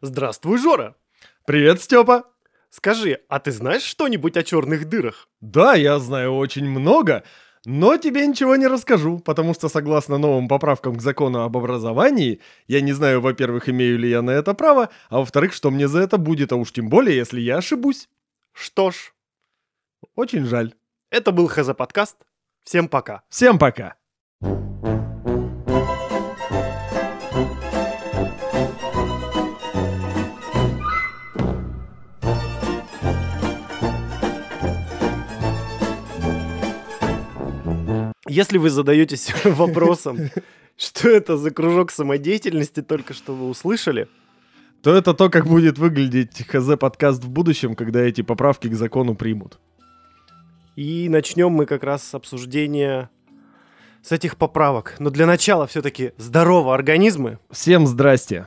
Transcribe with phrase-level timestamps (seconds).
[0.00, 0.94] Здравствуй, Жора.
[1.44, 2.24] Привет, Степа.
[2.70, 5.28] Скажи, а ты знаешь что-нибудь о черных дырах?
[5.40, 7.24] Да, я знаю очень много,
[7.64, 12.80] но тебе ничего не расскажу, потому что согласно новым поправкам к закону об образовании, я
[12.82, 16.18] не знаю, во-первых, имею ли я на это право, а во-вторых, что мне за это
[16.18, 18.08] будет, а уж тем более, если я ошибусь.
[18.52, 19.14] Что ж,
[20.14, 20.74] Очень жаль.
[21.10, 22.16] это был ХЗ подкаст.
[22.64, 23.22] Всем пока.
[23.30, 23.94] Всем пока.
[38.38, 40.30] Если вы задаетесь вопросом,
[40.76, 44.06] что это за кружок самодеятельности, только что вы услышали,
[44.80, 49.58] То это то, как будет выглядеть ХЗ-подкаст в будущем, когда эти поправки к закону примут.
[50.76, 53.10] и начнем мы как раз с обсуждения
[54.02, 54.94] с этих поправок.
[55.00, 57.40] Но для начала все-таки здорово, организмы.
[57.50, 58.46] Всем здрасте.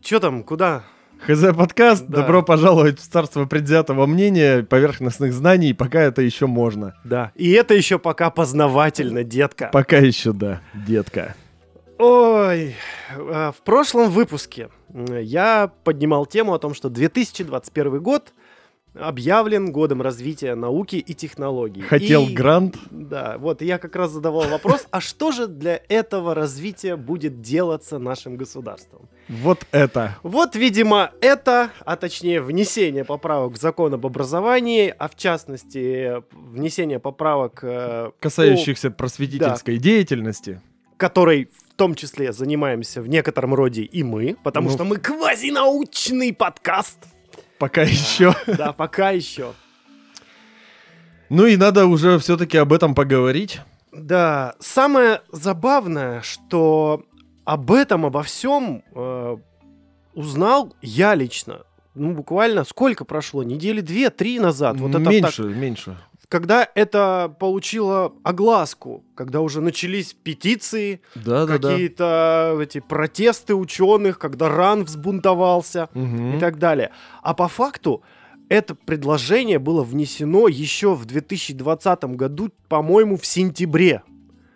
[0.00, 0.84] Че там, куда?
[1.20, 2.22] ХЗ-подкаст, Да.
[2.22, 6.94] добро пожаловать в царство предвзятого мнения, поверхностных знаний, пока это еще можно.
[7.04, 7.32] Да.
[7.34, 9.70] И это еще пока познавательно, детка.
[9.72, 11.34] Пока еще да, детка.
[11.98, 12.76] Ой,
[13.16, 18.34] э, в прошлом выпуске я поднимал тему о том, что 2021 год
[19.00, 21.82] объявлен годом развития науки и технологий.
[21.82, 22.76] Хотел И- грант.
[22.90, 27.98] Да, вот я как раз задавал вопрос, а что же для этого развития будет делаться
[27.98, 29.08] нашим государством?
[29.28, 30.16] Вот это.
[30.22, 36.98] Вот, видимо, это, а точнее внесение поправок в закон об образовании, а в частности внесение
[37.00, 40.60] поправок, э, Касающихся просветительской деятельности.
[40.96, 44.74] которой в том числе занимаемся в некотором роде и мы, потому Ну.
[44.74, 47.00] что мы квазинаучный подкаст.
[47.58, 48.34] Пока еще.
[48.46, 49.52] Да, пока еще.
[51.28, 53.60] Ну и надо уже все-таки об этом поговорить.
[53.92, 57.04] Да, самое забавное, что
[57.44, 59.36] об этом, обо всем э,
[60.14, 61.62] узнал я лично.
[61.94, 63.42] Ну, буквально сколько прошло?
[63.42, 64.78] Недели две-три назад.
[64.78, 65.96] Вот это так меньше, меньше.
[66.28, 71.70] Когда это получило огласку, когда уже начались петиции, Да, да, да.
[71.70, 76.36] какие-то эти протесты ученых, когда РАН взбунтовался Мгм.
[76.36, 76.90] и так далее.
[77.22, 78.02] А по факту
[78.48, 84.02] это предложение было внесено еще в 2020 году, по-моему, в сентябре.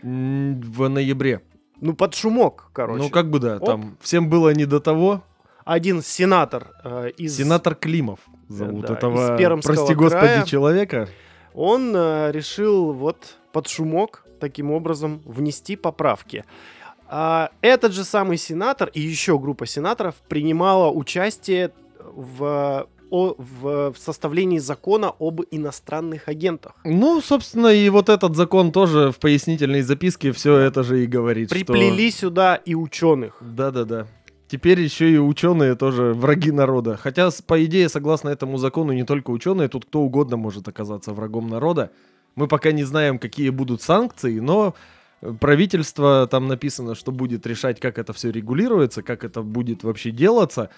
[0.02, 1.42] В ноябре.
[1.80, 3.02] Ну, под шумок, короче.
[3.04, 3.64] Ну как бы да, Оп.
[3.66, 5.22] там всем было не до того.
[5.64, 7.36] Один сенатор э, из...
[7.36, 10.44] Сенатор Климов зовут Да, этого, прости господи, края.
[10.44, 11.08] человека.
[11.54, 16.44] Он э, решил вот под шумок таким образом внести поправки.
[17.08, 21.72] А этот же самый сенатор и еще группа сенаторов принимала участие
[22.14, 26.72] в, о- в составлении закона об иностранных агентах.
[26.84, 31.48] Ну, собственно, и вот этот закон тоже в пояснительной записке все это же и говорит.
[31.48, 33.36] что- Приплели сюда и ученых.
[33.40, 34.06] Да-да-да.
[34.50, 36.96] Теперь еще и ученые тоже враги народа.
[36.96, 41.48] Хотя, по идее, согласно этому закону, не только ученые, тут кто угодно может оказаться врагом
[41.48, 41.92] народа.
[42.34, 44.74] Мы пока не знаем, какие будут санкции, но
[45.22, 50.10] э, правительство, там написано, что будет решать, как это все регулируется, как это будет вообще
[50.10, 50.70] делаться.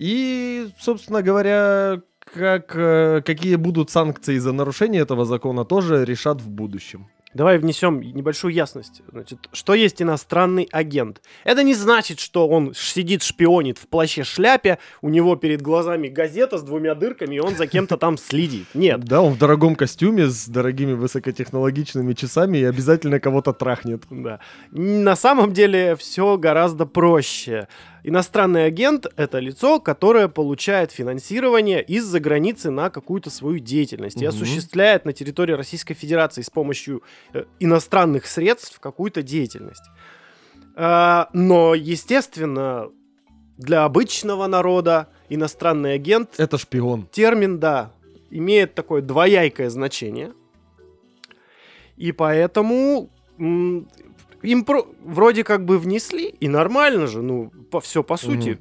[0.00, 6.50] И, собственно говоря, как, э, какие будут санкции за нарушение этого закона, тоже решат в
[6.50, 7.06] будущем.
[7.36, 9.02] Давай внесем небольшую ясность.
[9.12, 11.20] Значит, что есть иностранный агент?
[11.44, 16.62] Это не значит, что он сидит, шпионит в плаще-шляпе, у него перед глазами газета с
[16.62, 18.68] двумя дырками, и он за кем-то там следит.
[18.72, 19.04] Нет.
[19.04, 24.04] Да, он в дорогом костюме с дорогими высокотехнологичными часами и обязательно кого-то трахнет.
[24.08, 24.40] Да.
[24.70, 27.68] На самом деле все гораздо проще.
[28.08, 34.28] Иностранный агент— это лицо, которое получает финансирование из-за границы на какую-то свою деятельность и Мгм.
[34.28, 37.02] осуществляет на территории Российской Федерации с помощью
[37.34, 39.82] э, иностранных средств какую-то деятельность.
[40.76, 42.90] А, но, естественно,
[43.58, 47.08] для обычного народа иностранный агент Это шпион.
[47.10, 47.90] термин, да,
[48.30, 50.32] имеет такое двоякое значение.
[51.96, 53.10] И поэтому
[54.42, 58.58] им про- вроде как бы внесли, и нормально же, ну, по, все по сути,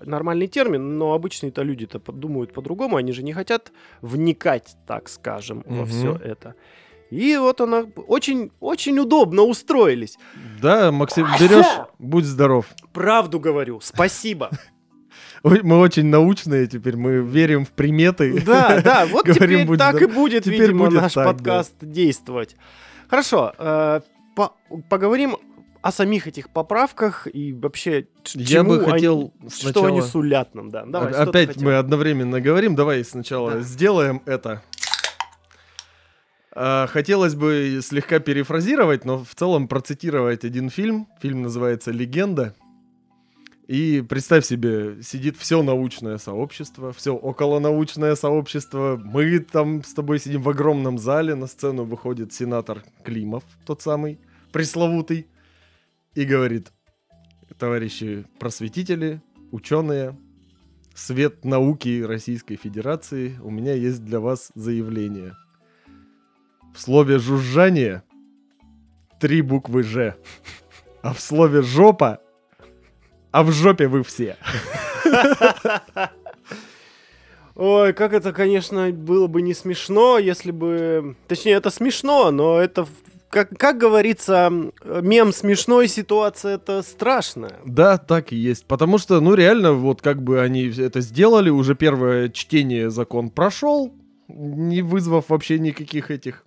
[0.00, 3.72] нормальный термин, но обычные-то люди-то подумают по-другому, они же не хотят
[4.02, 5.86] вникать, так скажем, во Мгм.
[5.86, 6.54] все это.
[7.10, 10.18] И вот она очень, очень удобно устроились.
[10.60, 12.66] Да, Максим, берешь, будь здоров.
[12.92, 14.50] Правду говорю, спасибо.
[15.44, 18.40] Мы очень научные теперь, мы верим в приметы.
[18.44, 22.56] Да, да, вот теперь так и будет, видимо, наш подкаст действовать.
[23.08, 24.00] Хорошо, э,
[24.34, 24.54] по-
[24.88, 25.36] поговорим
[25.82, 29.88] о самих этих поправках и вообще Я бы они- хотел что сначала...
[29.88, 30.84] они сулят нам, да.
[30.86, 33.60] Давай, что Опять мы одновременно говорим, давай сначала Да.
[33.60, 34.62] сделаем это.
[36.56, 41.08] А, Хотелось бы слегка перефразировать, но в целом процитировать один фильм.
[41.20, 42.54] Фильм называется «Легенда».
[43.66, 49.00] И представь себе, сидит все научное сообщество, все околонаучное сообщество.
[49.02, 54.20] Мы там с тобой сидим в огромном зале, на сцену выходит сенатор Климов, тот самый,
[54.52, 55.28] пресловутый,
[56.14, 56.72] и говорит,
[57.58, 60.18] товарищи просветители, ученые,
[60.94, 65.32] свет науки Российской Федерации, у меня есть для вас заявление.
[66.74, 68.02] В слове «жужжание»
[69.20, 70.16] три буквы «Ж»,
[71.02, 72.20] а в слове «жопа»
[73.34, 74.36] а в жопе вы все.
[77.56, 81.16] Ой, как это, конечно, было бы не смешно, если бы...
[81.26, 82.86] Точнее, это смешно, но это,
[83.30, 84.52] как, как говорится,
[84.84, 87.58] мем смешной, ситуация это страшная.
[87.64, 88.66] Да, так и есть.
[88.66, 93.92] Потому что, ну, реально, вот как бы они это сделали, уже первое чтение закон прошел,
[94.28, 96.44] не вызвав вообще никаких этих...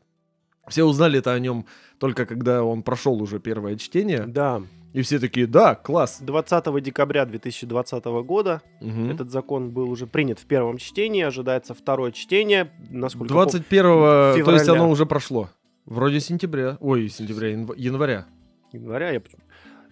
[0.70, 1.66] Все узнали это о нем
[1.98, 4.26] только когда он прошел уже первое чтение.
[4.28, 4.62] Да.
[4.94, 6.18] И все такие, да, класс.
[6.22, 9.12] 20 декабря 2020 года Мгм.
[9.12, 14.40] этот закон был уже принят в первом чтении, ожидается второе чтение, насколько 21-го, то есть
[14.66, 14.72] февраля.
[14.82, 15.50] оно уже прошло.
[15.86, 16.78] Вроде сентября.
[16.82, 18.26] Ой, сентября, янв- января.
[18.74, 19.12] января.
[19.12, 19.22] Я...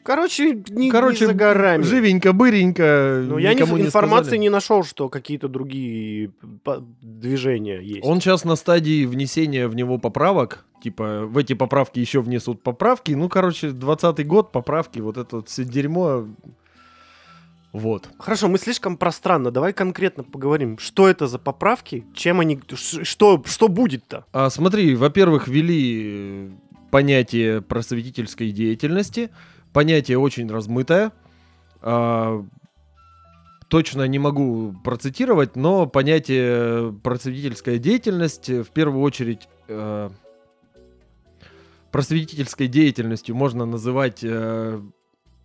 [0.05, 1.81] Короче, не, Короче, не за горами.
[1.81, 3.23] живенько, быренько.
[3.27, 4.41] Но я не, никому не информации сказали.
[4.41, 6.31] не нашел, что какие-то другие
[7.01, 8.05] движения есть.
[8.05, 10.63] Он сейчас на стадии внесения в него поправок.
[10.83, 13.13] Типа, в эти поправки еще внесут поправки.
[13.13, 16.27] Ну, короче, 20-й год, поправки, вот это вот все дерьмо.
[17.73, 18.07] Вот.
[18.19, 19.49] Хорошо, мы слишком пространно.
[19.49, 20.77] Давай конкретно поговорим.
[20.77, 22.05] Что это за поправки?
[22.13, 22.59] Чем они...
[22.75, 24.25] Что, что будет-то?
[24.31, 26.49] А смотри, во-первых, ввели э,
[26.91, 29.31] понятие просветительской деятельности.
[29.75, 31.11] Понятие очень размытое.
[31.81, 32.45] А,
[33.67, 40.09] точно не могу процитировать, но понятие просветительская деятельность э, в первую очередь э,
[41.91, 44.79] просветительской деятельностью можно называть э,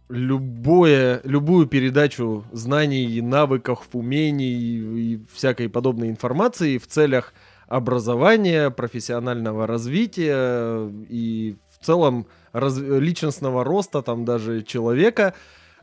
[0.09, 7.35] любое, любую передачу знаний, навыков, умений и всякой подобной информации в целях
[7.67, 15.35] образования, профессионального развития и в целом раз- личностного роста там даже человека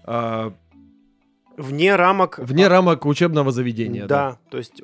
[0.03, 0.53] а,
[1.57, 2.37] Вне рамок...
[2.37, 4.05] вне рамок учебного заведения.
[4.05, 4.83] Да, то есть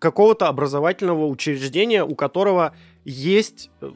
[0.00, 2.74] какого-то образовательного учреждения, у которого
[3.04, 3.92] есть э,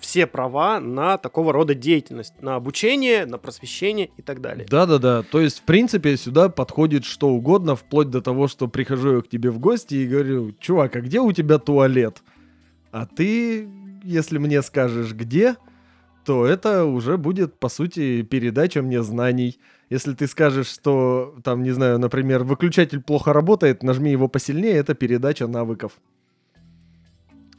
[0.00, 4.66] все права на такого рода деятельность, на обучение, на просвещение и так далее.
[4.68, 5.22] Да, да, да.
[5.22, 9.28] То есть, в принципе, сюда подходит что угодно, вплоть до того, что прихожу я к
[9.28, 12.20] тебе в гости и говорю, чувак, а где у тебя туалет?
[12.90, 13.68] А ты,
[14.02, 15.54] если мне скажешь где,
[16.30, 19.58] то это уже будет, по сути, передача мне знаний.
[19.90, 24.94] Если ты скажешь, что, там, не знаю, например, выключатель плохо работает, нажми его посильнее, это
[24.94, 25.94] передача навыков.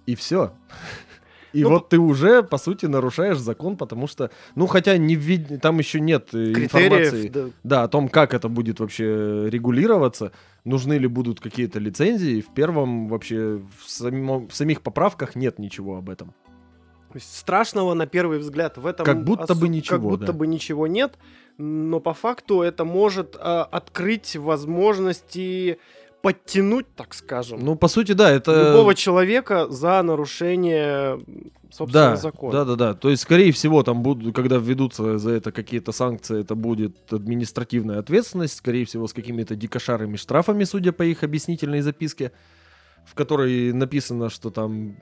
[0.06, 0.54] И все.
[1.54, 5.62] И Ну, вот ты уже, по сути, нарушаешь закон, потому что, ну, хотя не вид...
[5.62, 7.28] там еще нет э, информации.
[7.28, 7.50] Да.
[7.64, 10.32] Да, о том, как это будет вообще регулироваться,
[10.64, 12.40] нужны ли будут какие-то лицензии.
[12.40, 16.34] В первом вообще в, самом- в самих поправках нет ничего об этом.
[17.12, 20.34] То есть страшного на первый взгляд в этом Как будто бы ничего, как будто да.
[20.34, 21.18] бы ничего нет,
[21.58, 25.78] но по факту это может а, открыть возможности
[26.22, 28.70] подтянуть, так скажем, Ну, по сути, да, это...
[28.70, 31.20] любого человека за нарушение
[31.72, 32.52] собственно да, закона.
[32.52, 32.94] да, да, да.
[32.94, 38.00] То есть, скорее всего, там будут, когда введутся за это какие-то санкции, это будет административная
[38.00, 42.32] ответственность, скорее всего, с какими-то дикошарыми штрафами, судя по их объяснительной записке,
[43.06, 44.98] в которой написано, что там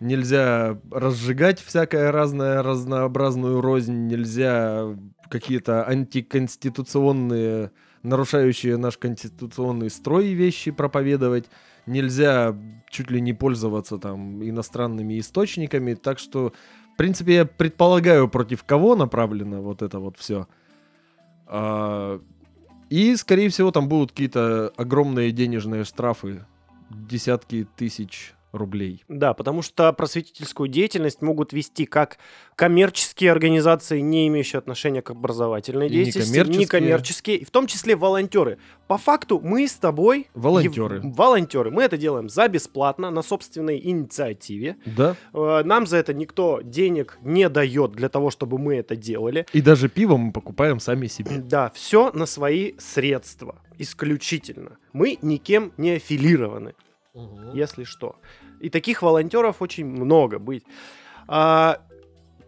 [0.00, 4.96] нельзя разжигать всякое разное, разнообразную рознь, нельзя
[5.28, 7.70] какие-то антиконституционные,
[8.02, 11.46] нарушающие наш конституционный строй вещи проповедовать,
[11.86, 12.56] нельзя
[12.90, 16.52] чуть ли не пользоваться там иностранными источниками, так что,
[16.94, 20.46] в принципе, я предполагаю, против кого направлено вот это вот все.
[22.90, 26.44] и, скорее всего, там будут какие-то огромные денежные штрафы,
[26.90, 29.04] десятки тысяч рублей.
[29.08, 32.18] Да, потому что просветительскую деятельность могут вести как
[32.56, 36.60] коммерческие организации, не имеющие отношения к образовательной И деятельности, некоммерческие.
[36.60, 38.58] некоммерческие, и в том числе волонтеры.
[38.86, 40.28] По факту мы с тобой...
[40.34, 40.96] Волонтеры.
[40.98, 41.70] ев- волонтеры.
[41.70, 44.76] Мы это делаем за бесплатно, на собственной инициативе.
[44.86, 45.16] Да.
[45.32, 49.46] Э, Нам за это никто денег не дает для того, чтобы мы это делали.
[49.52, 51.38] И даже пиво мы покупаем сами себе.
[51.38, 53.56] Да, все на свои средства.
[53.78, 54.76] Исключительно.
[54.92, 56.74] Мы никем не аффилированы.
[57.52, 58.16] Если что.
[58.60, 60.64] И таких волонтеров очень много быть.
[61.28, 61.80] А,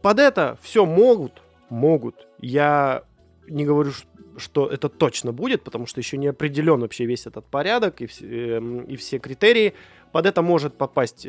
[0.02, 2.26] под это все могут, могут.
[2.40, 3.04] Я
[3.48, 3.92] не говорю,
[4.36, 8.56] что это точно будет, потому что еще не определен вообще весь этот порядок и, все,
[8.56, 9.72] эм, и все критерии.
[10.12, 11.28] Под это может попасть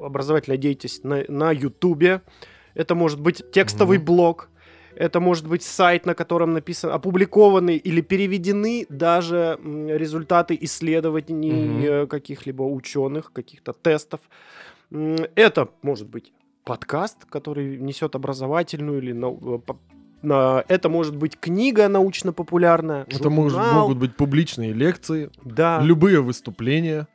[0.00, 2.22] образовательная деятельность на, на Ютубе.
[2.74, 4.06] Это может быть текстовый Мгм.
[4.06, 4.48] блог.
[4.96, 9.58] Это может быть сайт, на котором написано, опубликованы или переведены даже
[9.88, 14.20] результаты исследований э, каких-либо ученых, каких-то тестов.
[14.90, 16.32] Это может быть
[16.64, 19.72] подкаст, который несет образовательную или нау- э,
[20.22, 23.04] на- это может быть книга научно-популярная.
[23.08, 25.80] Это может- могут быть публичные лекции, да.
[25.82, 27.06] любые выступления.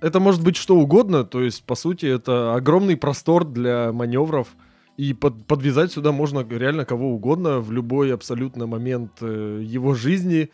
[0.00, 4.48] Это может быть что угодно, то есть, по сути, это огромный простор для маневров.
[4.96, 10.50] И под- подвязать сюда можно реально кого угодно в любой абсолютно момент э, его жизни,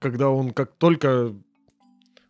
[0.00, 1.32] когда он как только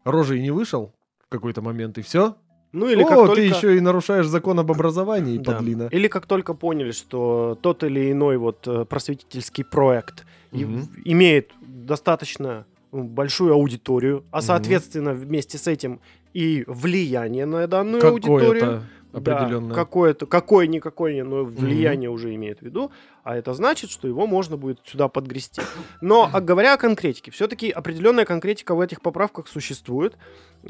[0.05, 0.93] рожей не вышел
[1.27, 2.37] в какой-то момент, и все.
[2.73, 3.35] Ну или О, как только...
[3.37, 5.53] ты еще и нарушаешь закон об образовании, Да.
[5.57, 5.89] подлина.
[5.93, 12.67] Или как только поняли, что тот или иной вот э, просветительский проект в- имеет достаточно
[12.93, 16.01] ну, большую аудиторию, а соответственно вместе с этим
[16.35, 18.83] и влияние на данную аудиторию.
[19.15, 19.75] Какое-то Да, определенное.
[19.75, 22.91] какое-то, какое-никакое, но влияние уже имеет в виду,
[23.25, 25.63] а это значит, что его можно будет сюда подгрести.
[26.03, 30.15] Но а говоря о конкретике, все-таки определенная конкретика в этих поправках существует.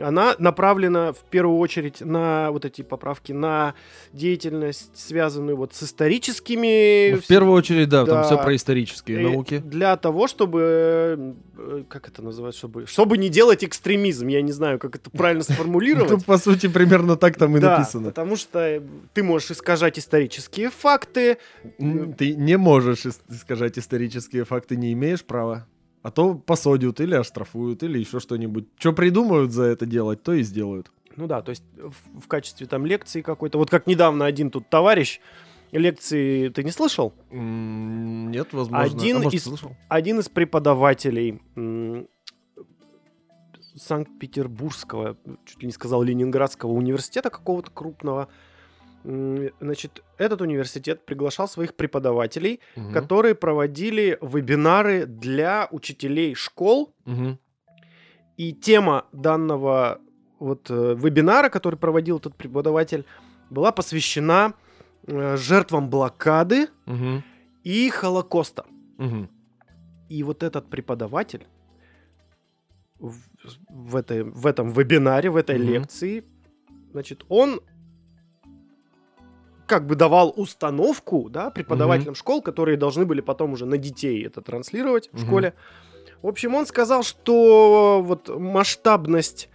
[0.00, 3.74] Она направлена в первую очередь на вот эти поправки, на
[4.12, 7.12] деятельность, связанную вот с историческими...
[7.12, 8.22] Ну, В первую очередь, да, там Да.
[8.24, 9.58] все про исторические науки.
[9.58, 11.36] Для того, чтобы...
[11.56, 12.58] э, Как это называется?
[12.58, 14.26] Чтобы, чтобы не делать экстремизм.
[14.28, 16.10] Я не знаю, как это правильно сформулировать.
[16.10, 18.06] Тут, по сути, примерно так там и написано.
[18.08, 18.80] потому что э,
[19.12, 21.38] ты можешь искажать исторические факты.
[22.18, 25.66] Ты не можешь искажать исторические факты, не имеешь права.
[26.02, 28.68] А то посадят или оштрафуют, или еще что-нибудь.
[28.78, 30.90] Что придумают за это делать, то и сделают.
[31.16, 33.58] Ну да, то есть в, в качестве там лекции какой-то.
[33.58, 35.20] Вот как недавно один тут товарищ
[35.72, 37.12] лекции ты не слышал?
[37.30, 38.84] Нет, возможно.
[38.84, 39.76] Один А может, из- слышал?
[39.88, 41.40] Один из преподавателей
[43.76, 48.28] Санкт-Петербургского, чуть ли не сказал, Ленинградского университета какого-то крупного.
[49.04, 52.92] М, Значит, этот университет приглашал своих преподавателей, Мгм.
[52.92, 57.38] которые проводили вебинары для учителей школ Мгм.
[58.36, 60.00] И тема данного
[60.40, 63.04] вот э, вебинара, который проводил этот преподаватель,
[63.50, 64.52] была посвящена
[65.06, 67.22] э, жертвам блокады Мгм.
[67.62, 68.64] и Холокоста.
[68.98, 69.28] Мгм.
[70.08, 71.46] И вот этот преподаватель
[72.98, 73.14] в,
[73.68, 75.68] в этой, в этом вебинаре, в этой Мгм.
[75.68, 76.24] лекции,
[76.92, 77.60] значит, он
[79.66, 84.40] как бы давал установку, да, преподавателям школ, которые должны были потом уже на детей это
[84.40, 85.26] транслировать в Мгм.
[85.26, 85.54] школе.
[86.22, 89.48] В общем, он сказал, что вот масштабность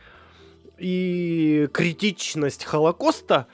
[0.77, 3.47] и критичность Холокоста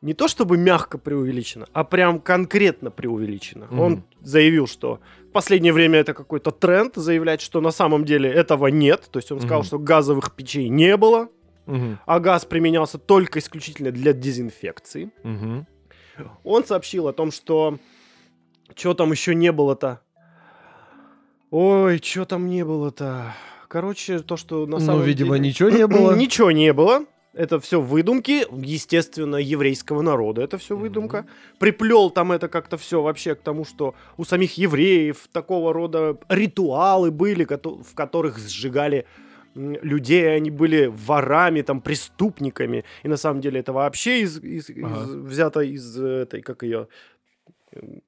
[0.00, 3.66] не то чтобы мягко преувеличена, а прям конкретно преувеличена.
[3.66, 3.78] Мгм.
[3.80, 8.66] Он заявил, что в последнее время это какой-то тренд, заявлять, что на самом деле этого
[8.66, 9.08] нет.
[9.12, 9.66] То есть он сказал, Мгм.
[9.66, 11.28] что газовых печей не было,
[11.66, 12.00] Мгм.
[12.04, 15.12] а газ применялся только исключительно для дезинфекции.
[15.22, 15.68] Мгм.
[16.44, 17.78] Он сообщил о том, что
[18.74, 20.00] что там еще не было-то.
[21.50, 23.34] Ой, что там не было-то.
[23.68, 26.14] Короче, то, что на Ну, самом видимо, деле- ничего не было.
[26.16, 27.04] Ничего не было.
[27.34, 30.42] Это все выдумки, естественно, еврейского народа.
[30.42, 31.26] Это все выдумка.
[31.58, 37.10] Приплел там это как-то все вообще к тому, что у самих евреев такого рода ритуалы
[37.10, 39.06] были, в которых сжигали
[39.54, 42.84] людей, они были ворами, там, преступниками.
[43.02, 45.06] И на самом деле это вообще из, из- из- Ага.
[45.28, 46.88] взято из этой, как ее...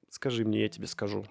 [0.09, 1.25] Скажи мне, я тебе скажу.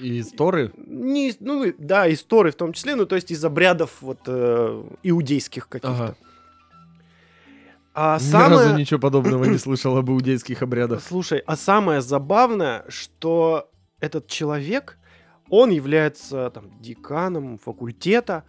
[0.00, 0.72] Из Торы?
[0.76, 4.20] Не, из- ну, да, из Торы в том числе, ну, то есть из обрядов вот
[4.26, 5.94] э, иудейских каких-то.
[5.94, 6.16] Ага.
[7.94, 8.66] А Ни самое...
[8.68, 11.02] разу ничего подобного не слышал об иудейских обрядах.
[11.06, 14.98] Слушай, а самое забавное, что этот человек,
[15.50, 18.44] он является там деканом факультета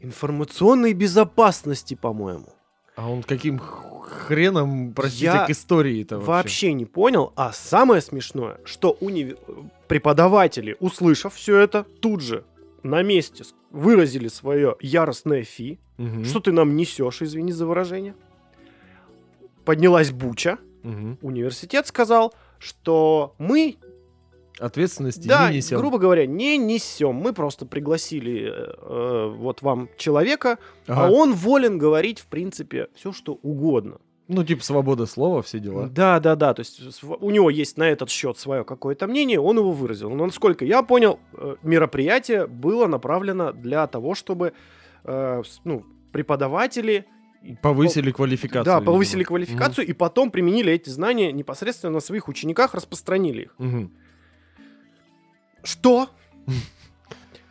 [0.00, 2.52] информационной безопасности, по-моему.
[2.96, 6.26] А он каким хреном, простите, Я к истории-то вообще?
[6.32, 7.32] Вообще не понял.
[7.36, 9.38] А самое смешное, что унив-
[9.86, 12.44] преподаватели, услышав все это, тут же
[12.82, 15.78] на месте выразили свое яростное фи.
[15.98, 16.24] Мгм.
[16.24, 18.14] Что ты нам несешь, извини за выражение.
[19.64, 20.58] Поднялась буча.
[20.82, 21.18] Мгм.
[21.22, 23.76] Университет сказал, что мы
[24.58, 25.78] Ответственности Да, не несем.
[25.78, 27.14] грубо говоря, не несем.
[27.14, 31.12] Мы просто пригласили э, э, вот вам человека, а Ага.
[31.12, 33.98] он волен говорить, в принципе, все, что угодно.
[34.26, 35.86] Ну, типа свобода слова, все дела.
[35.88, 36.52] Да, да, да.
[36.52, 40.10] То есть у него есть на этот счет свое какое-то мнение, он его выразил.
[40.10, 44.52] Но насколько я понял, э, мероприятие было направлено для того, чтобы
[45.04, 47.06] э, ну, преподаватели
[47.62, 48.64] Повысили квалификацию.
[48.64, 48.92] да, видимо.
[48.92, 53.54] повысили квалификацию и потом применили эти знания непосредственно на своих учениках, распространили их.
[53.58, 53.92] Мгм.
[55.68, 56.08] Что?
[56.46, 56.54] м-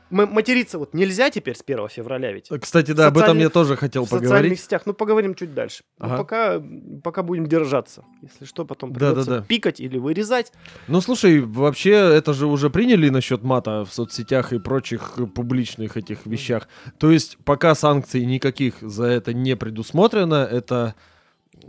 [0.10, 2.50] материться вот нельзя теперь с 1 февраля ведь.
[2.62, 4.60] Кстати, да, об этом я тоже хотел в социальных поговорить.
[4.62, 4.84] сетях.
[4.86, 5.84] Ну, поговорим чуть дальше.
[6.00, 6.18] Ну, Ага.
[6.18, 6.64] пока,
[7.04, 8.06] пока будем держаться.
[8.22, 9.14] Если что, потом Да-да-да.
[9.22, 10.54] придется пикать или вырезать.
[10.88, 15.98] Ну, слушай, вообще, это же уже приняли насчет мата в соцсетях и прочих э, публичных
[15.98, 16.70] этих вещах.
[16.98, 20.96] То есть, пока санкций никаких за это не предусмотрено, это...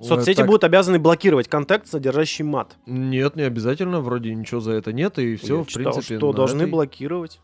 [0.02, 2.76] Соцсети так- будут обязаны блокировать контакт, содержащий мат.
[2.86, 6.16] Нет, не обязательно, вроде ничего за это нет, и все, Я в читал, принципе...
[6.18, 7.40] что должны этой- блокировать.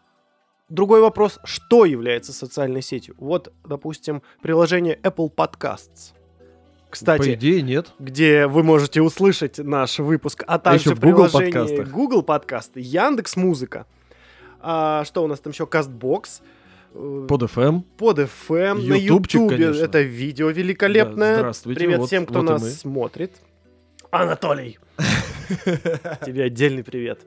[0.68, 3.14] Другой вопрос, что является социальной сетью?
[3.18, 6.12] Вот, допустим, приложение Apple Podcasts.
[6.14, 7.92] По Кстати, идее, нет.
[7.98, 11.90] где вы можете услышать наш выпуск, а также еще в Google приложение подкастах.
[11.90, 13.86] Google подкасты, Яндекс Музыка.
[14.60, 15.64] А, что у нас там еще?
[15.64, 16.40] Castbox.
[16.94, 17.82] Э, Под FM.
[17.98, 19.56] под FM, на Ютубчик, Ютубе.
[19.66, 19.84] конечно.
[19.84, 21.32] Это видео великолепное.
[21.34, 22.68] Да, здравствуйте, Привет вот- всем, кто вот нас мы.
[22.70, 23.32] смотрит.
[24.10, 24.78] Анатолий,
[26.24, 27.20] тебе отдельный привет.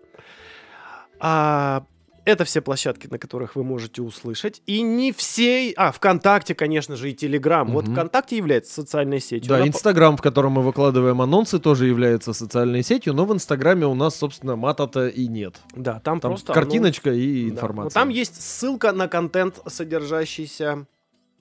[1.20, 1.86] А,
[2.28, 4.62] это все площадки, на которых вы можете услышать.
[4.66, 5.72] И не все...
[5.78, 7.72] А, ВКонтакте, конечно же, и Телеграм.
[7.72, 7.94] Вот Мгм.
[7.94, 9.48] ВКонтакте является социальной сетью.
[9.48, 13.88] Да, Она Инстаграм, в котором мы выкладываем анонсы, тоже является социальной сетью, но в Инстаграме
[13.88, 15.56] у нас, собственно, мата-то и нет.
[15.74, 16.52] Да, там, Там просто...
[16.52, 17.48] картиночка и анонс.
[17.48, 17.56] Да.
[17.56, 17.86] информация.
[17.86, 20.86] Но там есть ссылка на контент, содержащийся...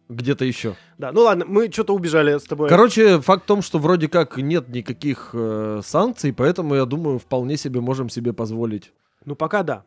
[0.08, 0.76] Где-то еще.
[0.98, 2.68] Да, ну ладно, мы что-то убежали с тобой.
[2.68, 7.56] Короче, факт в том, что вроде как нет никаких э, санкций, поэтому, я думаю, вполне
[7.56, 8.92] себе можем себе позволить
[9.24, 9.82] Ну пока да.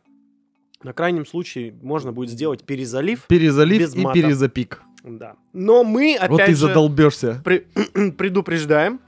[0.82, 3.24] На крайнем случае можно будет сделать перезалив.
[3.26, 4.14] перезалив Без и мата.
[4.20, 4.82] перезапик.
[5.04, 5.36] Да.
[5.52, 7.40] Но мы опять вот же задолбешься.
[7.44, 7.66] при-
[8.12, 9.00] предупреждаем,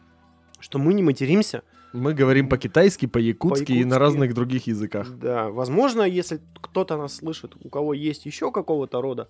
[0.60, 1.62] что мы не материмся.
[1.94, 3.98] Мы говорим по-китайски, по-якутски и на По-якутски.
[4.00, 5.10] разных других языках.
[5.18, 9.28] Да, возможно, если кто-то нас слышит, у кого есть еще какого-то рода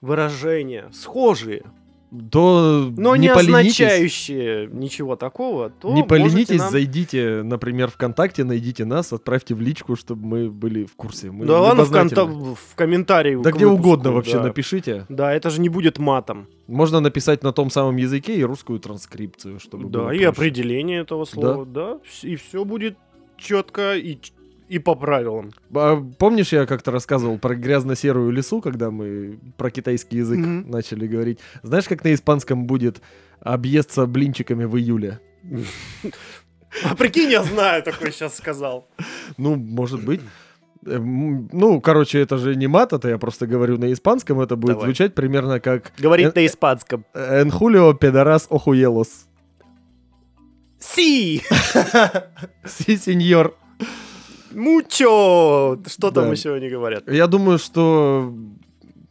[0.00, 1.64] выражения схожие,
[2.30, 8.84] То но не, не означающие ничего такого, то не поленитесь, нам- зайдите, например, ВКонтакте, найдите
[8.84, 11.30] нас, отправьте в личку, чтобы мы были в курсе.
[11.30, 13.36] Мы Да ладно, в, конта- в комментарии.
[13.42, 14.44] Да где выпуску, угодно вообще да.
[14.44, 15.06] напишите.
[15.08, 16.48] Да, это же не будет матом.
[16.66, 20.28] Можно написать на том самом языке и русскую транскрипцию, чтобы было Да, и проще.
[20.28, 21.98] определение этого слова, да.
[22.04, 22.98] вс- И все будет
[23.38, 24.18] четко и,
[24.72, 25.50] и по правилам.
[25.74, 30.70] А помнишь, я как-то рассказывал про грязно-серую лису, когда мы про китайский язык Мгм.
[30.70, 31.38] начали говорить?
[31.62, 33.02] Знаешь, как на испанском будет
[33.40, 35.20] объесться блинчиками в июле?
[36.84, 38.88] А прикинь, я знаю, такой сейчас сказал.
[39.36, 40.20] Ну, может быть.
[40.86, 44.56] Э, м, Ну, короче, это же не мат, это я просто говорю на испанском, это
[44.56, 44.86] будет Давай.
[44.86, 47.04] звучать примерно как Говорит Э, на испанском.
[47.14, 49.26] «En julio pedaras охуелос».
[50.78, 51.42] Си!
[52.66, 53.54] Си, сеньор.
[54.54, 55.78] Мучо!
[55.86, 56.30] Что там Да.
[56.32, 57.10] еще они говорят?
[57.10, 58.32] Я думаю, что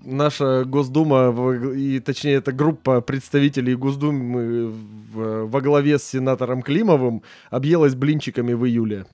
[0.04, 1.34] наша Госдума,
[1.75, 4.67] и точнее эта группа представителей Госдумы
[5.13, 9.06] в- во главе с сенатором Климовым объелась блинчиками в июле.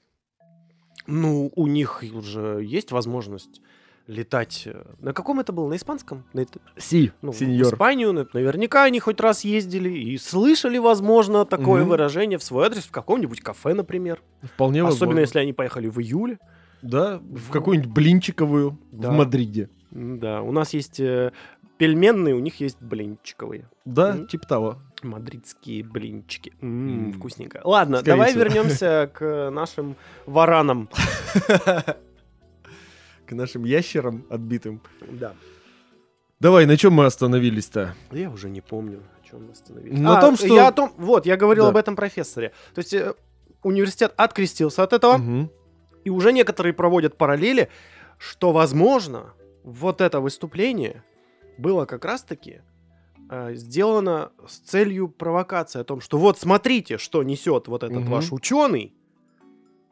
[1.07, 3.61] Ну, у них уже есть возможность
[4.07, 4.63] летать.
[4.65, 5.67] э, На каком это было?
[5.69, 6.23] На испанском?
[6.33, 7.67] На это- Си, ну, В сеньор.
[7.73, 11.89] Испанию на- наверняка они хоть раз ездили и слышали, возможно, такое Мгм.
[11.91, 14.21] выражение в свой адрес в каком-нибудь кафе, например.
[14.41, 15.19] Вполне Особенно, возможно.
[15.19, 16.39] если они поехали в июле.
[16.81, 19.09] Да, в какую-нибудь блинчиковую Да.
[19.09, 19.69] в Мадриде.
[19.91, 21.31] Да, у нас есть э,
[21.77, 23.67] пельменные, у них есть блинчиковые.
[23.85, 24.27] Да, Мгм.
[24.27, 24.77] типа того.
[25.03, 26.53] Мадридские блинчики.
[26.61, 27.13] М, М.
[27.13, 27.61] Вкусненько.
[27.63, 28.43] Ладно, Скорее давай всего.
[28.43, 30.89] вернемся к нашим варанам.
[33.27, 34.81] К нашим ящерам отбитым.
[35.11, 35.33] Да.
[36.39, 37.95] Давай, на чем мы остановились-то?
[38.11, 39.99] Я уже не помню, о чем мы остановились.
[39.99, 40.93] На А, том, что- Я о том...
[40.97, 41.69] Вот, я говорил Да.
[41.71, 42.53] об этом профессоре.
[42.73, 43.13] То есть э,
[43.63, 45.49] университет открестился от этого, Мгм.
[46.05, 47.69] и уже некоторые проводят параллели,
[48.17, 51.03] что, возможно, вот это выступление
[51.57, 52.61] было как раз-таки
[53.29, 58.09] э, сделано с целью провокации о том, что вот смотрите, что несет вот этот Мгм.
[58.11, 58.93] ваш ученый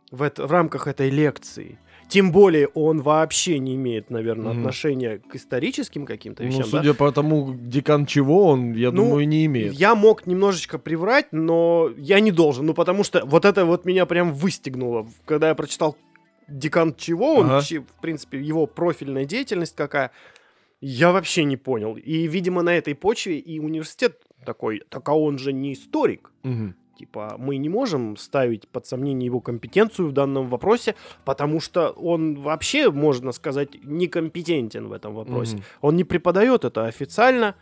[0.09, 1.77] в, это- в рамках этой лекции.
[2.07, 4.59] Тем более он вообще не имеет, наверное, Мгм.
[4.59, 6.61] отношения к историческим каким-то Ну, вещам.
[6.71, 6.77] да?
[6.79, 9.73] судя по тому, декан чего он, я Ну, думаю, не имеет.
[9.73, 12.65] Я мог немножечко приврать, но я не должен.
[12.65, 15.07] Ну, потому что вот это вот меня прям выстегнуло.
[15.25, 15.97] Когда я прочитал
[16.47, 17.61] декан чего, он, Ага.
[17.61, 20.11] в принципе, его профильная деятельность какая,
[20.81, 21.95] я вообще не понял.
[21.97, 26.31] И, видимо, на этой почве и университет такой, так а он же не историк.
[26.43, 26.75] Мгм.
[26.97, 32.41] Типа, мы не можем ставить под сомнение его компетенцию в данном вопросе, потому что он
[32.41, 35.57] вообще, можно сказать, некомпетентен в этом вопросе.
[35.57, 35.63] Мгм.
[35.81, 37.55] Он не преподает это официально.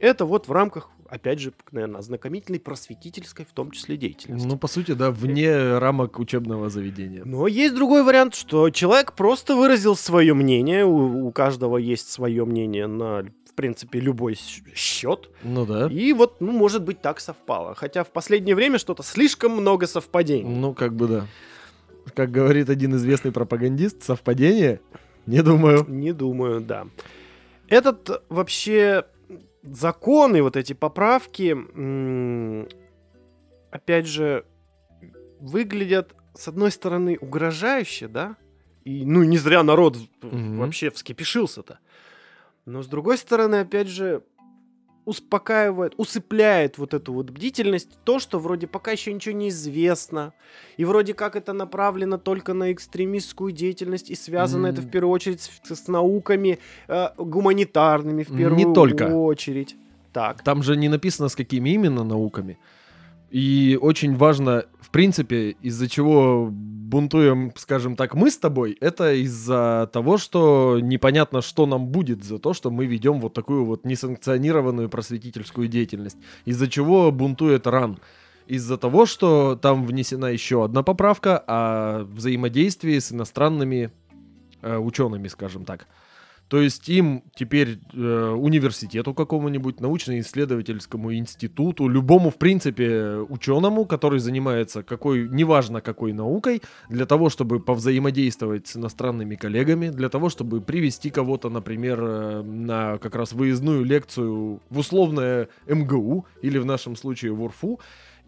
[0.00, 4.48] Это вот в рамках, опять же, наверное, ознакомительной, просветительской, в том числе, деятельности.
[4.48, 7.22] Ну, по сути, да, вне рамок учебного заведения.
[7.24, 12.44] Но есть другой вариант, что человек просто выразил свое мнение, у, у каждого есть свое
[12.44, 14.36] мнение на, в принципе, любой
[14.74, 15.30] счет.
[15.42, 15.88] Ну да.
[15.88, 17.74] И вот, ну, может быть, так совпало.
[17.74, 20.54] Хотя в последнее время что-то слишком много совпадений.
[20.54, 21.26] Ну, как бы да.
[22.14, 24.80] Как говорит один известный пропагандист, совпадение
[25.26, 25.84] Не думаю.
[25.88, 26.86] Не думаю, да.
[27.68, 29.04] Этот вообще
[29.62, 31.56] закон и вот эти поправки,
[33.70, 34.44] опять же,
[35.40, 38.36] выглядят, с одной стороны, угрожающе, да?
[38.84, 40.58] И, ну, не зря народ Мгм.
[40.58, 41.78] вообще вскипешился-то.
[42.70, 44.22] Но, с другой стороны, опять же,
[45.04, 50.32] успокаивает, усыпляет вот эту вот бдительность, то, что вроде пока еще ничего не известно,
[50.76, 54.86] и вроде как это направлено только на экстремистскую деятельность, и связано это М.
[54.86, 59.02] в первую очередь с, с науками э, гуманитарными, в Не первую только.
[59.08, 59.74] очередь.
[60.12, 60.42] Так.
[60.42, 62.56] Там же не написано, с какими именно науками.
[63.30, 69.88] И очень важно, в принципе, из-за чего бунтуем, скажем так, мы с тобой, это из-за
[69.92, 74.88] того, что непонятно, что нам будет за то, что мы ведем вот такую вот несанкционированную
[74.88, 76.16] просветительскую деятельность.
[76.44, 77.98] Из-за чего бунтует РАН.
[78.48, 83.92] Из-за того, что там внесена еще одна поправка о взаимодействии с иностранными
[84.62, 85.86] э, учеными, скажем так.
[86.50, 94.82] То есть им теперь э, университету какому-нибудь, научно-исследовательскому институту, любому, в принципе, ученому, который занимается
[94.82, 101.10] какой, неважно какой наукой, для того, чтобы повзаимодействовать с иностранными коллегами, для того, чтобы привести
[101.10, 107.30] кого-то, например, э, на как раз выездную лекцию в условное МГУ или в нашем случае
[107.30, 107.78] в УРФУ,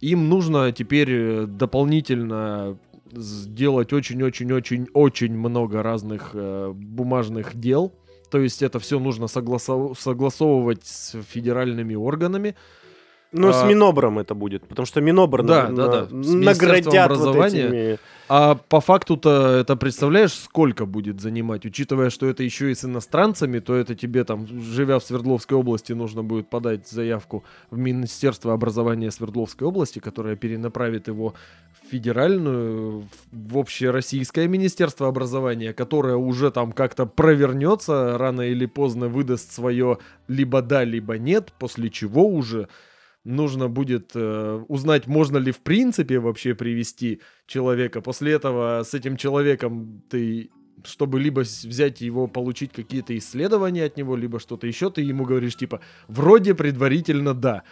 [0.01, 2.79] им нужно теперь э, дополнительно
[3.11, 7.93] сделать очень-очень-очень-очень много разных э, бумажных дел.
[8.33, 12.57] То есть это все нужно согласов- согласовывать с федеральными органами.
[13.33, 16.23] Ну, с А- Минобром это будет, потому что Минобр Да, на- да, да.
[16.23, 17.67] С наградят вот образования.
[17.67, 17.99] этими...
[18.29, 21.67] А по факту-то это представляешь, сколько будет занимать?
[21.67, 25.93] Учитывая, что это еще и с иностранцами, то это тебе там, живя в Свердловской области,
[25.93, 31.35] нужно будет подать заявку в Министерство образования Свердловской области, которое перенаправит его
[31.83, 39.53] в федеральную, в общероссийское Министерство образования, которое уже там как-то провернется, рано или поздно выдаст
[39.53, 42.69] свое либо да, либо нет, после чего уже
[43.25, 48.01] нужно будет э, узнать, можно ли в принципе вообще привести человека.
[48.01, 50.51] После этого с этим человеком ты,
[50.85, 55.57] чтобы либо взять его, получить какие-то исследования от него, либо что-то еще, ты ему говоришь
[55.57, 57.63] типа, вроде предварительно да.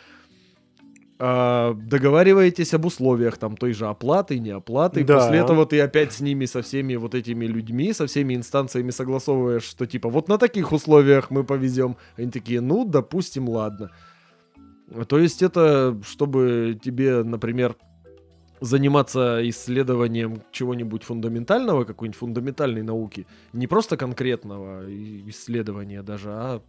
[1.22, 5.04] А, договариваетесь об условиях там той же оплаты, не оплаты.
[5.04, 5.16] Да.
[5.16, 9.64] После этого ты опять с ними, со всеми вот этими людьми, со всеми инстанциями согласовываешь,
[9.64, 11.98] что типа вот на таких условиях мы повезем.
[12.16, 13.90] Они такие, ну, допустим, ладно.
[15.08, 17.76] То есть это, чтобы тебе, например,
[18.60, 24.84] заниматься исследованием чего-нибудь фундаментального, какой-нибудь фундаментальной науки, не просто конкретного
[25.28, 26.62] исследования даже, а,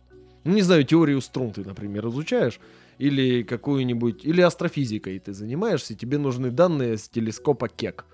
[0.44, 2.60] ну, не знаю, теорию струн ты, например, изучаешь,
[2.98, 8.06] или какую-нибудь, или астрофизикой ты занимаешься, тебе нужны данные с телескопа Кек.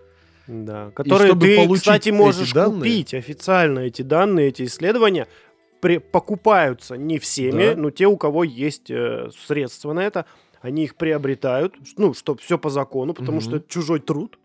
[0.48, 5.28] Да, которые ты, кстати, можешь данные- купить официально эти данные, эти исследования
[5.80, 7.76] при- покупаются не всеми, Да.
[7.76, 10.26] но те, у кого есть э, средства на это,
[10.62, 13.42] они их приобретают, ну, чтобы все по закону, потому Мгм.
[13.42, 14.40] что это чужой труд,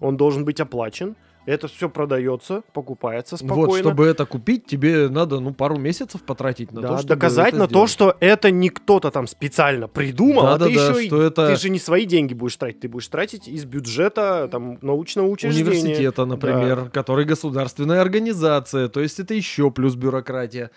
[0.00, 3.66] он должен быть оплачен, это все продается, покупается спокойно.
[3.66, 7.54] Вот, чтобы это купить, тебе надо, ну, пару месяцев потратить на Да, то, чтобы доказать
[7.54, 7.90] на то, сделать.
[7.90, 11.56] что это не кто-то там специально придумал, а ты Да-да-да, еще и- что это- ты
[11.56, 15.70] же не свои деньги будешь тратить, ты будешь тратить из бюджета там научного учреждения.
[15.70, 20.70] университета, например, который государственная организация, то есть это еще плюс бюрократия.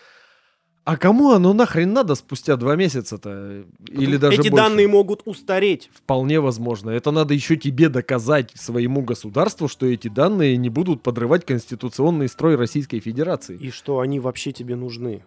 [0.85, 3.63] А кому оно нахрен надо спустя два месяца-то?
[3.89, 4.65] Или даже Эти больше?
[4.65, 5.89] данные могут устареть.
[5.93, 6.89] Вполне возможно.
[6.89, 12.57] Это надо еще тебе доказать своему государству, что эти данные не будут подрывать конституционный строй
[12.57, 13.55] Российской Федерации.
[13.57, 15.23] И что они вообще тебе нужны.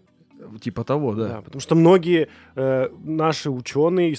[0.60, 1.28] Типа того, да.
[1.28, 4.16] Да, потому что многие э, наши ученые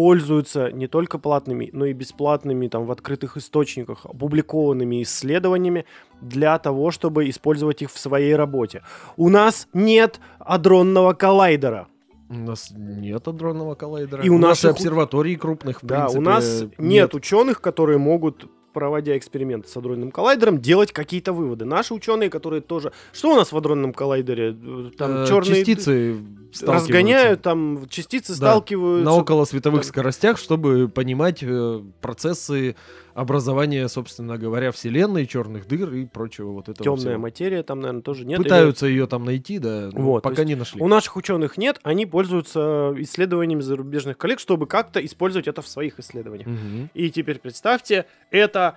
[0.00, 5.86] используются не только платными, но и бесплатными там в открытых источниках, опубликованными исследованиями
[6.20, 8.82] для того, чтобы использовать их в своей работе.
[9.16, 11.88] У нас нет адронного коллайдера.
[12.28, 14.22] У нас нет адронного коллайдера.
[14.22, 17.60] И у у нас и наших- обсерваторий крупных, в Да, принципе, у нас нет, ученых,
[17.62, 21.64] которые могут проводя эксперименты с адронным коллайдером, делать какие-то выводы.
[21.64, 22.92] Наши ученые, которые тоже...
[23.14, 24.54] Что у нас в адронном коллайдере?
[24.98, 25.54] Там Э, черные...
[25.64, 26.18] частицы
[26.60, 29.04] разгоняют, там частицы Да, сталкиваются.
[29.06, 32.76] на околосветовых там- скоростях, чтобы понимать э, процессы
[33.16, 37.18] образования, собственно говоря, Вселенной, черных дыр и прочего вот этого Темная всего.
[37.22, 38.38] материя там, наверное, тоже нет.
[38.38, 40.80] Или- Пытаются ее там найти, да, но Вот, пока не нашли.
[40.82, 45.98] У наших ученых нет, они пользуются исследованиями зарубежных коллег, чтобы как-то использовать это в своих
[45.98, 46.46] исследованиях.
[46.46, 46.90] Мгм.
[46.94, 48.76] И теперь представьте, это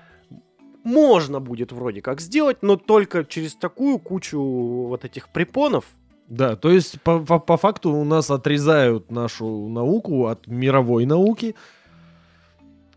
[0.83, 5.85] можно будет вроде как сделать, но только через такую кучу вот этих препонов.
[6.27, 11.55] Да, то есть по, по- по факту у нас отрезают нашу науку от мировой науки,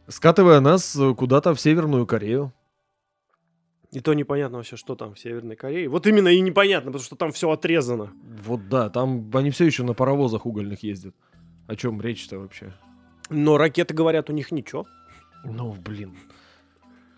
[0.09, 2.53] скатывая нас э, куда-то в Северную Корею.
[3.93, 5.87] И то непонятно вообще, что там в Северной Корее.
[5.89, 8.11] Вот именно и непонятно, потому что там все отрезано.
[8.45, 11.15] Вот да, там они все еще на паровозах угольных ездят.
[11.67, 12.73] О чем речь-то вообще?
[13.29, 14.87] Но ракеты, говорят, у них ничего.
[15.45, 16.17] Ну, блин.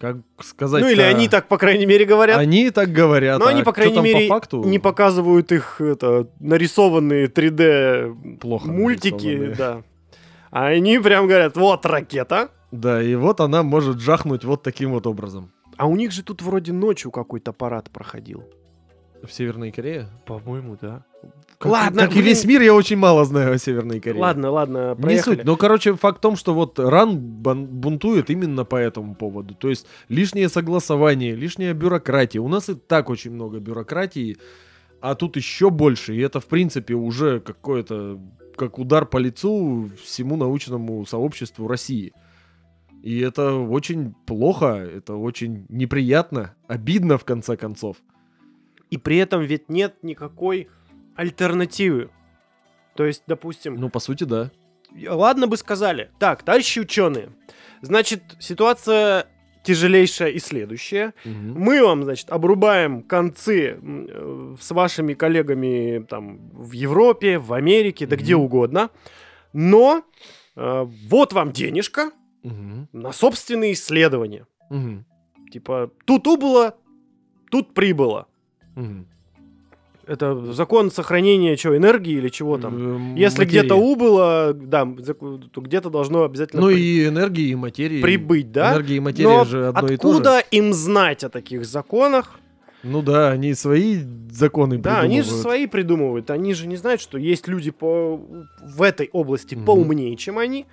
[0.00, 2.38] Как сказать Ну или они так, по крайней мере, говорят.
[2.38, 3.38] Они так говорят.
[3.38, 8.68] Но а они, по крайней мере, по факту не показывают их это, нарисованные 3D плохо
[8.68, 9.82] мультики, да.
[10.50, 12.50] А они прям говорят, вот ракета.
[12.80, 15.50] Да, и вот она может жахнуть вот таким вот образом.
[15.76, 18.44] А у них же тут вроде ночью какой-то парад проходил.
[19.22, 20.08] В Северной Корее?
[20.26, 21.04] По-моему, да.
[21.58, 22.26] Как, Ладно, как и блин.
[22.26, 24.20] весь мир, я очень мало знаю о Северной Корее.
[24.20, 25.36] Ладно, ладно, Не проехали.
[25.36, 25.44] суть.
[25.44, 29.54] Но, короче, факт в том, что вот Ран бунтует именно по этому поводу.
[29.54, 32.40] То есть лишнее согласование, лишняя бюрократия.
[32.40, 34.36] У нас и так очень много бюрократии,
[35.00, 36.14] а тут еще больше.
[36.14, 38.18] И это, в принципе, уже какое-то
[38.56, 42.12] как удар по лицу всему научному сообществу России.
[43.04, 47.98] И это очень плохо, это очень неприятно, обидно в конце концов.
[48.88, 50.68] И при этом ведь нет никакой
[51.14, 52.08] альтернативы.
[52.96, 54.50] То есть, допустим, Ну, по сути, да.
[55.06, 56.10] ладно бы сказали.
[56.18, 57.28] Так, товарищи ученые,
[57.82, 59.26] значит, ситуация
[59.64, 61.12] тяжелейшая и следующая.
[61.26, 61.54] Мгм.
[61.60, 68.16] Мы вам, значит, обрубаем концы э, с вашими коллегами там в Европе, в Америке, да
[68.16, 68.24] Мгм.
[68.24, 68.90] где угодно.
[69.52, 70.04] Но
[70.56, 72.10] э, вот вам денежка
[72.44, 72.88] Мгм.
[72.92, 74.46] на собственные исследования.
[74.70, 75.04] Мгм.
[75.50, 76.74] Типа, тут убыло,
[77.50, 78.26] тут прибыло.
[78.76, 79.06] Мгм.
[80.06, 82.76] Это закон сохранения чего, энергии или чего там?
[82.76, 83.58] Эм, Если материи.
[83.60, 88.02] где-то убыло, да, то где-то должно обязательно Ну при- и энергии, и материи.
[88.02, 88.72] прибыть, да?
[88.74, 90.18] Энергия и материя Но же одно и то же.
[90.18, 92.38] откуда им знать о таких законах?
[92.82, 93.98] Ну да, они свои
[94.30, 95.42] законы Да, они же придумывают.
[95.42, 96.30] свои придумывают.
[96.30, 98.16] Они же не знают, что есть люди по...
[98.62, 99.64] в этой области Мгм.
[99.64, 100.66] поумнее, чем они.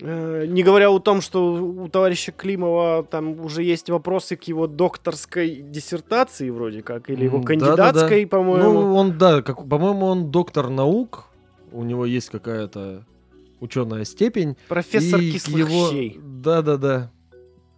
[0.00, 4.66] Э, Не говоря о том, что у товарища Климова там уже есть вопросы к его
[4.66, 8.28] докторской диссертации вроде как, или его кандидатской, да-да-да.
[8.28, 8.72] по-моему.
[8.72, 11.26] Ну, он, да, как, по-моему, он доктор наук.
[11.72, 13.04] У него есть какая-то
[13.60, 14.56] ученая степень.
[14.68, 15.90] Профессор и кислых его...
[15.90, 16.18] щей.
[16.22, 17.10] Да-да-да.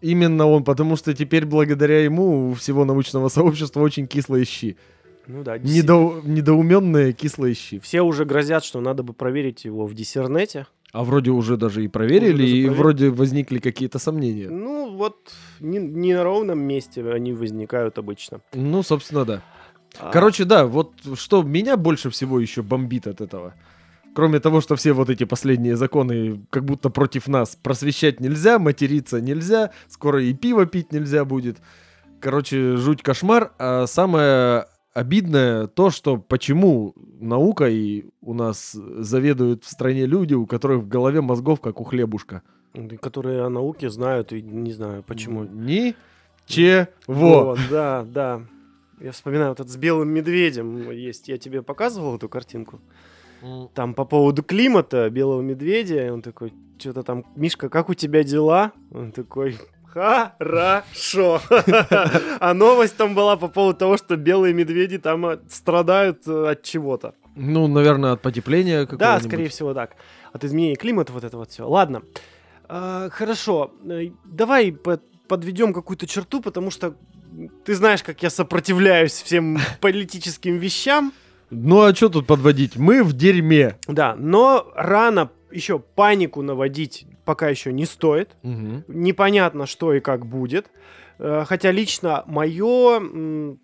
[0.00, 4.76] Именно он, потому что теперь благодаря ему у всего научного сообщества очень кислые щи.
[5.26, 6.20] Ну да, Недо...
[6.24, 7.78] Недоуменные кислые щи.
[7.78, 10.66] все уже грозят, что надо бы проверить его в диссернете.
[10.92, 14.50] А вроде уже даже и проверили, Уже и вроде возникли какие-то сомнения.
[14.50, 18.42] Ну, вот не, не на ровном месте они возникают обычно.
[18.52, 19.42] Ну, собственно, да.
[19.98, 23.54] А, Короче, да, вот что меня больше всего еще бомбит от этого.
[24.14, 27.56] Кроме того, что все вот эти последние законы как будто против нас.
[27.56, 31.56] Просвещать нельзя, материться нельзя, скоро и пиво пить нельзя будет.
[32.20, 33.52] Короче, жуть кошмар.
[33.58, 40.82] А самое обидное то, что почему наукой у нас заведуют в стране люди, у которых
[40.82, 42.42] в голове мозгов как у хлебушка.
[43.00, 45.44] которые о науке знают, и не знаю почему.
[45.44, 45.94] Ни
[46.46, 46.86] чего.
[47.06, 48.42] Вот, да, да.
[49.00, 51.28] Я вспоминаю, вот этот с белым медведем есть.
[51.28, 52.80] Я тебе показывал эту картинку?
[53.74, 56.06] Там по поводу климата, белого медведя.
[56.06, 58.72] и Он такой, что-то там, Мишка, как у тебя дела?
[58.92, 59.58] Он такой,
[59.92, 61.40] хорошо.
[62.40, 66.62] А новость там была по поводу того, что белые медведи там э, страдают э, от
[66.62, 67.14] чего-то.
[67.36, 69.96] Ну, наверное, от потепления Да, скорее всего, так.
[70.32, 71.68] От изменения климата, вот это вот все.
[71.68, 72.02] Ладно.
[72.68, 73.70] А, хорошо.
[73.88, 76.94] Э, Давай по- подведем какую-то черту, потому что
[77.64, 81.12] ты знаешь, как я сопротивляюсь всем политическим вещам.
[81.50, 82.76] Ну а что тут подводить?
[82.76, 83.76] Мы в дерьме.
[83.86, 88.36] Да, но рано еще панику наводить пока еще не стоит.
[88.42, 88.84] Мгм.
[88.88, 90.70] Непонятно, что и как будет.
[91.18, 93.56] Э, Хотя лично мое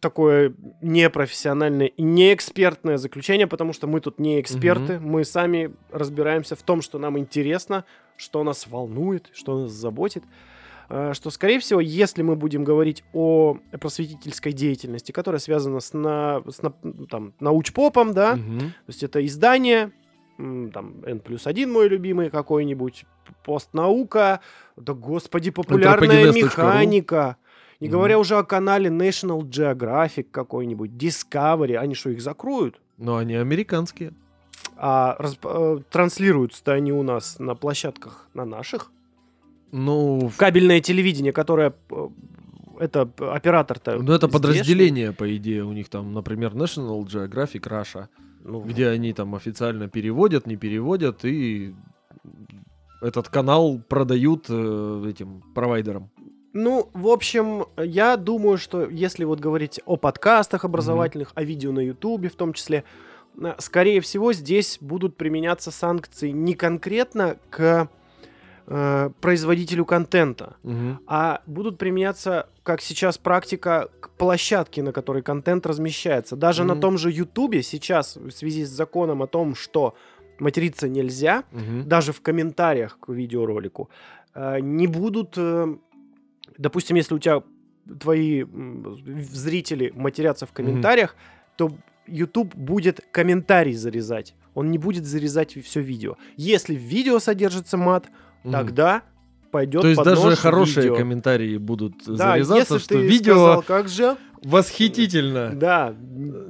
[0.00, 6.62] такое непрофессиональное и неэкспертное заключение, потому что мы тут не эксперты, мы сами разбираемся в
[6.62, 7.84] том, что нам интересно,
[8.16, 10.24] что нас волнует, что нас заботит.
[10.88, 16.42] Э, Что, скорее всего, если мы будем говорить о просветительской деятельности, которая связана с, на,
[16.50, 18.58] с на- ну, там, научпопом, да, Мгм.
[18.58, 19.92] то есть это издание,
[20.36, 23.04] там, N плюс один мой любимый какой-нибудь,
[23.44, 24.40] постнаука,
[24.76, 27.36] да господи, популярная механика.
[27.80, 32.80] Не говоря уже о канале National Geographic какой-нибудь, Discovery, они что, их закроют?
[32.96, 34.12] Но они американские.
[34.76, 38.92] А расп- э, транслируются-то они у нас на площадках, на наших.
[39.72, 41.72] Ну, Кабельное телевидение, которое...
[41.90, 42.08] э,
[42.78, 43.98] Это оператор-то...
[44.00, 44.32] ну, это здешний.
[44.32, 48.06] подразделение, по идее, у них там, например, National Geographic Russia,
[48.44, 51.74] Ну, где они там официально переводят, не переводят, и
[53.00, 56.10] этот канал продают э, этим провайдерам.
[56.52, 61.80] Ну, в общем, я думаю, что если вот говорить о подкастах образовательных, о видео на
[61.80, 62.84] Ютубе в том числе,
[63.40, 67.88] э, скорее всего, здесь будут применяться санкции не конкретно к
[68.66, 70.98] э, производителю контента, Мгм.
[71.06, 76.36] а будут применяться, как сейчас практика, к площадке, на которой контент размещается.
[76.36, 76.80] Даже на Мгм.
[76.80, 79.94] том же Ютубе сейчас, в связи с законом о том, что
[80.38, 81.88] материться нельзя, Мгм.
[81.88, 83.88] даже в комментариях к видеоролику,
[84.34, 85.66] э, не будут, э,
[86.58, 87.42] допустим, если у тебя
[88.00, 88.44] твои
[89.32, 91.16] зрители матерятся в комментариях,
[91.56, 91.72] то
[92.06, 94.34] YouTube будет комментарий зарезать.
[94.54, 96.16] Он не будет зарезать все видео.
[96.36, 98.08] Если в видео содержится мат,
[98.50, 99.02] Тогда
[99.50, 100.96] пойдет То есть даже хорошие видео.
[100.96, 105.50] комментарии будут Да, зарезаться, если что ты видео сказал, как же, восхитительно.
[105.54, 105.94] да,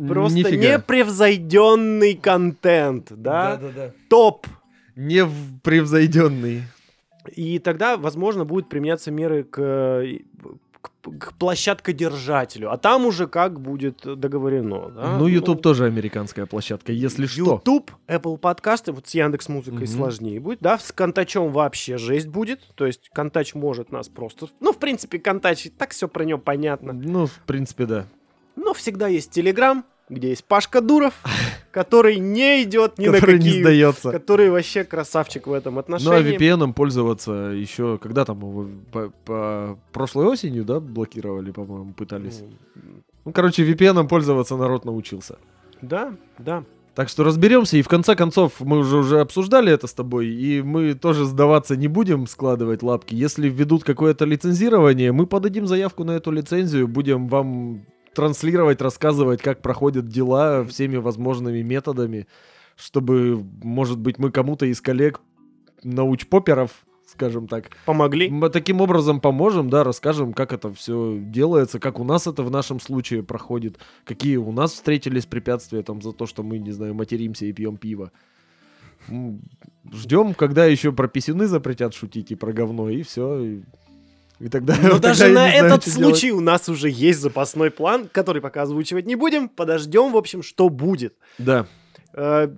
[0.09, 0.76] просто нифига.
[0.76, 3.90] непревзойденный контент, да, Да-да-да.
[4.09, 4.46] топ.
[4.94, 6.62] Не в- превзойденный.
[7.35, 10.18] И тогда, возможно, будут применяться меры к, э,
[10.83, 12.71] к, к площадкодержателю.
[12.71, 14.90] А там уже как будет договорено.
[14.90, 15.16] да?
[15.18, 17.55] ну, YouTube тоже американская площадка, если что.
[17.57, 19.87] YouTube, Apple подкасты, вот с Яндекс Музыкой Мгм.
[19.87, 24.73] сложнее будет, да, с Контачом вообще жесть будет, то есть Контач может нас просто, ну,
[24.73, 28.07] в принципе, Контач, так все про него понятно, Ну, в принципе, да.
[28.57, 31.14] но всегда есть Телеграм, где есть Пашка Дуров,
[31.70, 34.11] который не идет ни на Который не какие, сдается.
[34.11, 36.37] который вообще красавчик в этом Ну, а отношении.
[36.38, 42.40] VPN пользоваться еще, когда там его по, по- прошлой осенью, да, блокировали, по-моему, пытались.
[42.75, 42.83] Ну,
[43.25, 45.37] Ну, короче, VPN пользоваться народ научился.
[45.81, 46.64] Да, да.
[46.94, 50.61] Так что разберемся, и в конце концов, мы уже уже обсуждали это с тобой, и
[50.61, 53.14] мы тоже сдаваться не будем, складывать лапки.
[53.14, 59.62] Если введут какое-то лицензирование, мы подадим заявку на эту лицензию, будем вам транслировать, рассказывать, как
[59.62, 62.27] проходят дела всеми возможными методами,
[62.77, 65.20] чтобы, может быть, мы кому-то из коллег
[65.83, 68.29] научпоперов, скажем так, Помогли.
[68.29, 72.51] мы таким образом поможем, да, расскажем, как это все делается, как у нас это в
[72.51, 76.94] нашем случае проходит, какие у нас встретились препятствия там за то, что мы, не знаю,
[76.94, 78.12] материмся и пьем пиво.
[79.92, 83.40] Ждем, когда еще про писюны запретят шутить и про говно, и все.
[83.40, 83.62] И,
[84.42, 84.74] и тогда...
[84.74, 86.16] Но тогда даже на знаю, этот что делать.
[86.16, 89.48] случай у нас уже есть запасной план, который пока озвучивать не будем.
[89.48, 91.14] Подождем, в общем, что будет.
[91.38, 91.66] Да.
[92.14, 92.48] Э,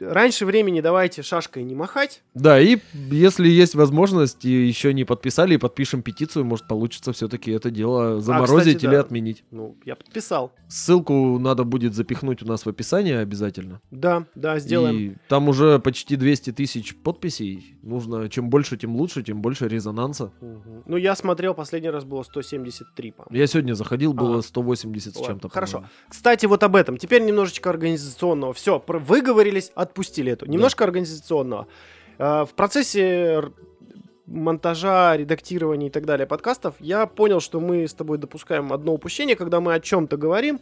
[0.00, 2.22] Раньше времени давайте шашкой не махать.
[2.34, 2.78] Да, и
[3.10, 8.20] если есть возможность, и еще не подписали, и подпишем петицию, может получится все-таки это дело
[8.20, 9.00] заморозить А, кстати, или да.
[9.00, 9.44] отменить.
[9.50, 10.52] Ну, я подписал.
[10.68, 13.80] Ссылку надо будет запихнуть у нас в описании обязательно.
[13.90, 14.96] Да, да, сделаем.
[14.96, 17.76] И там уже почти 200 тысяч подписей.
[17.82, 20.32] Нужно, чем больше, тем лучше, тем больше резонанса.
[20.40, 20.84] Мгм.
[20.86, 23.36] Ну, я смотрел, последний раз было 173, по-моему.
[23.36, 24.42] Я сегодня заходил, было Ага.
[24.42, 25.48] 180 с чем-то.
[25.48, 25.84] хорошо.
[26.08, 26.96] Кстати, вот об этом.
[26.96, 28.52] Теперь немножечко организационного.
[28.52, 30.46] Все, выговорились, отпустили эту.
[30.46, 31.66] Немножко организационного.
[32.18, 33.42] Э, В процессе
[34.26, 39.34] монтажа, редактирования и так далее подкастов, я понял, что мы с тобой допускаем одно упущение,
[39.36, 40.60] когда мы о чем-то говорим.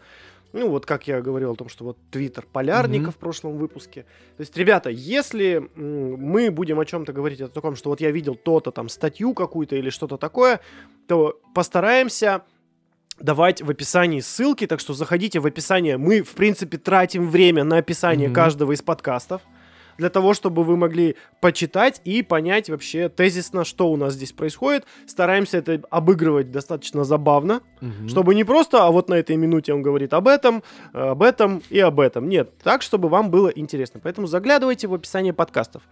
[0.55, 3.13] Ну, вот как я говорил о том, что вот Твиттер полярника Мгм.
[3.13, 4.03] в прошлом выпуске.
[4.39, 8.35] То есть, ребята, если мы будем о чем-то говорить, о таком, что вот я видел
[8.35, 10.61] то-то там, статью какую-то или что-то такое,
[11.07, 12.45] то постараемся
[13.21, 15.97] давать в описании ссылки, так что заходите в описание.
[15.97, 18.35] Мы, в принципе, тратим время на описание Мгм.
[18.35, 19.43] каждого из подкастов
[19.99, 24.85] для того, чтобы вы могли почитать и понять вообще тезисно, что у нас здесь происходит.
[25.09, 28.09] Стараемся это обыгрывать достаточно забавно, Мгм.
[28.09, 30.63] чтобы не просто, а вот на этой минуте он говорит об этом,
[30.95, 32.29] э, об этом и об этом.
[32.29, 33.99] Нет, так, чтобы вам было интересно.
[34.01, 35.83] Поэтому заглядывайте в описание подкастов.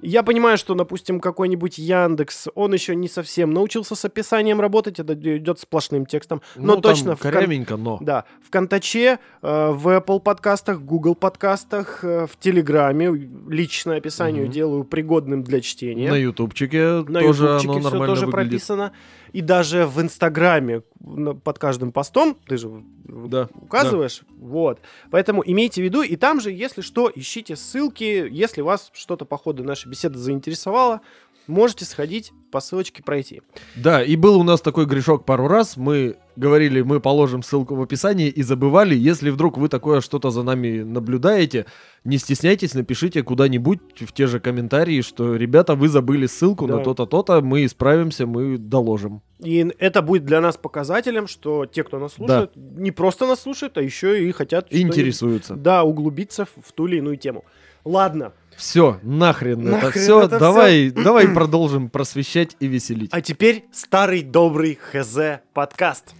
[0.00, 5.14] Я понимаю, что, допустим, какой-нибудь Яндекс, он еще не совсем научился с описанием работать, это
[5.14, 6.42] идет сплошным текстом.
[6.56, 7.98] Но Ну, точно в кон- но.
[8.00, 13.10] да, в Контаче, э, в Apple подкастах, Google подкастах, э, в Телеграме
[13.48, 14.52] личное описание Мгм.
[14.52, 16.10] делаю пригодным для чтения.
[16.10, 18.50] На ютубчике На тоже ютубчике оно все нормально тоже выглядит.
[18.50, 18.92] прописано.
[19.32, 24.80] И даже в Инстаграме на- под каждым постом, ты же Да, указываешь, вот.
[25.10, 29.36] Поэтому имейте в виду, и там же, если что, ищите ссылки, если вас что-то по
[29.36, 31.00] ходу нашей беседы заинтересовало,
[31.46, 33.40] можете сходить по ссылочке пройти.
[33.76, 35.76] Да, и был у нас такой грешок пару раз.
[35.76, 38.94] Мы говорили, мы положим ссылку в описании и забывали.
[38.94, 41.66] Если вдруг вы такое что-то за нами наблюдаете,
[42.04, 46.76] не стесняйтесь, напишите куда-нибудь в те же комментарии, что, ребята, вы забыли ссылку Да.
[46.76, 49.22] на то-то, то-то, мы исправимся, мы доложим.
[49.40, 53.78] И это будет для нас показателем, что те, кто нас слушает, не просто нас слушают,
[53.78, 55.54] а еще и хотят интересуются.
[55.56, 57.44] Да, углубиться в ту или иную тему.
[57.84, 60.22] Ладно, Все, нахрен, это Нахрен все.
[60.22, 63.10] это давай, давай продолжим просвещать и веселить.
[63.12, 66.14] а теперь старый добрый ХЗ подкаст.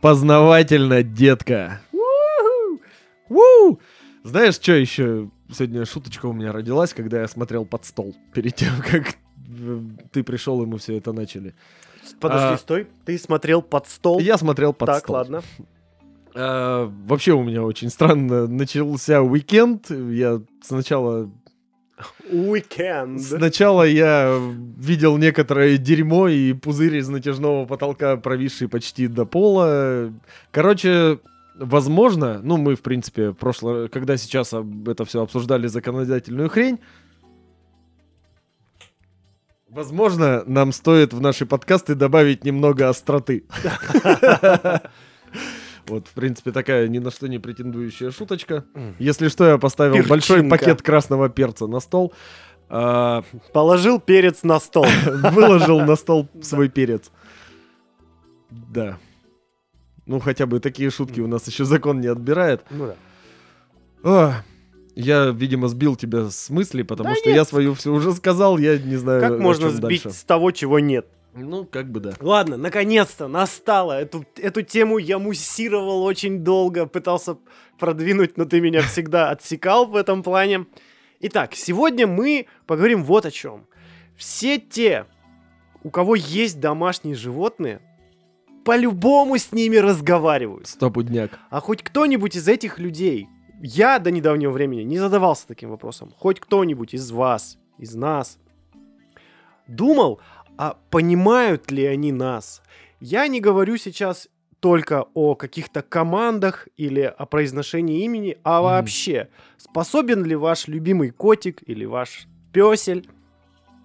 [0.00, 1.80] Познавательно, детка.
[3.28, 3.80] Ву!
[4.22, 8.72] Знаешь, что еще сегодня шуточка у меня родилась, когда я смотрел под стол перед тем,
[8.90, 9.16] как
[9.58, 9.80] э,
[10.12, 11.54] ты пришел, и мы все это начали.
[12.20, 12.58] Подожди, А.
[12.58, 12.86] стой.
[13.06, 14.18] Ты смотрел под стол.
[14.20, 15.16] Я смотрел под так, стол.
[15.16, 15.42] ладно.
[16.34, 19.90] А, вообще у меня очень странно начался уикенд.
[19.90, 21.30] Я сначала
[22.30, 23.18] Weekend.
[23.18, 24.40] Сначала я
[24.78, 30.12] видел некоторое дерьмо и пузырь из натяжного потолка, провисший почти до пола.
[30.50, 31.20] Короче,
[31.56, 36.80] возможно, ну мы, в принципе, прошлое, когда сейчас это все обсуждали законодательную хрень,
[39.68, 43.44] возможно, нам стоит в наши подкасты добавить немного остроты.
[45.86, 48.64] Вот, в принципе, такая ни на что не претендующая шуточка.
[48.98, 50.56] Если что, я поставил большой Перчинка.
[50.58, 52.12] пакет красного перца на стол.
[52.70, 53.22] А,
[53.52, 54.86] Положил перец на стол.
[55.32, 57.10] Выложил на стол свой перец.
[58.50, 58.98] Да.
[60.06, 62.62] Ну, хотя бы такие шутки у нас еще закон не отбирает.
[62.70, 62.96] Ну да.
[64.02, 64.34] А,
[64.94, 67.36] я, видимо, сбил тебя с мысли, потому Да что нет.
[67.36, 70.10] я свою все уже сказал, я не знаю, Как можно сбить дальше.
[70.18, 71.06] с того, чего нет?
[71.36, 72.12] Ну, как бы да.
[72.20, 74.00] Ладно, наконец-то настало.
[74.00, 77.38] Эту, эту тему я муссировал очень долго, пытался
[77.78, 80.66] продвинуть, но ты меня всегда отсекал в этом плане.
[81.20, 83.66] Итак, сегодня мы поговорим вот о чем.
[84.16, 85.06] Все те,
[85.82, 87.80] у кого есть домашние животные,
[88.64, 90.68] по-любому с ними разговаривают.
[90.68, 91.38] Стопудняк.
[91.50, 93.28] А хоть кто-нибудь из этих людей,
[93.60, 98.38] я до недавнего времени не задавался таким вопросом, хоть кто-нибудь из вас, из нас,
[99.66, 100.20] думал,
[100.56, 102.62] а понимают ли они нас?
[103.00, 104.28] Я не говорю сейчас
[104.60, 109.28] только о каких-то командах или о произношении имени, а вообще,
[109.58, 113.06] способен ли ваш любимый котик или ваш песель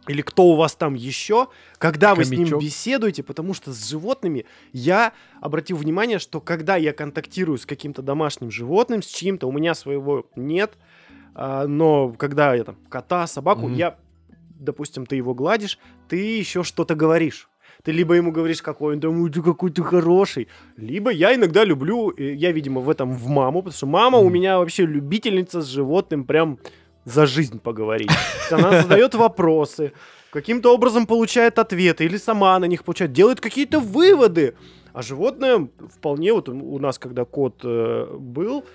[0.07, 2.61] или кто у вас там еще, когда вы с ним Хомячок.
[2.61, 8.49] беседуете, потому что с животными я обратил внимание, что когда я контактирую с каким-то домашним
[8.49, 10.77] животным, с чьим-то, у меня своего нет,
[11.35, 13.75] а, но когда я там кота, собаку, Мгм.
[13.75, 13.97] я,
[14.59, 17.49] допустим, ты его гладишь, ты еще что-то говоришь.
[17.83, 21.63] Ты либо ему говоришь, какой он там, «Ой, ты какой ты хороший, либо я иногда
[21.63, 25.67] люблю, я, видимо, в этом в маму, потому что мама у меня вообще любительница с
[25.67, 26.59] животным прям
[27.05, 28.11] за жизнь поговорить.
[28.51, 29.93] Она задает вопросы,
[30.31, 34.55] каким-то образом получает ответы, или сама на них получает, делает какие-то выводы.
[34.91, 38.65] А животное вполне, вот у у нас, когда кот э, был,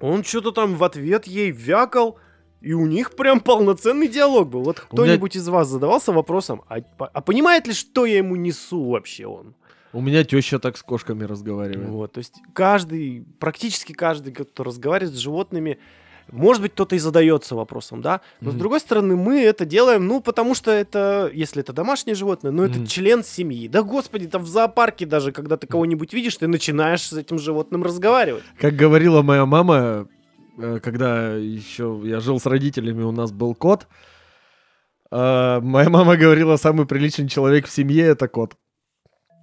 [0.00, 2.16] он что-то там в ответ ей вякал,
[2.60, 4.62] и у них прям полноценный диалог был.
[4.64, 8.36] Вот У меня- кто-нибудь из вас задавался вопросом, а, а понимает ли, что я ему
[8.36, 9.54] несу вообще он?
[9.92, 11.88] У меня теща так с кошками разговаривает.
[11.88, 15.78] Вот, то есть каждый, практически каждый, кто разговаривает с животными,
[16.30, 18.20] может быть, кто-то и задается вопросом, да?
[18.40, 18.58] Но с Мгм.
[18.60, 22.78] другой стороны, мы это делаем, ну, потому что это, если это домашнее животное, ну, это
[22.78, 22.86] Мгм.
[22.86, 23.66] член семьи.
[23.66, 27.82] Да, господи, там в зоопарке даже, когда ты кого-нибудь видишь, ты начинаешь с этим животным
[27.82, 28.44] разговаривать.
[28.60, 30.06] Как говорила моя мама,
[30.82, 33.86] когда еще я жил с родителями, у нас был кот.
[35.10, 38.56] а, Моя мама говорила, самый приличный человек в семье это кот.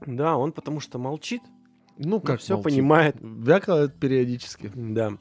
[0.05, 1.41] Да, он потому что молчит,
[1.97, 2.71] Ну, как все молчит.
[2.71, 3.15] понимает.
[3.19, 4.71] Вякает периодически.
[4.75, 5.17] Да.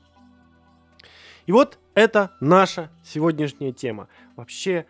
[1.46, 4.08] И вот это наша сегодняшняя тема.
[4.36, 4.84] Вообще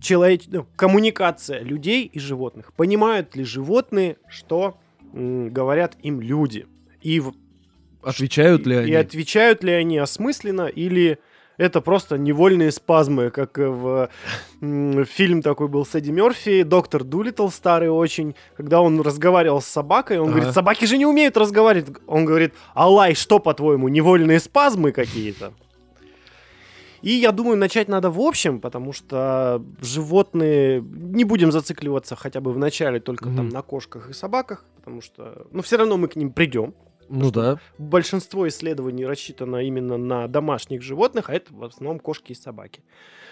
[0.00, 0.44] человеч...
[0.48, 2.72] ну, коммуникация людей и животных.
[2.72, 4.78] Понимают ли животные, что
[5.12, 6.66] м, говорят им люди?
[7.02, 7.22] И,
[8.04, 8.90] Отвечают ли они?
[8.90, 11.18] и отвечают ли они осмысленно или
[11.56, 14.08] это просто невольные спазмы, как в
[14.60, 20.18] фильм такой был с Эдди Мерфи, доктор Дулитл старый очень, когда он разговаривал с собакой,
[20.18, 20.34] он Ага.
[20.36, 21.96] говорит, собаки же не умеют разговаривать.
[22.06, 25.52] Он говорит, Алай, что по-твоему, невольные спазмы какие-то?
[27.02, 32.50] И я думаю, начать надо в общем, потому что животные, не будем зацикливаться хотя бы
[32.52, 33.48] в начале только там Мгм.
[33.50, 36.72] на кошках и собаках, потому что, ну, все равно мы к ним придем.
[37.08, 37.58] Ну да.
[37.78, 42.82] Большинство исследований рассчитано именно на домашних животных, а это в основном кошки и собаки.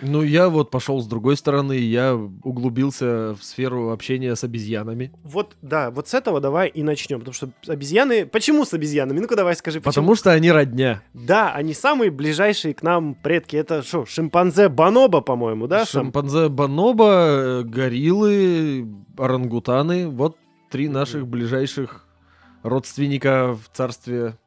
[0.00, 5.12] Ну, я вот пошел с другой стороны, я углубился в сферу общения с обезьянами.
[5.22, 8.26] Вот, да, вот с этого давай и начнем, потому что обезьяны...
[8.26, 9.20] Почему с обезьянами?
[9.20, 9.92] Ну-ка давай скажи, почему?
[9.92, 11.02] Потому что они родня.
[11.14, 13.54] Да, они самые ближайшие к нам предки.
[13.54, 15.84] Это что, шимпанзе Бонобо, по-моему, да?
[15.86, 20.08] Шимпанзе бонобо, э, гориллы, орангутаны.
[20.08, 20.36] Вот
[20.70, 22.06] три наших ближайших
[22.62, 24.38] родственника в царстве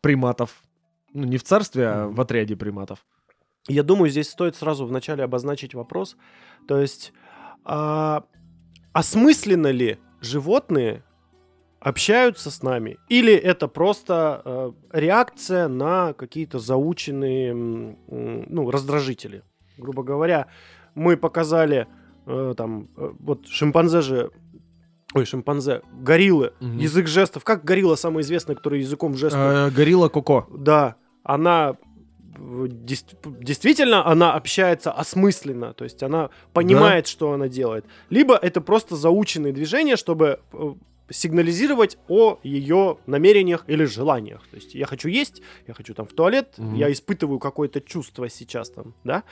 [0.00, 0.62] приматов.
[1.12, 3.04] Ну, не в царстве, а в отряде приматов.
[3.66, 6.16] Я думаю, здесь стоит сразу вначале обозначить вопрос.
[6.66, 7.12] То есть,
[7.64, 8.24] а,
[8.92, 11.04] осмысленно ли животные
[11.80, 12.98] общаются с нами?
[13.08, 19.42] Или это просто э, реакция на какие-то заученные ну, раздражители?
[19.76, 20.48] Грубо говоря,
[20.94, 21.86] мы показали
[22.26, 24.30] э, там, э, вот шимпанзе же,
[25.14, 26.78] ой, шимпанзе, гориллы, Мгм.
[26.78, 27.44] язык жестов.
[27.44, 29.40] Как горилла самая известная, которая языком жестов?
[29.40, 30.46] Э, горилла Коко.
[30.50, 31.76] Да, она
[32.36, 37.84] э, действительно она общается осмысленно, то есть она понимает, что она делает.
[38.10, 40.74] Либо это просто заученные движения, чтобы э,
[41.10, 44.46] сигнализировать о ее намерениях или желаниях.
[44.50, 46.74] То есть я хочу есть, я хочу там в туалет, Мгм.
[46.74, 49.22] я испытываю какое-то чувство сейчас там, да?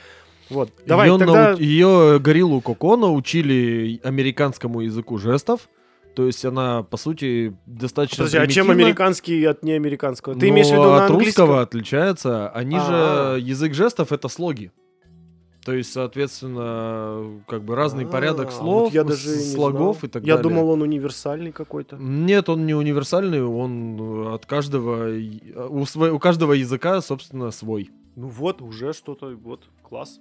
[0.49, 1.51] Вот, давай ее, тогда...
[1.53, 5.69] ее гориллу Коко научили американскому языку жестов.
[6.15, 10.33] То есть она, по сути, достаточно Подожди, а чем американский от неамериканского?
[10.35, 12.49] Ты но имеешь в виду на от русского отличается.
[12.49, 13.35] Они А.
[13.37, 14.71] же язык жестов это слоги.
[15.63, 20.07] То есть, соответственно, как бы разный А, порядок вот слов, я с- даже слогов и
[20.07, 20.43] так Я далее.
[20.49, 21.97] думал, он универсальный какой-то.
[21.97, 27.51] Нет, он не универсальный, он э, от каждого и- у, сво- у каждого языка, собственно,
[27.51, 27.89] свой.
[28.15, 30.19] Ну вот, уже что-то, вот, класс.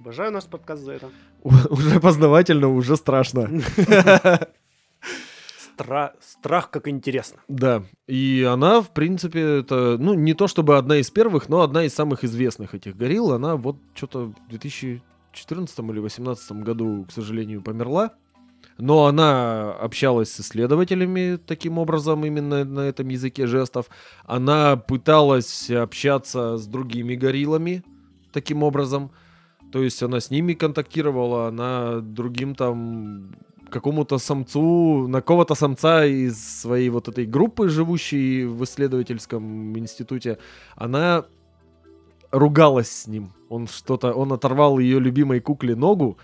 [0.00, 1.10] Обожаю наш подкаст за это.
[1.42, 3.48] Уже познавательно, уже страшно.
[5.78, 7.40] Стра- Страх, как интересно.
[7.48, 11.84] Да, и она, в принципе, это, ну, не то чтобы одна из первых, но одна
[11.84, 13.32] из самых известных этих горилл.
[13.32, 18.12] Она вот что-то в 2014 или 2018 году, к сожалению, померла.
[18.78, 23.86] Но она общалась с исследователями таким образом, именно на этом языке жестов.
[24.24, 27.82] Она пыталась общаться с другими гориллами
[28.32, 29.10] таким образом.
[29.76, 33.34] То есть она с ними контактировала, она другим там
[33.68, 40.38] какому-то самцу, на кого-то самца из своей вот этой группы, живущей в исследовательском институте,
[40.76, 41.26] она
[42.30, 43.34] ругалась с ним.
[43.50, 46.16] Он что-то, он оторвал ее любимой кукле ногу,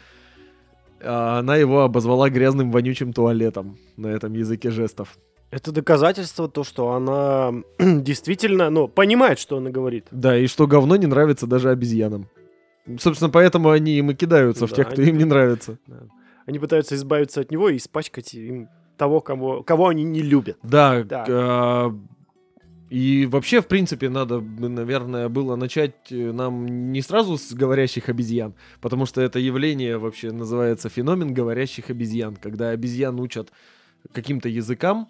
[1.03, 5.19] а она его обозвала грязным вонючим туалетом на этом языке жестов.
[5.51, 10.07] Это доказательство то, что она действительно, ну, понимает, что она говорит.
[10.11, 12.29] Да, и что говно не нравится даже обезьянам.
[12.99, 15.79] Собственно, поэтому они им и кидаются в Да, тех, кто они- им не нравится.
[15.87, 16.01] Да.
[16.47, 20.59] Они пытаются избавиться от него и испачкать им того, кого, кого они не любят.
[20.63, 21.27] Да, Так.
[21.31, 21.95] а,
[22.91, 28.55] и вообще, в принципе, надо, наверное, было начать э, нам не сразу с говорящих обезьян,
[28.81, 33.51] потому что это явление вообще называется феномен говорящих обезьян, когда обезьян учат
[34.13, 35.09] каким-то языкам,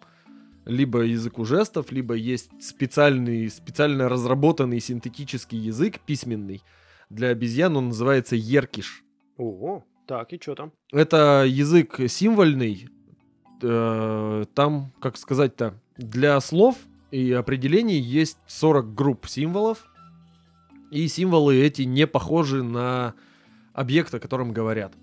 [0.64, 6.62] либо языку жестов, либо есть специальный, специально разработанный синтетический язык письменный.
[7.13, 9.05] Для обезьян он называется еркиш.
[9.37, 10.73] Ого, так, и что там?
[10.91, 12.89] Это язык символьный.
[13.61, 16.77] э, Там, как сказать-то, для слов
[17.11, 19.87] и определений есть 40 групп символов.
[20.91, 23.13] И символы эти не похожи на
[23.75, 24.95] объект, о котором говорят.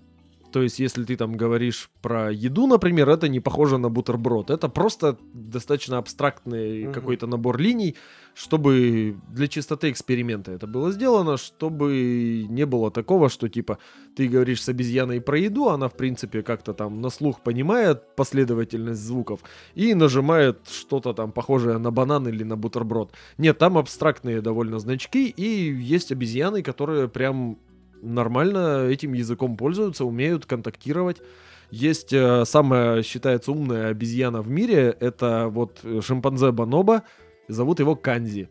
[0.52, 4.50] То есть, если ты там говоришь про еду, например, это не похоже на бутерброд.
[4.50, 6.92] Это просто достаточно абстрактный Мгм.
[6.92, 7.96] какой-то набор линий,
[8.34, 13.78] чтобы для чистоты эксперимента это было сделано, чтобы не было такого, что типа
[14.16, 19.02] ты говоришь с обезьяной про еду, она в принципе как-то там на слух понимает последовательность
[19.02, 19.40] звуков
[19.74, 23.12] и нажимает что-то там похожее на банан или на бутерброд.
[23.38, 27.58] Нет, там абстрактные довольно значки, и есть обезьяны, которые прям
[28.02, 31.22] нормально этим языком пользуются, умеют контактировать.
[31.70, 37.02] Есть э, самая, считается, умная обезьяна в мире, это вот э, шимпанзе Бонобо,
[37.48, 38.48] зовут его Канзи.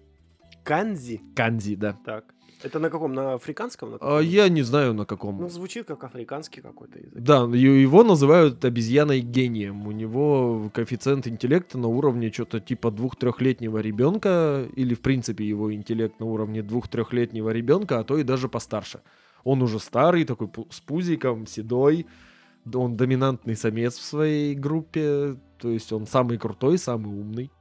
[0.63, 1.21] Канзи.
[1.35, 1.97] Канзи, да.
[2.05, 2.25] Так.
[2.61, 3.13] Это на каком?
[3.13, 3.91] На африканском?
[3.91, 4.19] На А, каком?
[4.21, 5.39] я не знаю на каком.
[5.39, 7.13] Ну, звучит как африканский какой-то язык.
[7.13, 9.87] Да, его называют обезьяной гением.
[9.87, 16.19] У него коэффициент интеллекта на уровне что-то типа двух-трехлетнего ребенка, или в принципе его интеллект
[16.19, 18.99] на уровне двух-трехлетнего ребенка, а то и даже постарше.
[19.43, 22.05] Он уже старый, такой с пузиком, седой.
[22.73, 27.51] Он доминантный самец в своей группе, то есть он самый крутой, самый умный.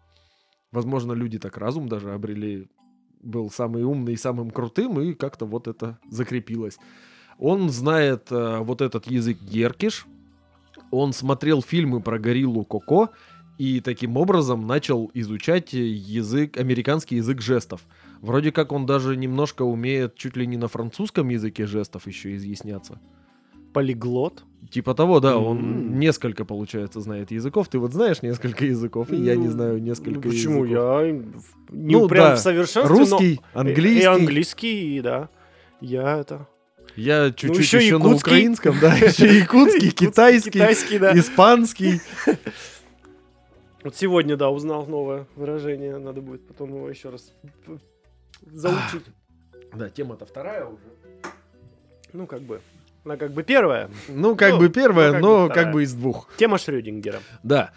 [0.72, 2.68] Возможно, люди так разум даже обрели,
[3.20, 6.78] был самый умный и самым крутым, и как-то вот это закрепилось.
[7.38, 10.06] Он знает э, вот этот язык геркиш,
[10.90, 13.10] он смотрел фильмы про гориллу Коко
[13.58, 17.80] и таким образом начал изучать язык, американский язык жестов.
[18.20, 23.00] Вроде как он даже немножко умеет чуть ли не на французском языке жестов еще изъясняться.
[23.72, 24.44] Полиглот.
[24.70, 25.98] Типа того, да, он М.
[26.00, 27.68] несколько, получается, знает языков.
[27.68, 30.64] Ты вот знаешь несколько языков, и я не Ну, знаю Ну, несколько почему?
[30.64, 31.02] языков.
[31.04, 31.14] Я
[31.70, 32.34] в- не Ну, прям да.
[32.36, 34.02] в совершенстве, но- Русский, И- английский.
[34.02, 35.28] И английский, да.
[35.80, 36.48] Я это...
[36.96, 40.58] Я чуть-чуть Ну, еще еще, на украинском, да, еще якутский, китайский,
[41.18, 42.00] испанский.
[43.84, 45.98] Вот сегодня, да, узнал новое выражение.
[45.98, 47.32] Надо будет потом его еще раз
[48.46, 49.04] заучить.
[49.74, 50.80] Да, тема-то вторая уже.
[52.14, 52.62] Ну, как бы.
[53.04, 53.90] Она как бы первая.
[54.08, 55.64] Ну, как Ну, бы ну, первая, бы но вторая.
[55.64, 56.26] как бы из двух.
[56.38, 57.20] Тема Шрёдингера.
[57.42, 57.72] Да.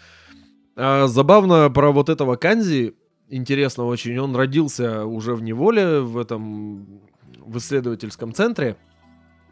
[0.74, 2.94] А, забавно про вот этого Канзи,
[3.28, 7.02] интересно очень, он родился уже в неволе в этом,
[7.38, 8.76] в исследовательском центре.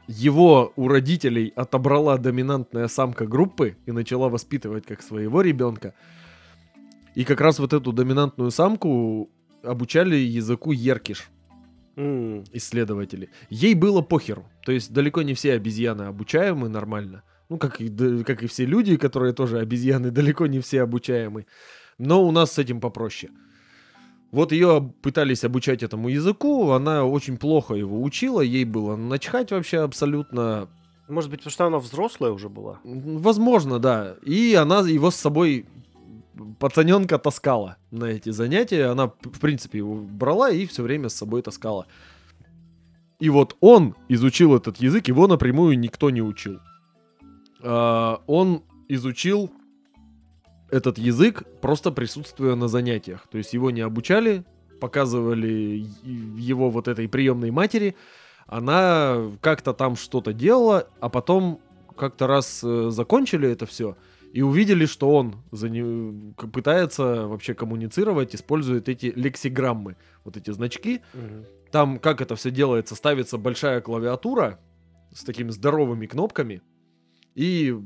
[0.09, 5.93] Его у родителей отобрала доминантная самка группы и начала воспитывать как своего ребенка.
[7.15, 9.31] И как раз вот эту доминантную самку
[9.63, 11.31] обучали языку еркиш
[11.97, 13.29] М, исследователи.
[13.51, 14.47] Ей было похеру.
[14.65, 17.23] То есть далеко не все обезьяны обучаемы нормально.
[17.49, 17.91] Ну, как и,
[18.25, 21.47] как и все люди, которые тоже обезьяны, далеко не все обучаемы.
[21.99, 23.33] Но у нас с этим попроще.
[24.31, 29.79] Вот ее пытались обучать этому языку, она очень плохо его учила, ей было начхать вообще
[29.81, 30.69] абсолютно.
[31.09, 32.79] Может быть, потому что она взрослая уже была?
[32.85, 34.15] Возможно, да.
[34.25, 35.67] И она его с собой
[36.59, 38.87] пацаненка таскала на эти занятия.
[38.87, 41.87] Она, в принципе, его брала и все время с собой таскала.
[43.19, 46.61] И вот он изучил этот язык, его напрямую никто не учил.
[47.63, 49.51] А, он изучил
[50.71, 53.27] этот язык просто присутствуя на занятиях.
[53.31, 54.45] То есть его не обучали,
[54.81, 57.97] показывали его вот этой приемной матери.
[58.47, 61.61] Она как-то там что-то делала, а потом
[61.97, 63.97] как-то раз э, закончили это все
[64.33, 66.33] и увидели, что он за не...
[66.35, 71.01] пытается вообще коммуницировать, использует эти лексиграммы, вот эти значки.
[71.15, 71.45] Угу.
[71.73, 74.61] Там как это все делается, ставится большая клавиатура
[75.13, 76.63] с такими здоровыми кнопками,
[77.35, 77.77] и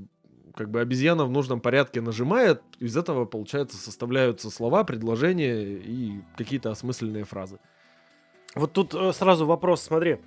[0.55, 6.71] как бы обезьяна в нужном порядке нажимает, из этого, получается, составляются слова, предложения и какие-то
[6.71, 7.59] осмысленные фразы.
[8.55, 10.19] Вот тут э, сразу вопрос, смотри.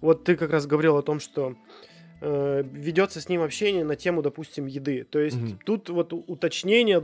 [0.00, 1.54] Вот ты как раз говорил о том, что э,
[2.20, 5.04] ведется с ним общение на тему, допустим, еды.
[5.04, 5.58] То есть угу.
[5.64, 7.00] тут вот уточнение,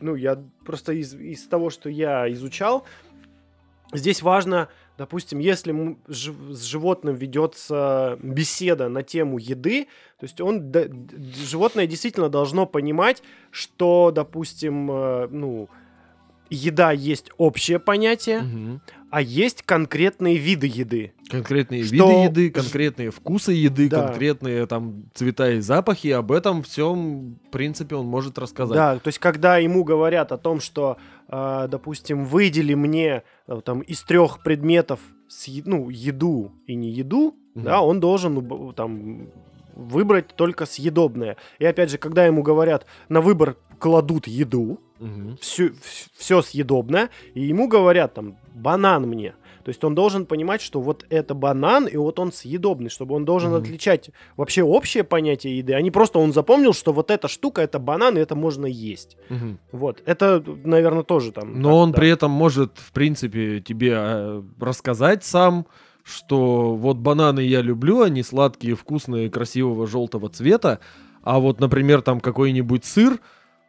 [0.00, 2.84] ну, я просто из, из того, что я изучал,
[3.92, 4.68] здесь важно
[5.00, 9.86] Допустим, если с животным ведется беседа на тему еды,
[10.18, 10.70] то есть он,
[11.42, 15.70] животное действительно должно понимать, что, допустим, э, ну,
[16.50, 18.80] еда есть общее понятие, угу.
[19.10, 21.12] А есть конкретные виды еды.
[21.28, 21.94] Конкретные что...
[21.94, 24.06] виды еды, конкретные вкусы еды, да.
[24.06, 26.08] конкретные там цвета и запахи.
[26.08, 28.76] Об этом всем, в принципе, он может рассказать.
[28.76, 30.96] Да, то есть когда ему говорят о том, что,
[31.28, 37.34] э, допустим, выдели мне э, там из трех предметов с, ну, еду и не еду,
[37.54, 37.64] угу.
[37.64, 39.28] да, он должен там
[39.74, 41.36] выбрать только съедобное.
[41.58, 45.36] И опять же, когда ему говорят, на выбор кладут еду, угу.
[45.40, 45.72] все,
[46.16, 49.34] все съедобное, и ему говорят там, банан мне.
[49.64, 53.24] То есть он должен понимать, что вот это банан, и вот он съедобный, чтобы он
[53.24, 57.28] должен mm отличать вообще общее понятие еды, а не просто он запомнил, что вот эта
[57.28, 59.16] штука это банан, и это можно есть.
[59.28, 60.02] mm Вот.
[60.06, 61.60] Это, наверное, тоже там.
[61.60, 61.98] Но так, он да.
[61.98, 65.66] при этом может, в принципе, тебе э, рассказать сам,
[66.02, 70.80] что вот бананы я люблю, они сладкие, вкусные, красивого желтого цвета,
[71.22, 73.20] а вот, например, там какой-нибудь сыр,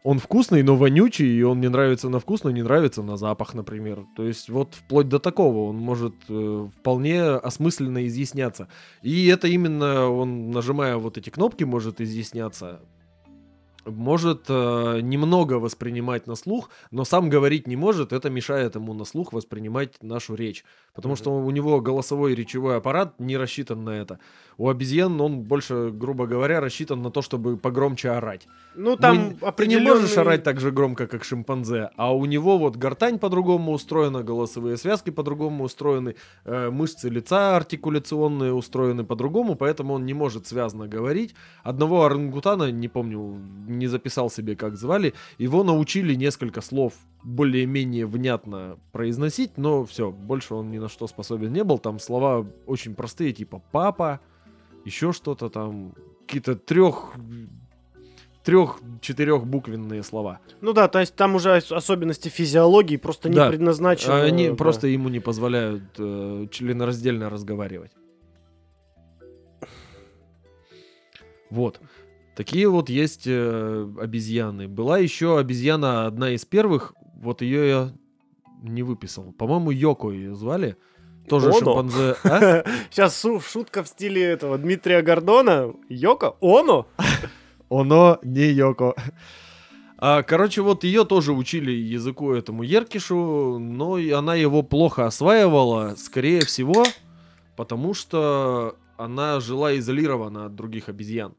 [0.03, 3.53] он вкусный, но вонючий, и он не нравится на вкус, но не нравится на запах,
[3.53, 4.05] например.
[4.15, 8.67] То есть вот вплоть до такого он может э, вполне осмысленно изъясняться.
[9.03, 12.81] И это именно он, нажимая вот эти кнопки, может изъясняться
[13.85, 19.05] может э, немного воспринимать на слух, но сам говорить не может, это мешает ему на
[19.05, 20.63] слух воспринимать нашу речь.
[20.93, 21.17] Потому mm-hmm.
[21.17, 24.19] что у него голосовой речевой аппарат не рассчитан на это.
[24.57, 28.47] У обезьян он больше, грубо говоря, рассчитан на то, чтобы погромче орать.
[28.75, 29.85] Ну, там Мы, определенный...
[29.85, 33.71] Ты не можешь орать так же громко, как шимпанзе, а у него вот гортань по-другому
[33.71, 36.15] устроена, голосовые связки по-другому устроены,
[36.45, 41.33] э, мышцы лица артикуляционные устроены по-другому, поэтому он не может связно говорить.
[41.63, 43.41] Одного орангутана, не помню,
[43.79, 46.93] не записал себе, как звали, его научили несколько слов
[47.23, 51.77] более-менее внятно произносить, но все, больше он ни на что способен не был.
[51.77, 54.19] Там слова очень простые, типа папа,
[54.85, 55.93] еще что-то там,
[56.25, 57.13] какие-то трех
[58.43, 60.39] трех-четырех буквенные слова.
[60.61, 63.49] Ну да, то есть там уже особенности физиологии просто не да.
[63.49, 64.13] предназначены.
[64.13, 64.55] Они да.
[64.55, 67.91] просто ему не позволяют э, членораздельно разговаривать.
[71.51, 71.81] Вот.
[72.35, 74.67] Такие вот есть э, обезьяны.
[74.67, 77.93] Была еще обезьяна, одна из первых, вот ее я
[78.61, 79.33] не выписал.
[79.33, 80.77] По-моему, Йоко ее звали.
[81.27, 81.57] Тоже Оно?
[81.57, 82.15] шимпанзе.
[82.23, 82.63] А?
[82.89, 85.73] Сейчас шутка в стиле этого Дмитрия Гордона.
[85.89, 86.35] Йоко?
[86.41, 86.87] Оно?
[87.69, 88.95] Оно не Йоко.
[89.97, 96.43] А, короче, вот ее тоже учили языку этому Еркишу, но она его плохо осваивала, скорее
[96.43, 96.83] всего,
[97.55, 101.35] потому что она жила изолированно от других обезьян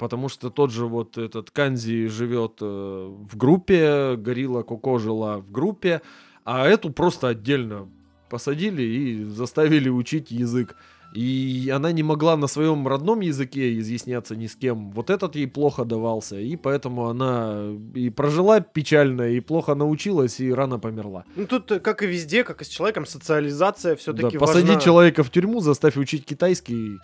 [0.00, 5.50] потому что тот же вот этот Канзи живет э, в группе, Горилла Коко жила в
[5.52, 6.00] группе,
[6.44, 7.86] а эту просто отдельно
[8.30, 10.74] посадили и заставили учить язык.
[11.14, 14.92] И она не могла на своем родном языке изъясняться ни с кем.
[14.92, 16.38] Вот этот ей плохо давался.
[16.38, 17.62] И поэтому она
[17.94, 21.24] и прожила печально, и плохо научилась, и рано померла.
[21.36, 24.62] Ну тут, э, как и везде, как и с человеком, социализация все-таки да, важна.
[24.62, 27.00] Посади человека в тюрьму, заставь учить китайский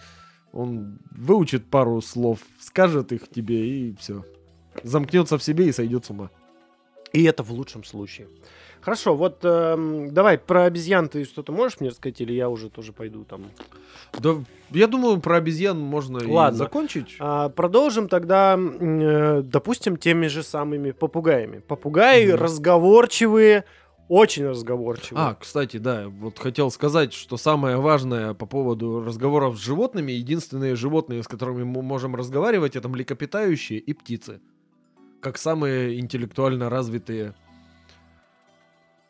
[0.56, 4.24] он выучит пару слов, скажет их тебе и все.
[4.82, 6.30] Замкнется в себе и сойдет с ума.
[7.12, 8.28] И это в лучшем случае.
[8.80, 12.92] Хорошо, вот эм, давай про обезьян ты что-то можешь мне рассказать, или я уже тоже
[12.92, 13.42] пойду там?
[14.18, 14.36] Да,
[14.70, 16.58] я думаю, про обезьян можно и Ладно.
[16.58, 17.16] закончить.
[17.18, 21.58] А, продолжим тогда, э, допустим, теми же самыми попугаями.
[21.58, 22.36] Попугаи Мгм.
[22.36, 23.64] разговорчивые,
[24.08, 25.20] очень разговорчивые.
[25.24, 30.76] А, кстати, да, вот хотел сказать, что самое важное по поводу разговоров с животными, единственные
[30.76, 34.40] животные, с которыми мы можем разговаривать, это млекопитающие и птицы.
[35.20, 37.34] Как самые интеллектуально развитые.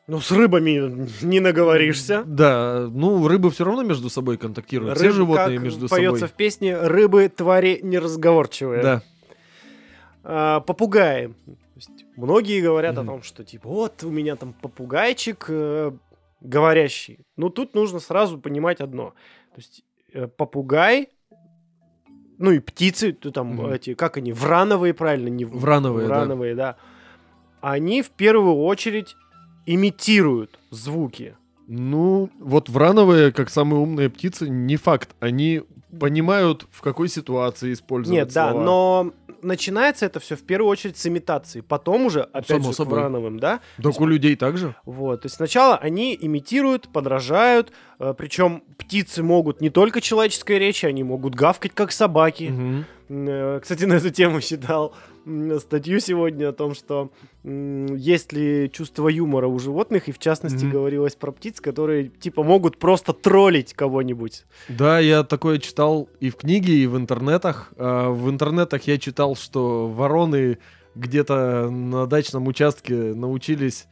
[0.07, 2.23] Ну, с рыбами не наговоришься.
[2.25, 4.97] Да, ну, рыбы все равно между собой контактируют.
[4.97, 6.29] Все Рыб- животные как между поется собой.
[6.29, 8.83] в песне, рыбы, твари неразговорчивые.
[8.83, 9.03] Да.
[10.23, 11.35] А, попугаи.
[11.77, 13.03] Есть многие говорят Мгм.
[13.03, 15.93] о том, что типа вот у меня там попугайчик э,
[16.41, 17.21] говорящий.
[17.37, 19.11] Ну тут нужно сразу понимать одно.
[19.55, 21.11] То есть э, попугай,
[22.39, 23.67] ну и птицы, то там Мгм.
[23.73, 25.29] эти, как они, врановые, правильно?
[25.29, 26.15] Не в- Врановые, да.
[26.15, 26.77] врановые, да.
[27.61, 29.15] Они в первую очередь
[29.67, 31.37] имитируют звуки.
[31.69, 35.15] Ну, вот врановые, как самые умные птицы, не факт.
[35.21, 35.63] Они
[35.99, 38.65] понимают, в какой ситуации использовать Нет, да, слова.
[38.65, 39.13] но
[39.47, 41.61] начинается это все в первую очередь с имитации.
[41.63, 43.01] Потом уже, опять Само же, собой.
[43.01, 43.61] врановым, да?
[43.83, 44.75] Так у людей также.
[44.85, 47.73] Вот, то есть сначала они имитируют, подражают,
[48.19, 52.49] причем птицы могут не только человеческой речи, они могут гавкать как собаки.
[52.51, 52.85] Мгм.
[53.09, 54.95] Э, Кстати, на эту тему читал
[55.59, 57.11] статью сегодня о том, что
[57.43, 60.73] есть ли чувство юмора у животных, и в частности Мгм.
[60.73, 64.45] говорилось про птиц, которые типа могут просто троллить кого-нибудь.
[64.69, 67.73] Да, я такое читал и в книге, и в интернетах.
[67.77, 70.59] А, в интернетах я читал, что вороны
[70.95, 73.87] где-то на дачном участке научились...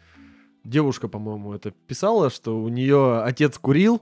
[0.64, 4.00] Девушка, по-моему, это писала, что у нее отец курил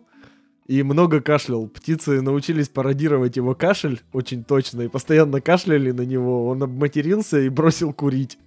[0.66, 1.66] и много кашлял.
[1.68, 6.46] Птицы научились пародировать его кашель очень точно и постоянно кашляли на него.
[6.48, 8.38] Он обматерился и бросил курить.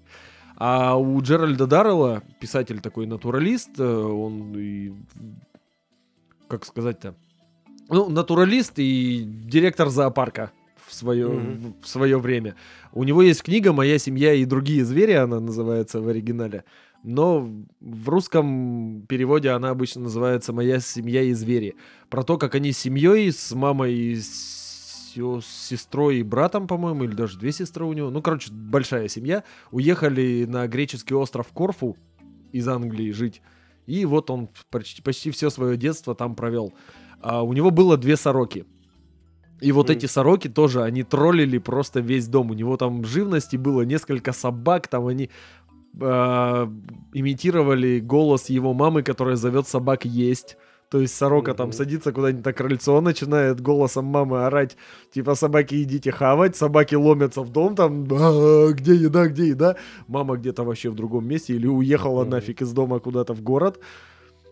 [0.57, 4.93] А у Джеральда Даррелла, писатель такой натуралист, э, он и...
[6.47, 7.15] Как сказать-то?
[7.89, 10.51] Ну, натуралист и директор зоопарка
[10.87, 11.75] в свое, Мгм.
[11.81, 12.55] в свое время.
[12.93, 16.63] У него есть книга «Моя семья и другие звери», она называется в оригинале.
[17.05, 17.47] Но
[17.79, 21.75] в русском переводе она обычно называется «Моя семья и звери».
[22.09, 24.65] Про то, как они с семьей, с мамой и с
[25.15, 29.45] с сестрой и братом, по-моему, или даже две сестры у него, ну, короче, большая семья,
[29.71, 31.95] уехали на греческий остров Корфу
[32.51, 33.41] из Англии жить.
[33.85, 36.73] И вот он почти, почти все свое детство там провел.
[37.21, 38.65] А у него было две сороки.
[39.61, 39.97] И вот Мгм.
[39.97, 42.51] эти сороки тоже, они троллили просто весь дом.
[42.51, 45.29] У него там живности было несколько собак, там они
[46.01, 46.71] а,
[47.13, 50.57] имитировали голос его мамы, которая зовет собак есть.
[50.89, 51.73] То есть сорока там Мгм.
[51.73, 54.77] садится куда-нибудь на крыльцо, начинает голосом мамы орать,
[55.11, 59.77] типа собаки идите хавать, собаки ломятся в дом, там «А, где еда, где еда.
[60.07, 62.29] Мама где-то вообще в другом месте или уехала Мгм.
[62.31, 63.79] нафиг из дома куда-то в город.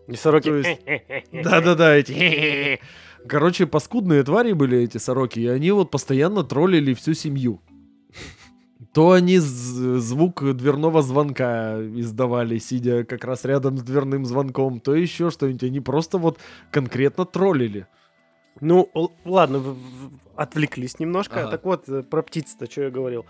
[0.08, 0.48] И сороки...
[0.48, 2.80] Есть- Да-да-да, эти...
[3.26, 7.60] Короче, паскудные твари были эти сороки, и они вот постоянно троллили всю семью.
[8.94, 15.30] То они звук дверного звонка издавали, сидя как раз рядом с дверным звонком, то еще
[15.30, 15.64] что-нибудь.
[15.64, 16.38] Они просто вот
[16.70, 17.88] конкретно троллили.
[18.60, 18.88] Ну,
[19.24, 19.76] ладно,
[20.36, 21.40] отвлеклись немножко.
[21.40, 21.50] Ага.
[21.50, 23.26] Так вот, э, про птиц-то, что я говорил.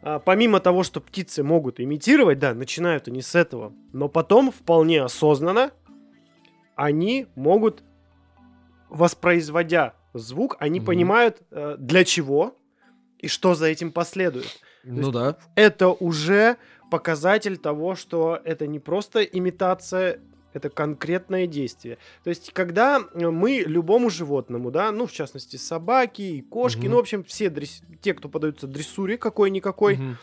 [0.00, 5.02] А, помимо того, что птицы могут имитировать, да, начинают они с этого, но потом вполне
[5.02, 5.70] осознанно
[6.76, 7.82] они могут,
[8.88, 10.86] воспроизводя звук, они Мгм.
[10.86, 12.56] понимают, э, для чего
[13.18, 14.46] и что за этим последует.
[14.88, 15.36] Ну да.
[15.54, 16.56] Это уже
[16.90, 20.20] показатель того, что это не просто имитация,
[20.54, 21.98] это конкретное действие.
[22.24, 26.90] То есть, когда э, мы любому животному, да, ну, в частности, собаки и кошки, Мгм.
[26.90, 30.16] ну, в общем, все дресс- те, кто подаются дрессуре какой-никакой, Мгм.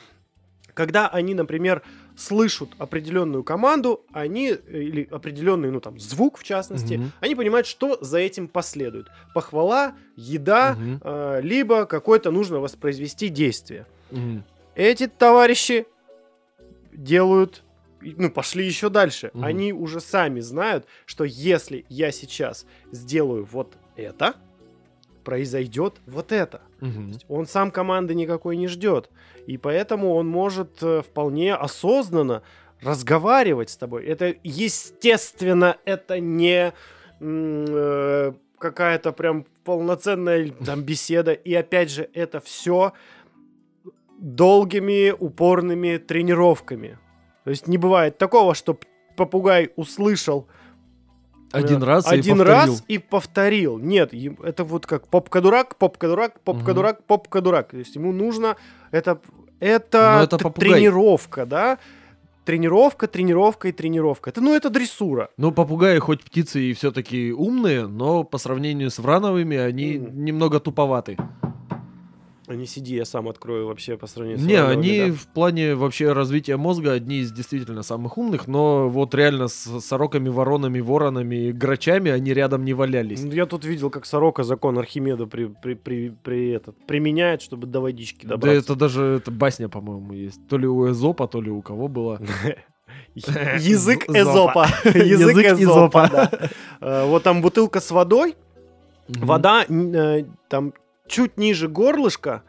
[0.73, 1.83] когда они, например,
[2.17, 7.11] слышат определенную команду, они, э, или определенный, ну, там, звук, в частности, Мгм.
[7.21, 9.07] они понимают, что за этим последует.
[9.35, 11.01] Похвала, еда, Мгм.
[11.03, 13.85] э, либо какое-то нужно воспроизвести действие.
[14.11, 14.43] Мгм.
[14.75, 15.85] Эти товарищи
[16.91, 17.63] делают,
[18.01, 19.31] ну, пошли еще дальше.
[19.33, 19.43] Мгм.
[19.43, 24.35] Они уже сами знают, что если я сейчас сделаю вот это,
[25.23, 26.61] произойдет вот это.
[26.81, 27.13] Мгм.
[27.27, 29.09] Он сам команды никакой не ждет.
[29.47, 32.43] И поэтому он может э, вполне осознанно
[32.81, 34.05] разговаривать с тобой.
[34.05, 36.73] Это естественно, это не
[37.19, 41.33] э, какая-то прям полноценная там беседа.
[41.33, 42.93] И опять же, это все
[44.19, 46.97] долгими, упорными тренировками.
[47.43, 48.77] То есть не бывает такого, что
[49.15, 50.47] попугай услышал
[51.51, 52.55] Один э, раз и один повторил.
[52.55, 53.77] раз и повторил.
[53.79, 54.13] Нет,
[54.43, 57.69] это вот как попка-дурак, попка-дурак, попка-дурак, попка-дурак.
[57.71, 58.55] То есть ему нужно
[58.91, 59.19] это
[59.59, 60.71] это, это попугай.
[60.71, 61.77] тренировка, да.
[62.43, 64.29] тренировка, тренировка и тренировка.
[64.29, 65.29] Это, ну, это дрессура.
[65.37, 70.25] Ну, попугаи хоть птицы и все-таки умные, но по сравнению с врановыми они Мгм.
[70.25, 71.17] немного туповаты.
[72.47, 75.13] А не сиди, я сам открою вообще по сравнению с Не, они да.
[75.13, 80.29] в плане вообще развития мозга одни из действительно самых умных, но вот реально с сороками,
[80.29, 83.23] воронами, воронами, грачами они рядом не валялись.
[83.23, 87.65] Ну, Я тут видел, как сорока закон Архимеда при, при, при, при этот, применяет, чтобы
[87.67, 88.59] до водички Да добраться.
[88.59, 90.47] это даже это басня, по-моему, есть.
[90.47, 92.21] То ли у Эзопа, то ли у кого было.
[93.15, 94.67] Язык Эзопа.
[94.83, 96.09] Язык Эзопа.
[96.11, 96.31] Да.
[96.81, 98.35] Э, Вот там бутылка с водой,
[99.07, 100.73] вода э, там
[101.07, 102.43] чуть ниже горлышка,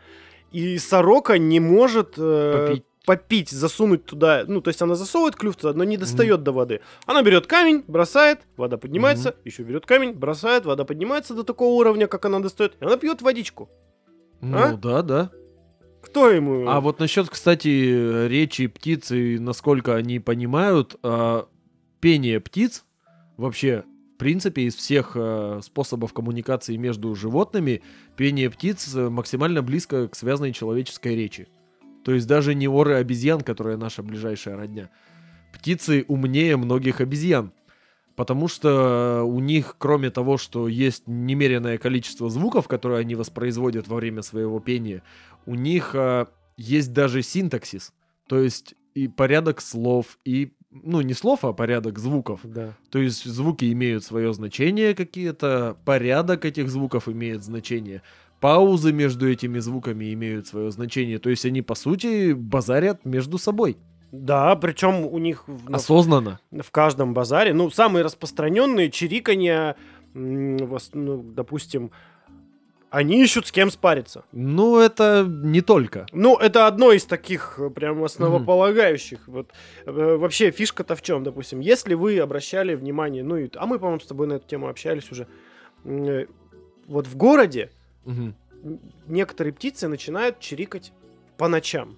[0.52, 2.84] и сорока не может э, Попить.
[3.04, 6.80] попить, засунуть туда, ну, то есть она засовывает клюв туда, но не достает до воды.
[7.06, 12.06] Она берет камень, бросает, вода поднимается, еще берет камень, бросает, вода поднимается до такого уровня,
[12.06, 13.68] как она достает, и она пьет водичку.
[14.40, 14.72] Ну А?
[14.76, 15.30] да, да.
[16.02, 16.68] Кто ему?
[16.68, 21.46] А вот насчет, кстати, речи птиц и насколько они понимают, а,
[22.00, 22.84] пение птиц
[23.36, 23.82] вообще,
[24.16, 27.82] в принципе, из всех а, способов коммуникации между животными,
[28.16, 31.48] пение птиц э, максимально близко к связанной человеческой речи.
[32.02, 34.88] То есть даже не оры обезьян, которая наша ближайшая родня.
[35.52, 37.52] Птицы умнее многих обезьян.
[38.14, 43.96] Потому что у них, кроме того, что есть немеренное количество звуков, которые они воспроизводят во
[43.96, 45.02] время своего пения,
[45.44, 47.92] у них а, есть даже синтаксис.
[48.28, 52.40] То есть и порядок слов, и, ну, не слов, а порядок звуков.
[52.44, 52.74] Да.
[52.90, 58.02] То есть звуки имеют свое значение какие-то, порядок этих звуков имеет значение,
[58.40, 61.18] паузы между этими звуками имеют свое значение.
[61.18, 63.76] То есть они, по сути, базарят между собой.
[64.12, 66.38] Да, причем у них на- Осознанно.
[66.52, 69.76] в каждом базаре, ну, самые распространенные чириканья,
[70.14, 71.90] ну, допустим,
[72.90, 74.24] они ищут с кем спариться.
[74.32, 76.06] Ну, это не только.
[76.12, 79.20] Ну, это одно из таких э, прям основополагающих.
[79.28, 79.50] Вот
[79.86, 84.00] э, вообще фишка-то в чем, допустим, если вы обращали внимание, ну, и- а мы, по-моему,
[84.00, 85.26] с тобой на эту тему общались уже.
[85.84, 86.26] э,
[86.88, 87.70] Вот в городе
[88.06, 88.34] м,
[89.08, 90.92] некоторые птицы начинают чирикать
[91.36, 91.96] по ночам.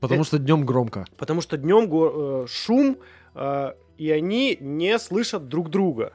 [0.00, 1.04] Потому Э- что днем громко.
[1.16, 2.96] Потому что днем шум, э,
[3.98, 6.12] и они не слышат друг друга.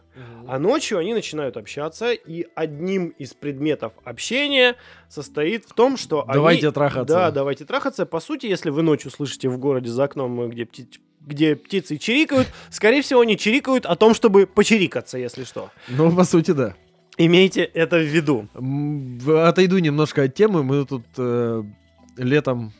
[0.47, 4.75] А ночью они начинают общаться, и одним из предметов общения
[5.09, 6.73] состоит в том, что Давайте они...
[6.73, 7.13] трахаться.
[7.13, 8.05] Да, давайте трахаться.
[8.05, 12.47] По сути, если вы ночью слышите в городе за окном, где, пти- где птицы чирикают,
[12.69, 15.69] скорее всего, они чирикают о том, чтобы почирикаться, если что.
[15.89, 16.75] Ну, по сути, да.
[17.17, 18.47] Имейте это в виду.
[19.45, 20.63] Отойду немножко от темы.
[20.63, 21.63] Мы тут э,
[22.17, 22.73] летом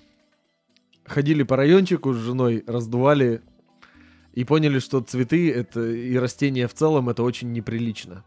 [1.06, 3.41] ходили по райончику с женой, раздували
[4.34, 8.24] и поняли, что цветы это и растения в целом это очень неприлично.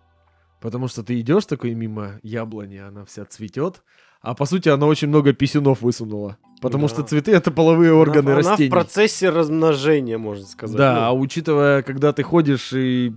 [0.61, 3.83] Потому что ты идешь такой мимо яблони, она вся цветет,
[4.23, 6.39] а по сути она очень много писюнов высунула.
[6.63, 6.95] Потому Да.
[6.95, 8.71] что цветы это половые органы она, она растений.
[8.71, 10.77] в процессе размножения, можно сказать.
[10.77, 13.13] Да, а Ну, учитывая, когда ты ходишь и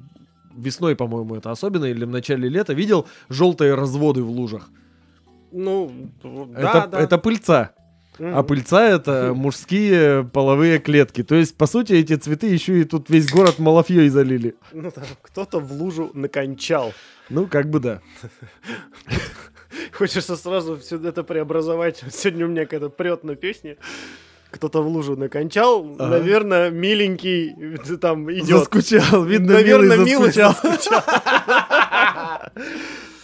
[0.55, 4.69] весной, по-моему, это особенно, или в начале лета, видел желтые разводы в лужах.
[5.51, 5.91] ну,
[6.23, 6.99] да, это, да.
[6.99, 7.71] это пыльца.
[8.19, 11.23] А пыльца это мужские половые клетки.
[11.23, 14.55] То есть, по сути, эти цветы еще и тут весь город малафьей залили.
[14.73, 16.93] Ну, да, кто-то в лужу накончал.
[17.29, 18.01] Ну, как бы да.
[19.93, 22.03] Хочется сразу все это преобразовать.
[22.11, 23.77] Сегодня у меня какая-то прет на песне.
[24.51, 25.95] Кто-то в лужу накончал.
[25.99, 26.07] Ага.
[26.07, 28.47] Наверное, миленький э, там идет.
[28.47, 29.23] Заскучал.
[29.23, 30.55] Видно, Наверное, милый милый заскучал.
[30.63, 31.03] заскучал.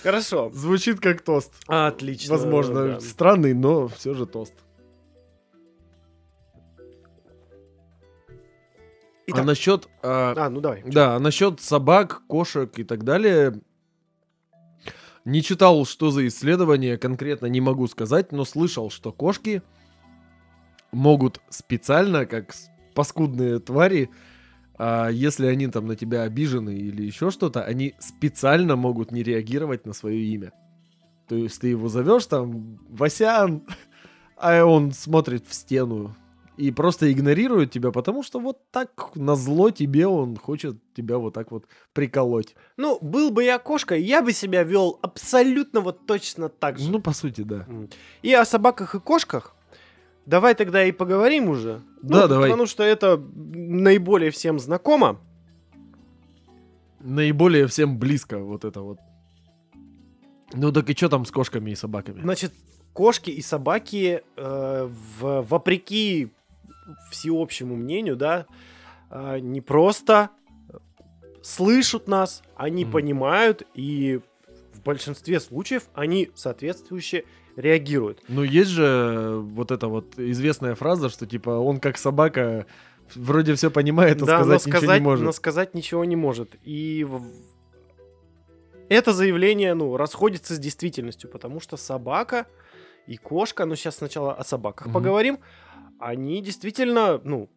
[0.03, 0.51] Хорошо.
[0.53, 1.51] Звучит как тост.
[1.65, 2.35] Отлично.
[2.35, 2.99] Возможно, да.
[2.99, 4.53] странный, но все же тост.
[9.27, 9.41] Итак.
[9.41, 9.87] А насчет...
[10.03, 10.83] а, А, ну давай.
[10.85, 13.59] Да, а насчет собак, кошек и так далее,
[15.25, 19.63] не читал, что за исследование, конкретно не могу сказать, но слышал, что кошки
[20.91, 22.53] могут специально, как
[22.93, 24.11] паскудные твари,
[24.77, 29.85] а если они там на тебя обижены или еще что-то, они специально могут не реагировать
[29.85, 30.51] на свое имя.
[31.27, 33.63] То есть ты его зовешь там Васян,
[34.37, 36.15] а он смотрит в стену
[36.57, 41.33] и просто игнорирует тебя, потому что вот так на зло тебе он хочет тебя вот
[41.33, 42.55] так вот приколоть.
[42.77, 46.89] Ну, был бы я кошкой, я бы себя вел абсолютно вот точно так же.
[46.91, 47.67] Ну, по сути, да.
[48.21, 49.55] И о собаках и кошках
[50.25, 51.81] давай тогда и поговорим уже.
[52.01, 52.49] Да, Ну, давай.
[52.49, 53.17] Потому что это
[53.53, 55.19] наиболее всем знакомо.
[56.99, 58.97] Наиболее всем близко вот это вот.
[60.53, 62.21] Ну так и что там с кошками и собаками?
[62.21, 62.53] Значит,
[62.93, 64.89] кошки и собаки, э,
[65.19, 66.31] в- вопреки
[67.09, 68.45] всеобщему мнению, да,
[69.09, 70.29] э, не просто
[71.43, 72.91] слышат нас, они Мгм.
[72.91, 74.19] понимают, и
[74.73, 77.25] в большинстве случаев они соответствующе
[77.55, 78.23] реагируют.
[78.27, 82.65] Ну есть же вот эта вот известная фраза, что типа он как собака
[83.13, 85.25] Вроде все понимает, а Да, сказать, но ничего сказать, не может.
[85.25, 86.55] но сказать ничего не может.
[86.63, 87.05] И
[88.89, 92.47] это заявление, ну, расходится с действительностью, потому что собака
[93.07, 94.93] и кошка, ну, сейчас сначала о собаках Мгм.
[94.93, 95.39] поговорим,
[95.99, 97.49] они действительно, ну,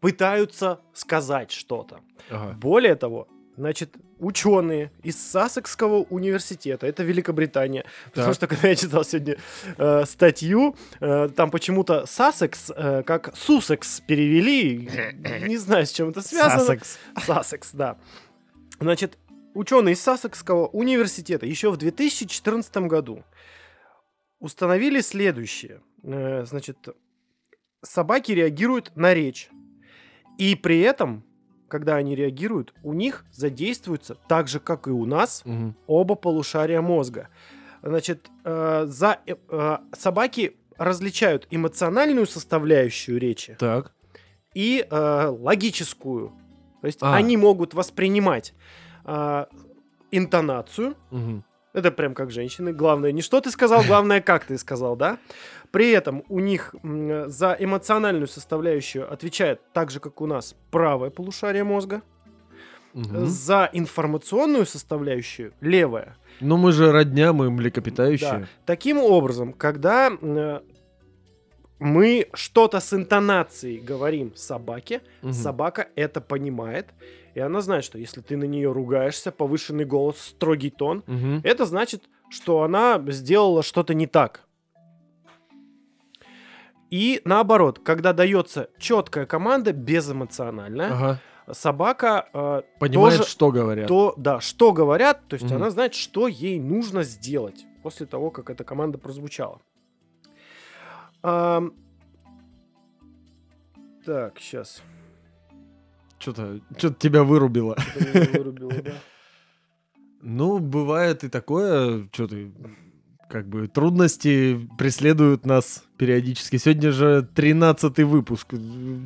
[0.00, 2.00] пытаются сказать что-то.
[2.30, 2.52] Ага.
[2.58, 8.34] Более того, значит, ученые из Сассекского университета, это Великобритания, потому Так.
[8.34, 9.36] что когда я читал сегодня
[9.78, 14.88] э, статью, э, там почему-то Сассекс э, как Сусекс перевели,
[15.46, 16.60] не знаю, с чем это связано.
[16.60, 16.98] Сассекс.
[17.24, 17.98] Сассекс, да.
[18.80, 19.18] Значит,
[19.54, 23.24] ученые из Сассекского университета еще в 2014 году
[24.38, 25.80] установили следующее.
[26.02, 26.76] Э, Значит,
[27.86, 29.48] собаки реагируют на речь.
[30.38, 31.22] И при этом,
[31.68, 35.74] когда они реагируют, у них задействуются, так же, как и у нас, Мгм.
[35.86, 37.28] оба полушария мозга.
[37.82, 43.92] Значит, э, за, э, э, собаки различают эмоциональную составляющую речи Так.
[44.54, 46.32] и э, логическую.
[46.82, 47.14] То есть А.
[47.14, 48.54] они могут воспринимать
[49.04, 49.46] э,
[50.10, 50.96] интонацию.
[51.10, 51.44] Мгм.
[51.72, 52.72] Это прям как женщины.
[52.72, 55.18] Главное не что ты сказал, главное как ты сказал, да?
[55.76, 56.74] При этом у них
[57.26, 62.00] за эмоциональную составляющую отвечает так же, как у нас, правое полушарие мозга.
[62.94, 63.26] Мгм.
[63.26, 66.16] За информационную составляющую левое.
[66.40, 68.30] Ну мы же родня, мы млекопитающие.
[68.30, 68.46] Да.
[68.64, 70.60] Таким образом, когда э,
[71.78, 75.34] мы что-то с интонацией говорим собаке, Мгм.
[75.34, 76.86] собака это понимает,
[77.34, 81.42] и она знает, что если ты на нее ругаешься, повышенный голос, строгий тон, Мгм.
[81.44, 84.40] это значит, что она сделала что-то не так.
[86.90, 91.20] И наоборот, когда дается четкая команда, безэмоциональная, Ага.
[91.52, 93.88] собака э, Понимает, тоже- что говорят.
[93.88, 95.56] то, да, что говорят, то есть Мгм.
[95.56, 99.60] она знает, что ей нужно сделать после того, как эта команда прозвучала.
[101.22, 101.72] Ам,
[104.04, 104.82] Так, сейчас.
[106.20, 107.76] Что-то что тебя вырубило.
[108.32, 108.92] Вырубило, да.
[110.22, 112.52] Ну, бывает и такое, что ты,
[113.28, 116.56] как бы, трудности преследуют нас периодически.
[116.56, 118.54] Сегодня же 13 выпуск,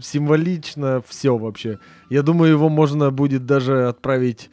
[0.02, 1.78] символично все вообще.
[2.10, 4.50] Я думаю, его можно будет даже отправить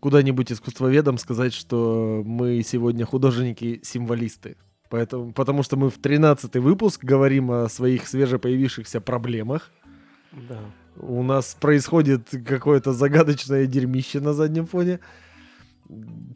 [0.00, 4.56] куда-нибудь искусствоведам, сказать, что мы сегодня художники-символисты.
[4.90, 9.70] Поэтому, потому что мы в 13 выпуск говорим о своих свежепоявившихся проблемах.
[10.48, 10.60] Да.
[10.96, 15.00] У нас происходит какое-то загадочное дерьмище на заднем фоне.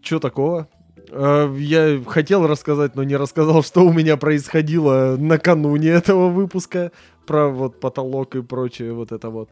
[0.03, 0.69] Чё такого?
[1.11, 6.93] Э, Я хотел рассказать, но не рассказал, что у меня происходило накануне этого выпуска.
[7.27, 9.51] Про вот потолок и прочее вот это вот.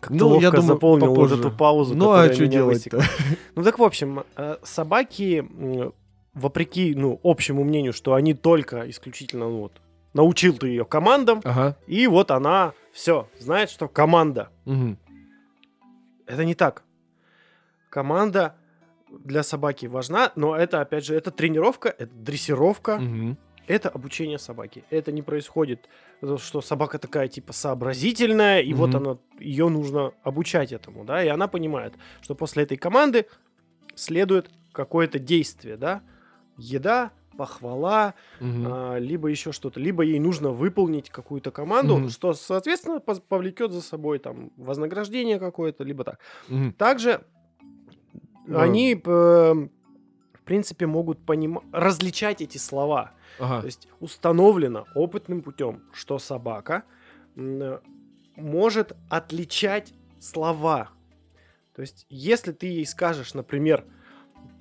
[0.00, 1.40] Как Ну, ловко я думаю, заполнил вот попозже.
[1.40, 3.02] эту паузу, ну а что делать-то?
[3.56, 5.44] Ну так, в общем, э, собаки,
[6.34, 9.72] вопреки ну, общему мнению, что они только исключительно ну, вот,
[10.14, 11.76] научил ты ее командам, Ага.
[11.88, 14.48] и вот она все знает, что команда.
[14.64, 14.96] мгм.
[16.26, 16.84] Это не так.
[17.90, 18.54] Команда
[19.10, 23.38] для собаки важна, но это, опять же, это тренировка, это дрессировка, Мгм.
[23.66, 24.84] это обучение собаки.
[24.90, 25.88] Это не происходит,
[26.22, 29.08] э, что собака такая типа сообразительная, и вот Мгм.
[29.08, 33.26] она, ее нужно обучать этому, да, и она понимает, что после этой команды
[33.94, 36.02] следует какое-то действие, да,
[36.56, 38.66] еда, похвала, Мгм.
[38.66, 42.08] а, либо еще что-то, либо ей нужно выполнить какую-то команду, Мгм.
[42.10, 46.18] что, соответственно, повлечет за собой там вознаграждение какое-то, либо так.
[46.48, 46.72] Мгм.
[46.72, 47.22] Также
[48.48, 48.62] Да.
[48.62, 53.12] они, э, в принципе, могут понима- различать эти слова.
[53.38, 53.60] Ага.
[53.60, 56.84] То есть установлено опытным путем, что собака
[58.36, 60.88] может отличать слова.
[61.74, 63.84] То есть, если ты ей скажешь, например,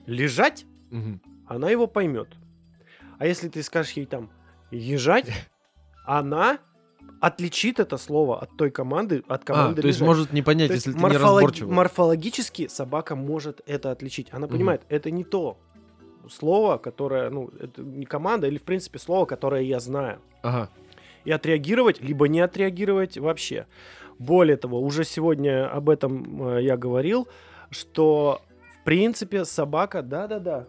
[0.05, 1.21] лежать, Мгм.
[1.47, 2.35] она его поймет.
[3.19, 4.29] А если ты скажешь ей там
[4.71, 5.25] езжать,
[6.05, 6.59] она
[7.19, 10.73] отличит это слово от той команды, от А, команды то есть может не понять, То
[10.75, 11.73] если ты морфологи- неразборчивый.
[11.75, 14.27] морфологически собака может это отличить.
[14.31, 15.57] Она понимает, это не то
[16.29, 20.19] слово, которое, ну, это не команда, или, в принципе, слово, которое я знаю.
[20.43, 20.69] Ага.
[21.25, 23.65] И отреагировать, либо не отреагировать вообще.
[24.19, 27.27] Более того, уже сегодня об этом э, я говорил,
[27.69, 28.41] что,
[28.79, 30.67] в принципе, собака, да-да-да.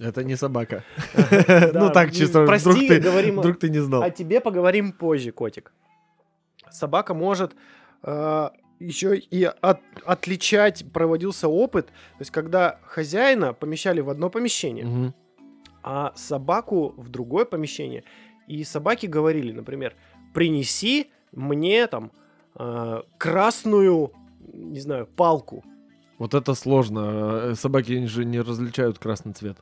[0.00, 0.82] Это не собака.
[1.74, 4.02] Ну так, м, чисто прости, вдруг ты говорим вдруг ты не знал.
[4.02, 5.72] О тебе поговорим позже, котик.
[6.70, 7.56] Собака может
[8.78, 15.14] еще и от- отличать, проводился опыт, то есть когда хозяина помещали в одно помещение, Мгм.
[15.82, 18.02] а собаку в другое помещение,
[18.48, 19.94] и собаки говорили, например,
[20.34, 22.10] принеси мне там
[22.58, 24.12] э, красную,
[24.52, 25.62] не знаю, палку.
[26.18, 27.00] Вот это сложно.
[27.50, 29.58] Э, Собаки же не различают красный цвет.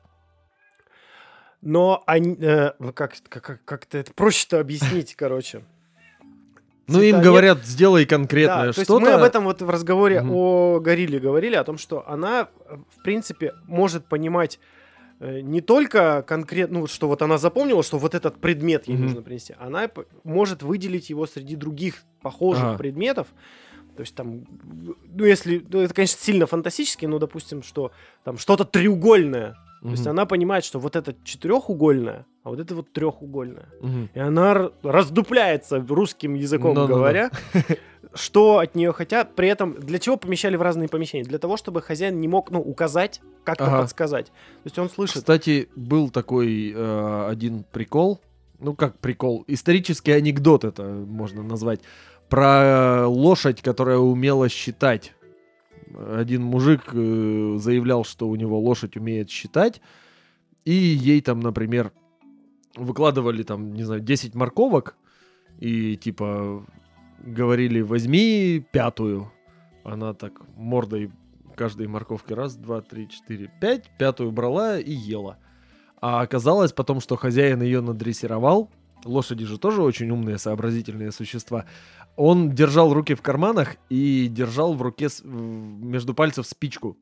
[1.67, 5.65] Но они, э, ну как, как, как- как-то это проще-то объяснить, короче.
[6.87, 7.25] Ну, им нет.
[7.25, 9.01] говорят, сделай конкретное Да, то есть что-то.
[9.01, 12.49] мы об этом вот в разговоре о горилле говорили, о том, что она,
[12.95, 14.61] в принципе, может понимать
[15.21, 19.05] э, не только конкретно, ну, что вот она запомнила, что вот этот предмет ей Мгм.
[19.07, 19.89] нужно принести, она
[20.25, 22.77] может выделить его среди других похожих Ага.
[22.79, 23.29] предметов.
[23.97, 24.45] То есть там,
[25.15, 27.93] ну, если, ну, это, конечно, сильно фантастически, но, допустим, что
[28.25, 29.57] там что-то треугольное.
[29.85, 33.69] То есть она понимает, что вот это четырехугольное, а вот это вот трехугольное.
[33.83, 34.09] Мгм.
[34.15, 37.31] И она раздупляется русским языком говоря,
[38.15, 39.35] что от нее хотят.
[39.35, 41.25] При этом для чего помещали в разные помещения?
[41.25, 43.83] Для того, чтобы хозяин не мог ну, указать, как-то Ага.
[43.83, 44.27] подсказать.
[44.29, 45.17] То есть он слышит.
[45.17, 48.23] Кстати, был такой э, один прикол,
[48.61, 51.81] ну как прикол, исторический анекдот это можно назвать,
[52.31, 55.13] про э, лошадь, которая умела считать.
[55.97, 59.81] Один мужик э, заявлял, что у него лошадь умеет считать,
[60.65, 61.93] и ей там, например,
[62.77, 64.97] выкладывали там, не знаю, 10 морковок,
[65.59, 66.67] и типа
[67.21, 69.31] говорили, возьми пятую.
[69.85, 71.11] Она так мордой
[71.55, 75.39] каждой морковки раз, два, три, четыре, пять, пятую брала и ела.
[76.01, 78.71] А оказалось потом, что хозяин ее надрессировал.
[79.05, 81.67] Лошади же тоже очень умные, сообразительные существа.
[82.17, 86.97] Он держал руки в карманах и держал в руке между пальцев спичку.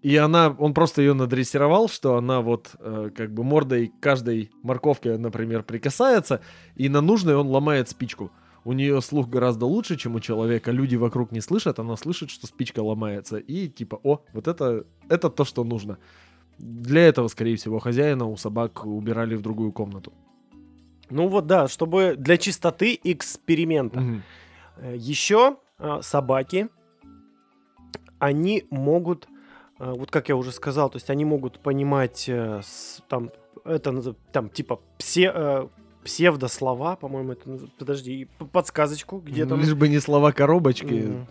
[0.00, 5.18] И она, он просто ее надрессировал, что она вот э, как бы мордой каждой морковке,
[5.18, 6.40] например, прикасается,
[6.76, 8.30] и на нужной он ломает спичку.
[8.64, 10.70] У нее слух гораздо лучше, чем у человека.
[10.70, 13.38] Люди вокруг не слышат, она слышит, что спичка ломается.
[13.38, 15.98] И типа, о, вот это, это то, что нужно.
[16.58, 20.12] Для этого, скорее всего, хозяина у собак убирали в другую комнату.
[21.10, 24.00] Ну вот да, чтобы для чистоты эксперимента.
[24.00, 24.22] Мгм.
[24.76, 26.68] Э, Еще а, собаки,
[28.18, 29.28] они могут,
[29.78, 32.60] а, вот как я уже сказал, то есть они могут понимать э,
[33.08, 33.30] там
[33.64, 35.68] это там типа псе, э,
[36.04, 39.60] псевдослова, по-моему, это подожди, подсказочку, где там.
[39.60, 41.26] Лишь бы не слова коробочки.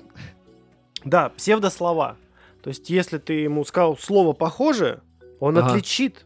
[1.03, 2.17] Да, псевдослова.
[2.61, 5.01] То есть, если ты ему сказал слово похоже,
[5.39, 5.67] он Ага.
[5.67, 6.25] отличит.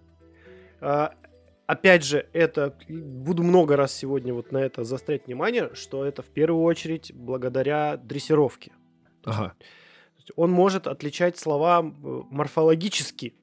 [1.71, 6.25] Опять же, это буду много раз сегодня вот на это заострять внимание, что это в
[6.25, 8.73] первую очередь благодаря дрессировке.
[9.23, 9.53] Ага.
[10.35, 13.35] Он может отличать слова э, морфологически.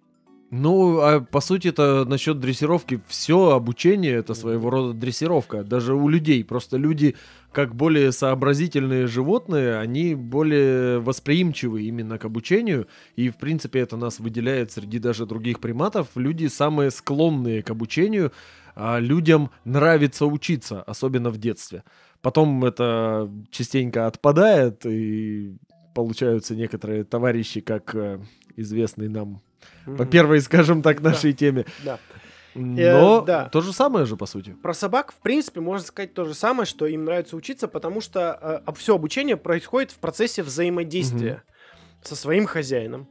[0.50, 5.62] Ну, а по сути это насчет дрессировки, все обучение это своего рода дрессировка.
[5.62, 6.42] Даже у людей.
[6.42, 7.16] Просто люди,
[7.52, 12.88] как более сообразительные животные, они более восприимчивы именно к обучению.
[13.14, 16.08] И, в принципе, это нас выделяет среди даже других приматов.
[16.14, 18.32] Люди самые склонные к обучению.
[18.74, 21.84] А людям нравится учиться, особенно в детстве.
[22.22, 25.56] Потом это частенько отпадает, и
[25.94, 28.20] получаются некоторые товарищи, как э,
[28.56, 29.40] известный нам
[29.96, 31.66] по первой, скажем так, нашей теме.
[31.84, 31.98] Да.
[32.54, 33.48] Но да.
[33.50, 34.50] то же самое же, по сути.
[34.62, 38.62] Про собак, в принципе, можно сказать то же самое, что им нравится учиться, потому что
[38.76, 41.44] все обучение происходит в процессе взаимодействия
[42.02, 43.06] со своим хозяином.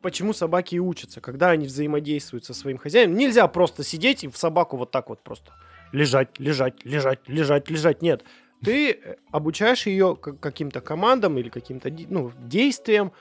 [0.00, 3.16] Почему собаки и учатся, когда они взаимодействуют со своим хозяином.
[3.16, 5.52] Нельзя просто сидеть и в собаку вот так вот просто
[5.94, 8.02] лежать, лежать, лежать, лежать, лежать.
[8.02, 8.24] Нет.
[8.62, 13.12] Ты э, обучаешь ее каким-то командам или каким-то ну, действиям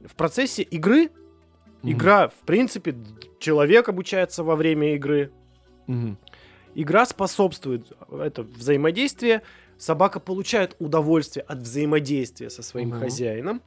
[0.00, 1.10] в процессе игры.
[1.82, 2.94] Игра, в принципе,
[3.38, 5.30] человек обучается во время игры.
[5.86, 6.16] Мгм.
[6.74, 9.42] Игра способствует это взаимодействие.
[9.78, 13.00] Собака получает удовольствие от взаимодействия со своим Мгм.
[13.00, 13.62] хозяином.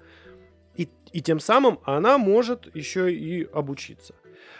[0.76, 4.16] И, и тем самым она может еще и обучиться.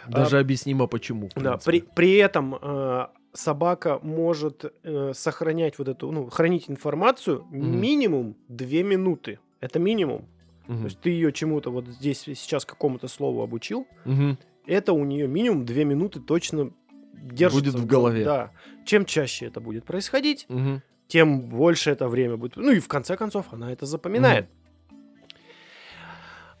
[0.08, 1.28] Даже объяснимо почему.
[1.34, 7.80] Да, при, при этом э, собака может э, сохранять вот эту, ну, хранить информацию Мгм.
[7.80, 9.38] минимум 2 минуты.
[9.60, 10.26] Это минимум.
[10.68, 10.78] Мгм.
[10.80, 14.38] То есть ты ее чему-то вот здесь сейчас какому-то слову обучил, Мгм.
[14.66, 16.70] это у нее минимум 2 минуты точно
[17.14, 17.64] держится.
[17.64, 18.24] Будет в гол- голове.
[18.24, 18.50] Да.
[18.84, 20.82] Чем чаще это будет происходить, Мгм.
[21.08, 22.56] тем больше это время будет.
[22.56, 24.48] Ну и в конце концов она это запоминает.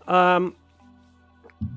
[0.06, 0.54] Ам,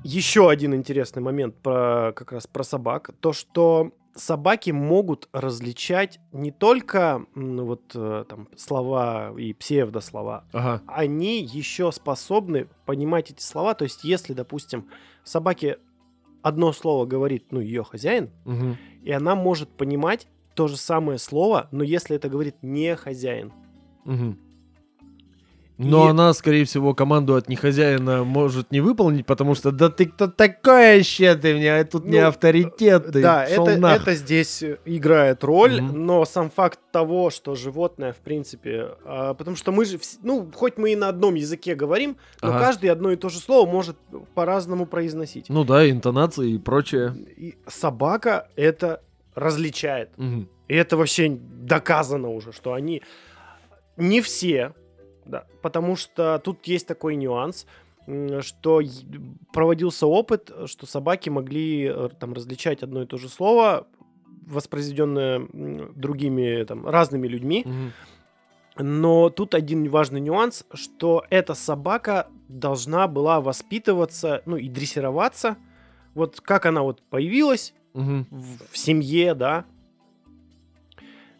[0.04, 6.50] еще один интересный момент про как раз про собак, то что собаки могут различать не
[6.50, 10.82] только ну, вот э, там слова и псевдослова, Ага.
[10.86, 13.74] они еще способны понимать эти слова.
[13.74, 14.88] То есть, если, допустим,
[15.24, 15.78] собаке
[16.42, 18.76] одно слово говорит, ну, ее хозяин, Мгм.
[19.02, 23.52] и она может понимать то же самое слово, но если это говорит не хозяин.
[24.04, 24.38] Мгм.
[25.82, 30.04] Но И- она, скорее всего, команду от нехозяина может не выполнить, потому что да ты
[30.06, 34.02] кто такой вообще, ты мне тут не Ну, авторитет, ты да, это, нах».
[34.02, 36.04] это здесь играет роль, Мгм.
[36.04, 40.76] но сам факт того, что животное, в принципе, а, потому что мы же, ну, хоть
[40.76, 42.58] мы и на одном языке говорим, но Ага.
[42.58, 43.96] каждый одно и то же слово может
[44.34, 45.46] по-разному произносить.
[45.48, 47.14] Ну да, интонации и прочее.
[47.38, 49.00] И собака это
[49.34, 50.10] различает.
[50.18, 50.46] Мгм.
[50.68, 53.00] И это вообще доказано уже, что они
[53.96, 54.72] Не все,
[55.24, 57.66] да, потому что тут есть такой нюанс,
[58.40, 58.80] что
[59.52, 63.86] проводился опыт, что собаки могли э, там различать одно и то же слово,
[64.46, 65.46] воспроизведенное
[65.94, 67.92] другими там разными людьми, Мгм.
[68.78, 75.56] но тут один важный нюанс, что эта собака должна была воспитываться, ну и дрессироваться,
[76.14, 78.26] вот как она вот появилась Мгм.
[78.30, 79.64] в, в семье, да.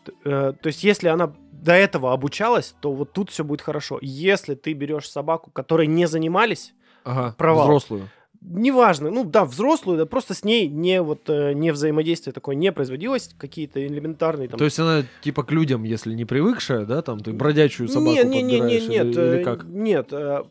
[0.05, 3.99] Т- э, то есть, если она до этого обучалась, то вот тут все будет хорошо.
[4.03, 6.75] Если ты берешь собаку, которой не занимались,
[7.05, 7.65] Ага, Провал.
[7.67, 8.09] взрослую.
[8.43, 12.73] неважно, ну да, взрослую, да, просто с ней не вот э, не взаимодействие такое не
[12.73, 14.59] производилось, какие-то элементарные там.
[14.59, 18.23] То есть она типа к людям, если не привыкшая, да, там ты бродячую собаку не,
[18.25, 19.65] не, не, не, подбираешь нет, или, или э, как?
[19.65, 20.09] нет.
[20.13, 20.43] э,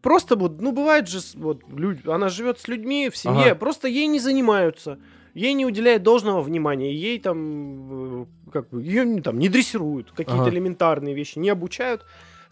[0.00, 3.54] Просто вот, ну бывает же, вот люд- она живет с людьми в семье, Ага.
[3.56, 4.98] просто ей не занимаются,
[5.34, 10.50] ей не уделяют должного внимания, ей там как бы ее там не дрессируют, какие-то Ага.
[10.50, 12.04] элементарные вещи не обучают,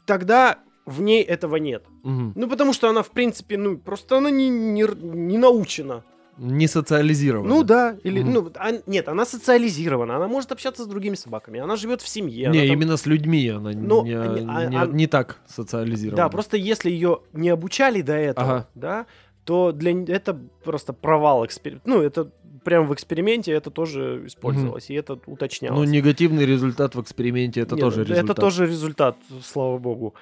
[0.05, 1.85] тогда в ней этого нет.
[2.05, 2.33] Мгм.
[2.37, 6.03] Ну потому что она в принципе, ну просто она не не, не научена.
[6.39, 7.49] Не социализирована.
[7.49, 8.33] Ну да, или Мгм.
[8.35, 12.51] ну а- нет, она социализирована, она может общаться с другими собаками, она живет в семье.
[12.51, 16.25] Не, там- именно с людьми она Ну, не, а- а- не- а- не так социализирована.
[16.25, 18.69] Да, просто если ее не обучали до этого, Ага.
[18.75, 19.07] да,
[19.45, 21.89] то для это просто провал эксперимента.
[21.89, 22.31] Ну, это
[22.67, 25.79] прям в эксперименте это тоже использовалось, и это уточнялось.
[25.79, 28.37] Ну, негативный результат в эксперименте это Нет, тоже это результат.
[28.37, 30.15] тоже результат, слава богу.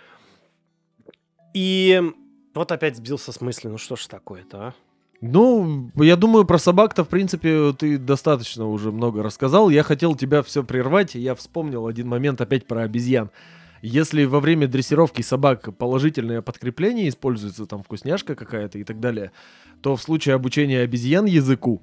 [1.54, 2.02] И
[2.54, 4.74] вот опять сбился с мысли, ну что ж такое-то, а?
[5.22, 9.70] Ну, я думаю, про собак-то, в принципе, ты достаточно уже много рассказал.
[9.70, 13.30] Я хотел тебя все прервать, и я вспомнил один момент опять про обезьян.
[13.80, 19.32] Если во время дрессировки собак положительное подкрепление используется, там вкусняшка какая-то и так далее,
[19.80, 21.82] то в случае обучения обезьян языку,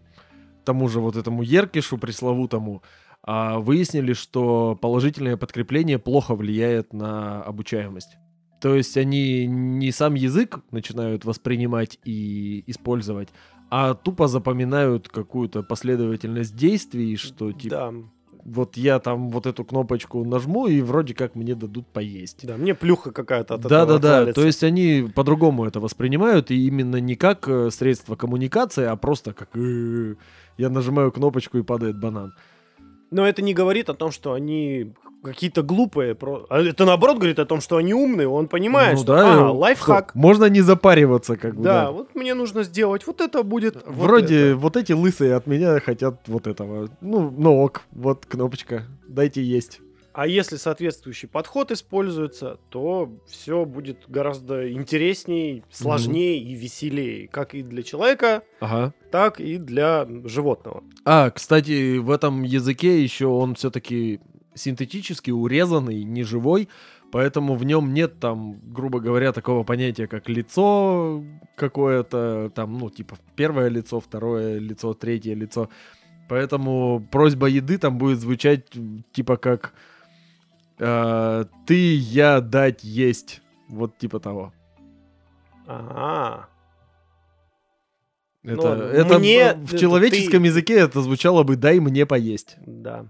[0.64, 2.84] тому же вот этому еркишу пресловутому,
[3.24, 8.18] а, выяснили, что положительное подкрепление плохо влияет на обучаемость.
[8.62, 13.30] То есть они не сам язык начинают воспринимать и использовать,
[13.70, 17.94] а тупо запоминают какую-то последовательность действий, что типа Да,
[18.44, 22.46] вот я там вот эту кнопочку нажму и вроде как мне дадут поесть.
[22.46, 24.16] да, мне плюха какая-то от Да, этого да, да.
[24.18, 24.42] отвалится.
[24.42, 29.34] То есть они по-другому это воспринимают, и именно не как э, средство коммуникации, а просто
[29.34, 30.16] как э,
[30.62, 32.34] я нажимаю кнопочку и падает банан.
[33.10, 34.94] Но это не говорит о том, что они
[35.24, 36.16] какие-то глупые.
[36.50, 38.28] а Это наоборот говорит о том, что они умные.
[38.28, 40.10] Он понимает, Ну что да, а, лайфхак.
[40.12, 41.64] что, Можно не запариваться, как бы.
[41.64, 41.92] Да, да.
[41.92, 43.76] вот мне нужно сделать вот это будет.
[43.76, 44.56] вот Вроде это.
[44.58, 46.90] вот эти лысые от меня хотят вот этого.
[47.02, 48.84] Ну, ну ок, вот кнопочка.
[49.08, 49.82] Дайте есть.
[50.14, 57.62] А если соответствующий подход используется, то все будет гораздо интереснее, сложнее и веселее, как и
[57.64, 58.94] для человека, Ага.
[59.12, 60.84] так и для животного.
[61.06, 64.20] А, кстати, в этом языке еще он все-таки
[64.54, 66.68] синтетически урезанный, не живой,
[67.12, 71.24] поэтому в нем нет там, грубо говоря, такого понятия, как лицо
[71.56, 75.70] какое-то, там, ну, типа, первое лицо, второе лицо, третье лицо.
[76.28, 78.66] Поэтому просьба еды там будет звучать
[79.12, 79.74] типа как
[80.82, 83.42] э, «ты, я, дать, есть».
[83.70, 84.52] Вот типа того.
[85.68, 86.48] Ага.
[88.44, 92.58] Это, Ну, это мне- в это человеческом ты- языке это звучало бы «дай мне поесть».
[92.66, 93.06] Да.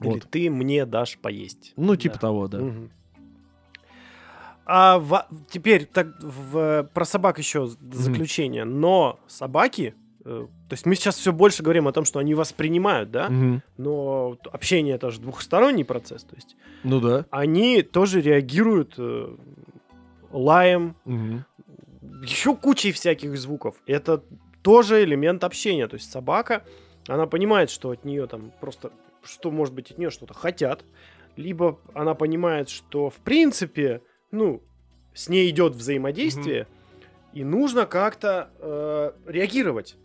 [0.00, 0.26] Или Вот.
[0.28, 1.72] ты мне дашь поесть.
[1.76, 2.20] Ну, типа Да.
[2.20, 2.58] того, да.
[2.58, 2.90] Мгм.
[4.66, 8.64] А во- теперь так, в- про собак еще заключение.
[8.64, 9.94] Но собаки,
[10.24, 13.28] то есть мы сейчас все больше говорим о том, что они воспринимают, да?
[13.28, 13.62] Мгм.
[13.76, 16.24] Но общение это же двухсторонний процесс.
[16.24, 17.26] То есть Ну да.
[17.30, 19.36] они тоже реагируют э,
[20.32, 21.44] лаем, Мгм.
[22.22, 23.76] еще кучей всяких звуков.
[23.86, 24.22] Это
[24.62, 25.86] тоже элемент общения.
[25.88, 26.64] То есть собака,
[27.06, 28.90] она понимает, что от нее там просто,
[29.22, 30.84] что может быть от нее что-то хотят,
[31.36, 34.62] либо она понимает, что в принципе, ну,
[35.12, 36.66] с ней идет взаимодействие,
[37.32, 39.96] и нужно как-то э, реагировать.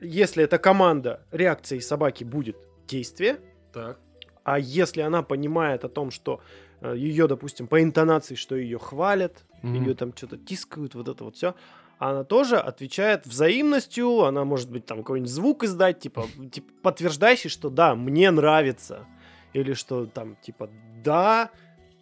[0.00, 2.56] Если это команда, реакцией собаки будет
[2.86, 3.38] действие,
[3.72, 3.98] Так.
[4.44, 6.40] а если она понимает о том, что
[6.82, 9.74] ее, допустим, по интонации, что ее хвалят, Мгм.
[9.74, 11.54] ее там что-то тискают, вот это вот все,
[11.98, 17.70] она тоже отвечает взаимностью, она может быть там какой-нибудь звук издать, типа, типа подтверждающий, что
[17.70, 19.06] да, мне нравится,
[19.54, 20.68] или что там, типа,
[21.02, 21.50] да,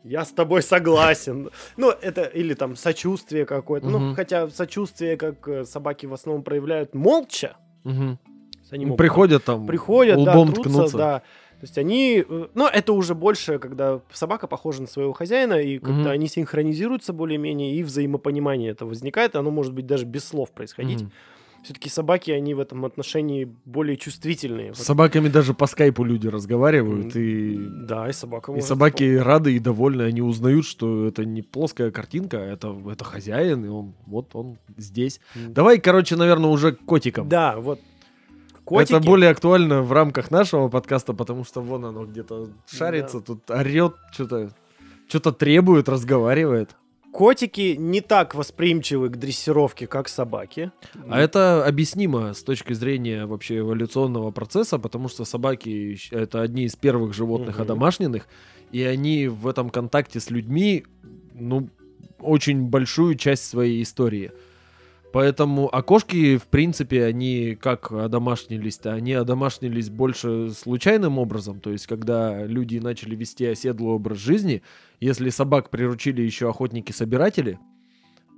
[0.03, 1.51] я с тобой согласен.
[1.77, 3.89] Ну, это, или там сочувствие какое-то.
[3.89, 7.57] Ну, хотя сочувствие, как э, собаки в основном проявляют молча.
[7.85, 8.19] Мгм.
[8.71, 10.97] Они могут Приходят там, приходят, лбом да, трутся, ткнуться.
[10.97, 11.19] да.
[11.61, 15.79] То есть они, э, ну, это уже больше, когда собака похожа на своего хозяина, и
[15.79, 16.11] когда Мгм.
[16.11, 21.03] они синхронизируются более-менее, и взаимопонимание это возникает, оно может быть даже без слов происходить.
[21.03, 21.13] Мгм.
[21.65, 24.75] Все-таки собаки, они в этом отношении более чувствительные.
[24.75, 27.57] С собаками даже по скайпу люди разговаривают, и,
[27.89, 32.37] Да, и собака и собаки рады и довольны, они узнают, что это не плоская картинка,
[32.37, 35.21] это, это хозяин, и он вот он здесь.
[35.35, 35.55] М.
[35.55, 37.29] Давай, короче, наверное, уже к котикам.
[37.29, 37.81] Да, вот.
[38.65, 38.95] Котики.
[38.95, 43.95] Это более актуально в рамках нашего подкаста, потому что вон оно где-то шарится, тут орет,
[44.13, 44.51] что-то
[45.09, 46.77] что-то требует, разговаривает.
[47.15, 50.73] Котики не так восприимчивы к дрессировке, как собаки.
[51.09, 56.75] А это объяснимо с точки зрения вообще эволюционного процесса, потому что собаки это одни из
[56.75, 57.63] первых животных Мгм.
[57.63, 58.27] одомашненных,
[58.73, 60.85] и они в этом контакте с людьми,
[61.35, 61.69] ну,
[62.19, 64.33] очень большую часть своей истории.
[65.15, 68.93] Поэтому, а кошки, в принципе, они как одомашнились-то?
[68.93, 74.63] Они одомашнились больше случайным образом, то есть, когда люди начали вести оседлый образ жизни,
[74.99, 77.61] если собак приручили еще охотники-собиратели,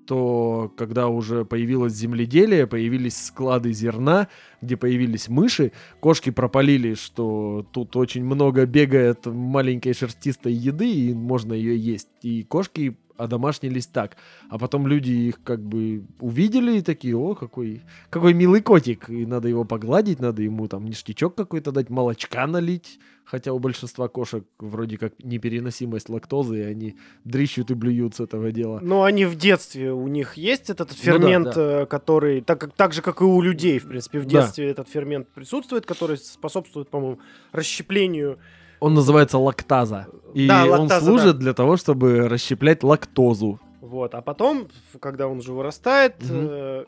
[0.06, 4.28] то когда уже появилось земледелие, появились склады зерна,
[4.60, 11.54] где появились мыши, кошки пропалили, что тут очень много бегает маленькой шерстистой еды, и можно
[11.54, 12.08] ее есть.
[12.20, 14.16] И кошки одомашнились так.
[14.48, 19.08] А потом люди их как бы увидели и такие, о, какой, какой милый котик.
[19.10, 22.98] И надо его погладить, надо ему там ништячок какой-то дать, молочка налить.
[23.24, 28.52] Хотя у большинства кошек вроде как непереносимость лактозы, и они дрищут и блюют с этого
[28.52, 28.78] дела.
[28.80, 31.82] Но они в детстве, у них есть этот Ну да, фермент, да.
[31.82, 34.42] э, который, так, как, так же, как и у людей, в принципе, в Да.
[34.42, 37.18] детстве этот фермент присутствует, который способствует, по-моему,
[37.50, 38.38] расщеплению.
[38.80, 40.06] Он называется лактаза.
[40.34, 41.40] И Да, он лактаза, служит да.
[41.40, 43.58] для того, чтобы расщеплять лактозу.
[43.80, 44.14] Вот.
[44.14, 44.68] А потом,
[45.00, 46.46] когда он уже вырастает, Мгм.
[46.50, 46.84] э,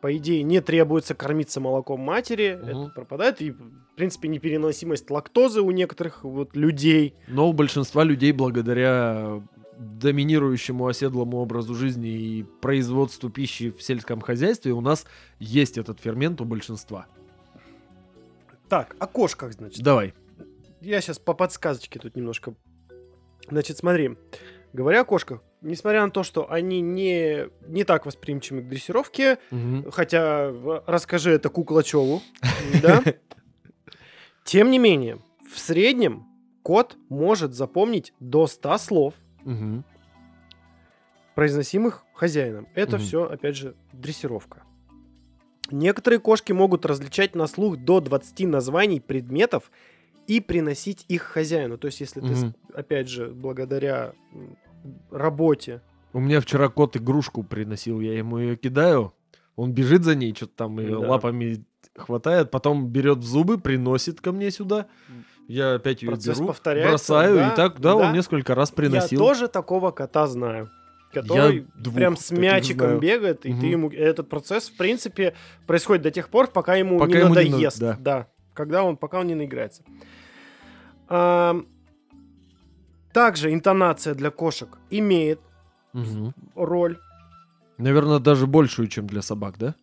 [0.00, 2.68] по идее, не требуется кормиться молоком матери, Мгм.
[2.68, 3.40] это пропадает.
[3.42, 3.56] И, в
[3.96, 7.14] принципе, непереносимость лактозы у некоторых вот людей.
[7.28, 9.40] Но у большинства людей, благодаря
[9.78, 15.06] доминирующему оседлому образу жизни и производству пищи в сельском хозяйстве, у нас
[15.38, 17.06] есть этот фермент у большинства.
[18.68, 19.82] Так, о кошках, значит.
[19.82, 20.14] Давай.
[20.80, 22.54] Я сейчас по подсказочке тут немножко.
[23.48, 24.16] Значит, смотри.
[24.72, 29.90] Говоря о кошках, несмотря на то, что они не, не так восприимчивы к дрессировке, Мгм.
[29.90, 30.52] хотя
[30.86, 32.22] расскажи это Куклачеву,
[32.82, 33.02] да?
[34.44, 35.18] Тем не менее,
[35.52, 36.24] в среднем
[36.62, 39.84] кот может запомнить до 100 слов, Мгм.
[41.34, 42.68] произносимых хозяином.
[42.74, 43.04] Это Мгм.
[43.04, 44.62] все, опять же, дрессировка.
[45.72, 49.70] Некоторые кошки могут различать на слух до 20 названий предметов
[50.26, 51.78] и приносить их хозяину.
[51.78, 52.54] То есть, если ты, с- Мгм.
[52.74, 54.12] опять же, благодаря
[55.10, 55.80] работе...
[56.12, 59.12] У меня вчера кот игрушку приносил, я ему ее кидаю,
[59.56, 61.08] он бежит за ней, что-то там ее Да.
[61.10, 61.64] лапами
[61.96, 64.86] хватает, потом берет в зубы, приносит ко мне сюда.
[65.48, 66.54] Я опять ее Процесс беру,
[66.86, 67.96] бросаю, да, и так, да, да.
[67.96, 69.20] он несколько раз приносил.
[69.20, 70.68] Я тоже такого кота знаю.
[71.12, 73.00] Который двух прям с мячиком знаю.
[73.00, 73.60] бегает, и Мгм.
[73.60, 73.90] ты ему...
[73.90, 75.34] Этот процесс, в принципе,
[75.66, 77.80] происходит до тех пор, пока ему Пока не ему не на- надоест.
[77.80, 77.96] да.
[78.00, 78.26] да.
[78.54, 79.82] Когда он, пока он не наиграется.
[81.08, 81.66] Ам,
[83.12, 85.40] Также интонация для кошек имеет
[85.92, 86.32] Мгм.
[86.54, 86.96] роль.
[87.78, 89.74] Наверное, даже большую, чем для собак, да?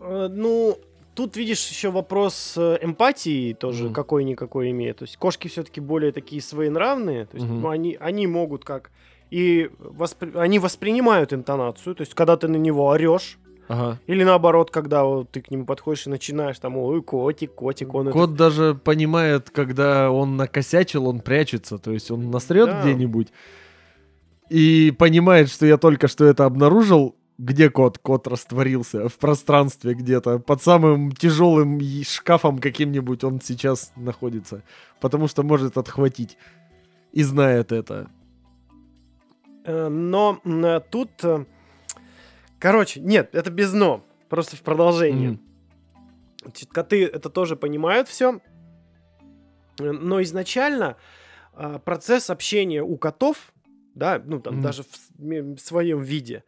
[0.00, 0.76] Э, Ну,
[1.14, 3.94] тут видишь еще вопрос э, эмпатии тоже Мгм.
[3.94, 4.98] какой-никакой имеет.
[4.98, 7.24] То есть кошки все-таки более такие своенравные.
[7.24, 7.60] То есть Мгм.
[7.62, 8.90] ну, они, они могут как...
[9.30, 11.94] И воспри- они воспринимают интонацию.
[11.94, 13.38] То есть когда ты на него орешь,
[13.68, 13.98] Ага.
[14.06, 18.08] или наоборот, когда вот ты к нему подходишь и начинаешь там, ой, котик, котик, он
[18.08, 21.78] это- Кот даже понимает, когда он накосячил, он прячется.
[21.78, 22.82] То есть он насрет Да.
[22.82, 23.28] где-нибудь
[24.50, 27.16] и понимает, что я только что это обнаружил.
[27.36, 27.98] Где кот?
[27.98, 30.38] Кот растворился в пространстве где-то.
[30.38, 34.62] Под самым тяжелым шкафом каким-нибудь он сейчас находится.
[35.00, 36.38] Потому что может отхватить.
[37.12, 38.08] И знает это.
[39.64, 41.10] Э, Но м, э, тут...
[42.64, 44.02] Короче, нет, это без но.
[44.30, 45.38] Просто в продолжение.
[46.40, 48.40] Значит, коты это тоже понимают все.
[49.78, 50.96] Но изначально
[51.52, 53.52] а, процесс общения у котов,
[53.94, 54.62] да, ну там Мгм.
[54.62, 54.88] даже в,
[55.18, 56.42] в своем виде,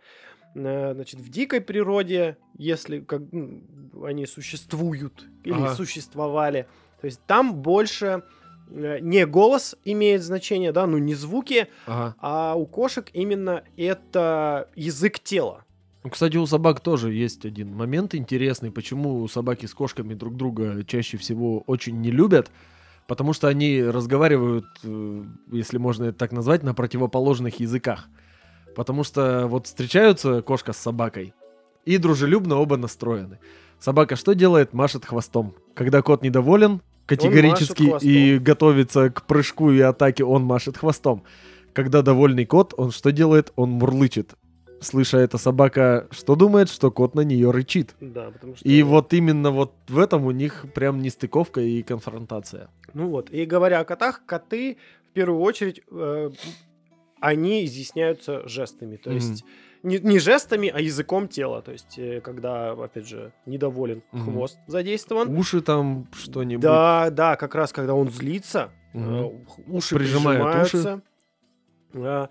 [0.55, 5.75] э, значит, в дикой природе, если как, м, они существуют или Ага.
[5.75, 6.67] существовали,
[6.99, 8.23] то есть там больше
[8.71, 12.17] э, не голос имеет значение, да, ну не звуки, Ага.
[12.19, 15.66] а у кошек именно это язык тела.
[16.07, 20.85] Ну, Кстати, у собак тоже есть один момент интересный, почему собаки с кошками друг друга
[20.85, 22.53] чаще всего очень не любят.
[23.09, 28.07] Потому что они разговаривают, э, если можно это так назвать, на противоположных языках.
[28.77, 31.35] Потому что вот встречаются кошка с собакой,
[31.85, 33.41] и дружелюбно оба настроены.
[33.81, 34.75] Собака что делает?
[34.75, 35.57] Машет хвостом.
[35.75, 41.25] Когда кот недоволен, категорически и готовится к прыжку и атаке, он машет хвостом.
[41.73, 43.53] Когда довольный кот, он что делает?
[43.57, 44.37] Он мурлычет.
[44.81, 47.95] Слыша это, собака что думает, что кот на нее рычит.
[48.01, 48.69] Да, потому что...
[48.69, 52.69] И вот именно вот в этом у них прям нестыковка и конфронтация.
[52.95, 54.77] Ну вот, и говоря о котах, коты
[55.11, 56.31] в первую очередь, э,
[57.21, 58.97] они изъясняются жестами.
[58.97, 59.19] То Мгм.
[59.19, 59.45] есть
[59.83, 61.63] не, не жестами, а языком тела.
[61.63, 64.25] То есть э, когда, опять же, недоволен Мгм.
[64.25, 65.37] хвост задействован.
[65.37, 66.63] Уши там что-нибудь.
[66.63, 69.15] Да, да, как раз когда он злится, Мгм.
[69.15, 69.31] э,
[69.69, 71.03] уши прижимаются.
[71.95, 72.29] А,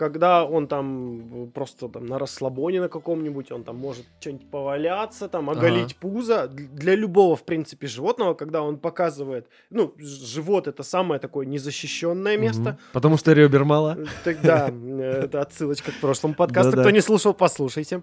[0.00, 5.28] Когда он там э, просто там на расслабоне на каком-нибудь, он там может что-нибудь поваляться,
[5.28, 6.48] там оголить пузо.
[6.48, 12.38] Д- Для любого, в принципе, животного, когда он показывает, ну, живот это самое такое незащищенное
[12.38, 12.78] место.
[12.94, 13.98] Потому что ребер мало.
[14.24, 16.80] Тогда э, это отсылочка к прошлому подкасту.
[16.80, 18.00] Кто не слушал, послушайте.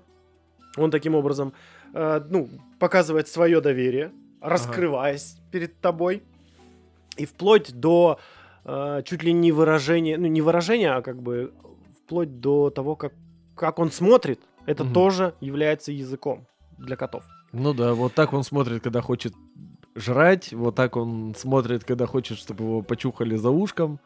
[0.77, 1.51] Он таким образом,
[1.95, 2.47] э, ну,
[2.79, 6.21] показывает свое доверие, раскрываясь перед тобой.
[7.17, 8.19] И вплоть до
[8.65, 11.51] э, чуть ли не выражения, ну, не выражения, а как бы
[12.07, 13.13] вплоть до того, как,
[13.55, 14.93] как он смотрит, это Мгм.
[14.93, 16.47] тоже является языком
[16.77, 17.25] для котов.
[17.51, 19.33] Ну да, вот так он смотрит, когда хочет
[19.95, 23.99] жрать, вот так он смотрит, когда хочет, чтобы его почухали за ушком.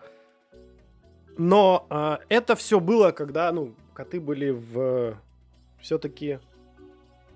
[1.38, 5.16] Но э, это все было, когда, ну, коты были в
[5.80, 6.40] все-таки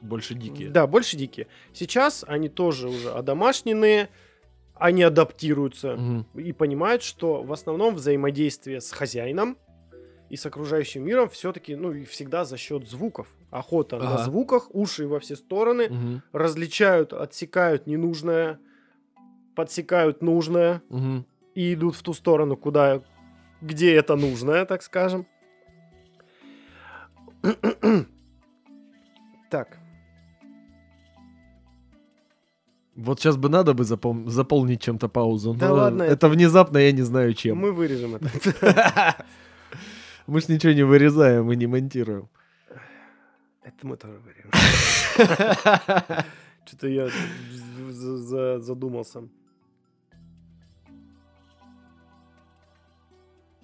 [0.02, 0.70] Больше дикие.
[0.70, 1.48] Да, больше дикие.
[1.74, 4.10] Сейчас они тоже уже одомашненные,
[4.76, 6.26] они адаптируются Мгм.
[6.36, 9.58] и понимают, что в основном взаимодействие с хозяином
[10.36, 13.28] и с окружающим миром все-таки, ну, и всегда за счет звуков.
[13.52, 14.24] Охота на Ага.
[14.26, 16.22] звуках, уши во все стороны, Мгм.
[16.34, 18.60] различают, отсекают ненужное,
[19.56, 21.26] подсекают нужное Мгм.
[21.56, 23.02] и идут в ту сторону, куда,
[23.62, 25.26] где это нужное, так скажем.
[29.50, 29.78] Так,
[32.98, 35.54] Вот сейчас бы надо бы запом- заполнить чем-то паузу.
[35.54, 37.58] Да но ладно, это- внезапно, я не знаю чем.
[37.58, 38.30] мы вырежем это.
[40.28, 42.30] Мы ж ничего не вырезаем и не монтируем.
[43.64, 44.52] Это мы тоже вырежем.
[46.66, 47.10] Что-то я
[48.60, 49.28] задумался.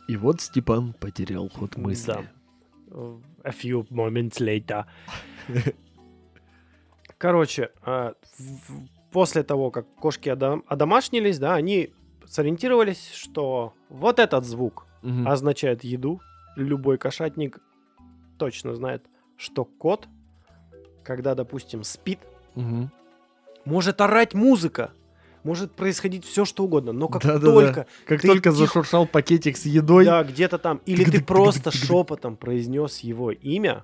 [0.07, 2.13] И вот Степан потерял ход мысли.
[2.13, 2.23] Да.
[3.43, 4.85] A few moments later.
[7.17, 8.13] Короче, а,
[9.11, 11.93] после того, как кошки одом- одомашнились, да, они
[12.27, 15.27] сориентировались, что вот этот звук Мгм.
[15.27, 16.19] означает еду.
[16.55, 17.59] Любой кошатник
[18.37, 19.05] точно знает,
[19.37, 20.07] что кот,
[21.03, 22.19] когда, допустим, спит,
[22.55, 22.91] Мгм.
[23.65, 24.91] может орать музыка,
[25.43, 27.51] может происходить все, что угодно, но как Да-да-да.
[27.51, 31.71] только Как ты только тихо- зашуршал пакетик с едой, да, где-то там, или ты просто
[31.71, 33.83] шепотом произнес его имя,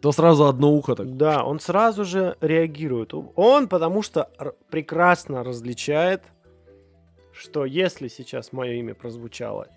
[0.00, 1.16] то сразу одно ухо так.
[1.16, 3.12] да, он сразу же реагирует.
[3.36, 4.30] Он потому что
[4.70, 6.22] прекрасно различает,
[7.32, 9.68] что если сейчас мое имя прозвучало,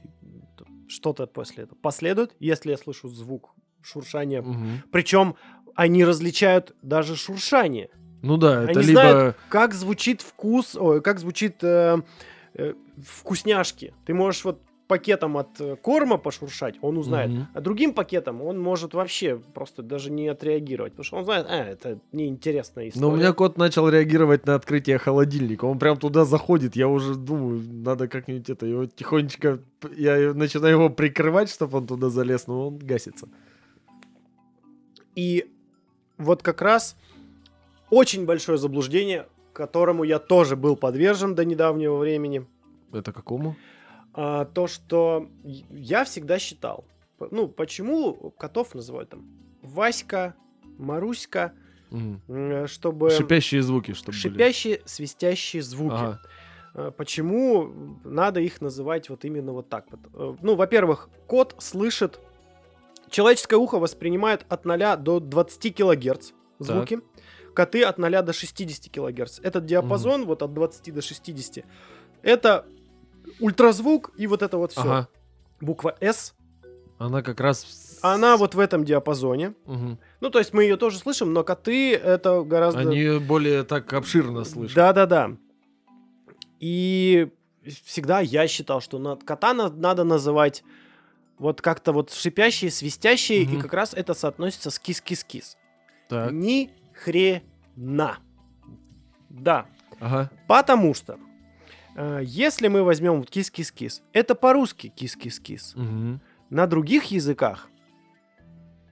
[0.87, 4.41] что-то после этого последует, если я слышу звук шуршания.
[4.41, 4.83] Мгм.
[4.91, 5.35] Причем
[5.75, 7.89] они различают даже шуршание.
[8.21, 9.01] Ну да, это Они либо...
[9.01, 12.01] знают, как звучит вкус, ой, как звучит э,
[12.55, 13.93] э, вкусняшки.
[14.05, 17.31] Ты можешь вот пакетом от э, корма пошуршать, он узнает.
[17.31, 17.47] Мгм.
[17.53, 21.63] А другим пакетом он может вообще просто даже не отреагировать, потому что он знает, а,
[21.63, 23.05] это неинтересная история.
[23.05, 25.65] Но у меня кот начал реагировать на открытие холодильника.
[25.65, 26.75] Он прям туда заходит.
[26.75, 29.59] Я уже думаю, надо как-нибудь это, его тихонечко...
[29.95, 33.27] Я начинаю его прикрывать, чтобы он туда залез, но он гасится.
[35.15, 35.51] И
[36.17, 36.95] вот как раз
[37.89, 42.45] очень большое заблуждение, которому я тоже был подвержен до недавнего времени,
[42.91, 43.55] Это какому?
[44.15, 46.85] А, то, что я всегда считал,
[47.19, 49.27] ну, почему котов называют там
[49.61, 50.35] Васька,
[50.77, 51.53] Маруська,
[51.91, 52.21] м,
[52.67, 53.09] чтобы...
[53.09, 54.21] Шипящие звуки, чтобы были.
[54.21, 55.93] Шипящие, свистящие звуки.
[55.95, 56.21] Ага.
[56.73, 59.99] А, Почему надо их называть вот именно вот так вот?
[60.13, 62.19] Э, Ну, во-первых, кот слышит,
[63.09, 66.99] человеческое ухо воспринимает от 0 до 20 килогерц звуки,
[67.53, 69.39] коты от 0 до 60 килогерц.
[69.39, 71.65] Этот диапазон вот от 20 до 60,
[72.21, 72.65] это
[73.39, 74.81] ультразвук и вот это вот все.
[74.81, 75.07] Ага.
[75.61, 76.33] Буква S,
[76.97, 77.99] Она как раз...
[78.01, 79.53] она вот в этом диапазоне.
[79.65, 79.97] Мгм.
[80.21, 82.81] Ну, то есть мы ее тоже слышим, но коты это гораздо...
[82.81, 84.75] Они более так обширно слышат.
[84.75, 85.31] Да-да-да.
[86.59, 87.29] И
[87.83, 90.63] всегда я считал, что на кота на- надо называть
[91.37, 93.61] вот как-то вот шипящие, свистящие, и Мгм.
[93.61, 95.57] как раз это соотносится с кис-кис-кис.
[96.07, 96.31] Так.
[96.31, 98.17] Ни хрена.
[99.29, 99.65] Да,
[99.99, 100.31] Ага.
[100.47, 101.17] потому что
[102.23, 105.73] если мы возьмем кис-кис-кис, это по-русски кис-кис-кис.
[105.75, 106.19] Мгм.
[106.49, 107.69] На других языках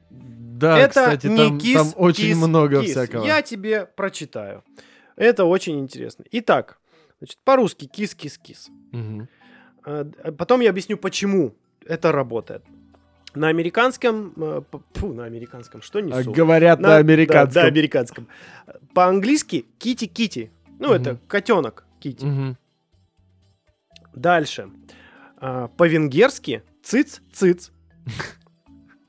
[0.09, 2.91] Да, это кстати, не там, кис, там очень кис, много кис.
[2.91, 3.25] всякого.
[3.25, 4.63] Я тебе прочитаю.
[5.15, 6.25] Это очень интересно.
[6.31, 6.79] Итак,
[7.19, 8.69] значит, по-русски кис-кис-кис.
[9.85, 11.53] Д- Потом я объясню, почему
[11.85, 12.63] это работает.
[13.35, 14.31] На американском...
[14.37, 14.61] э,
[14.93, 16.31] Фу, на американском, что А несу?
[16.31, 17.63] говорят на, да, американском.
[17.63, 18.27] Да, американском.
[18.93, 20.51] По-английски кити-кити.
[20.79, 21.01] Ну, Мгм.
[21.01, 22.25] это котенок кити.
[22.25, 22.57] Мгм.
[24.15, 24.69] Дальше.
[25.37, 27.71] А, По-венгерски циц-циц.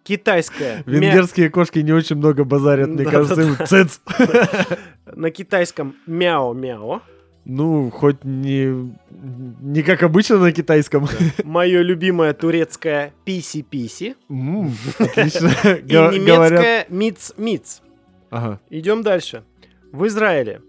[0.02, 0.82] Китайская.
[0.86, 3.36] Венгерские кошки не очень много базарят, мне Да, кажется.
[3.36, 4.00] да, им цыц.
[5.14, 7.00] На китайском мяо-мяо.
[7.46, 11.06] Ну, хоть не, не как обычно на китайском.
[11.44, 14.16] Мое любимое турецкое писи-писи.
[14.98, 15.48] Отлично.
[15.64, 17.82] И немецкое миц-миц.
[18.30, 18.60] Ага.
[18.70, 19.44] Идем дальше.
[19.92, 20.62] В Израиле.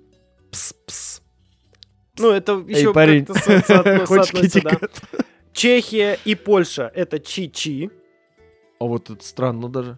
[0.51, 1.21] Пс-пс.
[2.17, 4.79] Ну, это еще парень, как-то со- соотно- хочешь да.
[5.53, 7.89] Чехия и Польша— это чи-чи.
[8.79, 9.97] А вот это странно даже.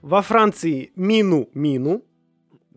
[0.00, 2.02] Во Франции мину-мину.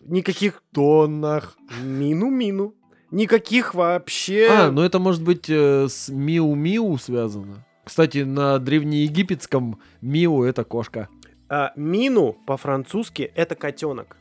[0.03, 1.57] Никаких Тоннах.
[1.84, 2.76] мину-мину.
[3.12, 4.48] Никаких вообще...
[4.52, 7.66] А, ну это может быть э, с Миу-Миу связано.
[7.84, 11.07] Кстати, на древнеегипетском Миу это кошка.
[11.48, 14.18] А, мину по-французски— это котенок.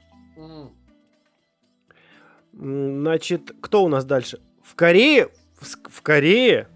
[2.52, 4.40] Значит, кто у нас дальше?
[4.64, 5.28] В Корее...
[5.60, 6.68] В, Корее...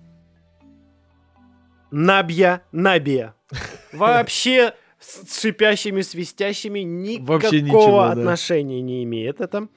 [1.90, 3.34] Набья, Набия.
[3.92, 8.10] Вообще с шипящими, свистящими никакого Вообще ничего, да.
[8.12, 9.68] отношения не имеет это.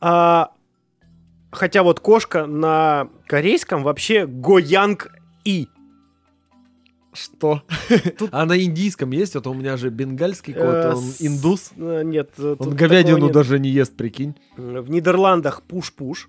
[0.00, 0.50] А,
[1.52, 5.12] хотя вот кошка на корейском вообще Гоянг
[5.44, 5.68] И.
[7.12, 7.62] Что?
[8.18, 9.34] Тут- А на индийском есть?
[9.36, 11.70] Вот у меня же бенгальский кот, Э, он с- индус.
[11.76, 12.30] э, Нет.
[12.38, 14.34] э, Он говядину даже не ест, прикинь.
[14.56, 16.28] В Нидерландах пуш-пуш.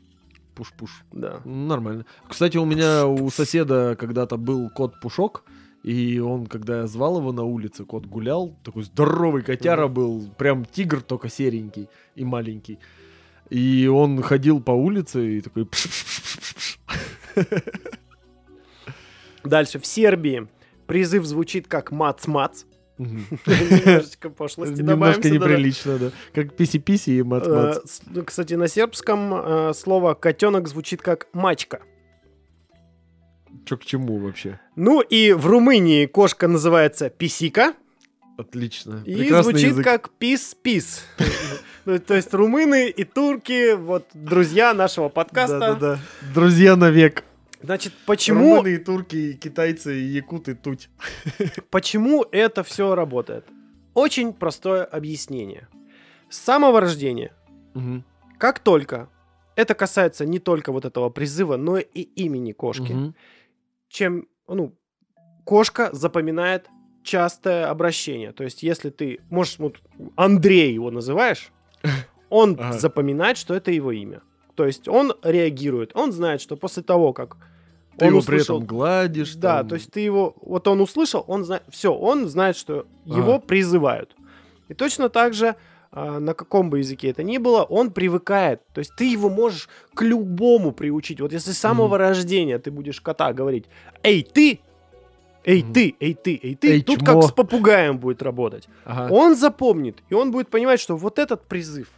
[0.55, 1.03] Пуш-пуш.
[1.11, 1.41] Да.
[1.45, 2.05] Нормально.
[2.27, 5.43] Кстати, у меня у соседа когда-то был кот Пушок,
[5.83, 10.65] и он, когда я звал его на улице, кот гулял, такой здоровый котяра был, прям
[10.65, 12.79] тигр, только серенький и маленький.
[13.49, 15.67] И он ходил по улице и такой...
[19.43, 19.79] Дальше.
[19.79, 20.47] В Сербии
[20.87, 22.63] призыв звучит как мац-мац.
[23.45, 26.11] Немножечко пошлости Немножко неприлично, да.
[26.33, 27.77] Как писи-писи и мац-мац.
[27.77, 31.81] Э, с- ну, Кстати, на сербском э, слово котенок звучит как мачка.
[33.65, 34.59] Чё к чему вообще?
[34.75, 37.73] Ну и в Румынии кошка называется писика
[38.37, 39.03] Отлично.
[39.05, 39.83] и Прекрасный звучит язык.
[39.85, 41.03] как пис-пис.
[41.85, 45.57] Ну, То есть румыны и турки, вот друзья нашего подкаста.
[45.59, 45.99] Да-да-да.
[46.35, 47.23] Друзья навек.
[47.63, 50.89] Значит, почему, Румыны и турки, и китайцы, и якуты, туть.
[51.69, 53.45] почему это все работает?
[53.93, 55.67] Очень простое объяснение.
[56.29, 57.33] С самого рождения
[57.73, 58.03] Мгм.
[58.37, 59.09] Как только
[59.55, 63.15] это касается не только вот этого призыва, но и имени кошки, Мгм.
[63.89, 64.73] чем, ну,
[65.45, 66.67] кошка запоминает
[67.03, 68.31] частое обращение.
[68.31, 69.81] То есть, если ты, можешь, вот
[70.15, 71.51] Андрей его называешь,
[72.29, 72.73] он Ага.
[72.79, 74.21] запоминает, что это его имя.
[74.61, 77.35] То есть, он реагирует, он знает, что после того, как
[77.97, 78.57] Ты он его при услышал...
[78.57, 79.33] этом гладишь.
[79.35, 79.69] Да, там.
[79.69, 83.39] то есть ты его, вот он услышал, он знает, все, он знает, что его Ага.
[83.39, 84.15] призывают.
[84.69, 85.55] И точно так же,
[85.91, 88.61] а, на каком бы языке это ни было, он привыкает.
[88.71, 91.19] То есть ты его можешь к любому приучить.
[91.21, 93.65] Вот если с самого рождения ты будешь кота говорить,
[94.03, 94.59] эй, ты,
[95.43, 95.73] эй, Мгм.
[95.73, 97.05] ты, эй, ты, эй, ты, Эй, тут чмо.
[97.05, 98.69] как с попугаем будет работать.
[98.85, 99.11] Ага.
[99.11, 101.89] Он запомнит, и он будет понимать, что вот этот призыв,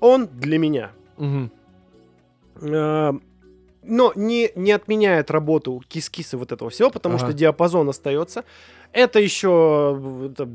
[0.00, 0.90] он для меня.
[1.16, 1.50] Мгм.
[2.60, 3.12] Э,
[3.82, 7.26] но не, не отменяет работу кис-кисы вот этого всего, потому Ага.
[7.26, 8.44] что диапазон остается.
[8.92, 10.48] Это еще э, это,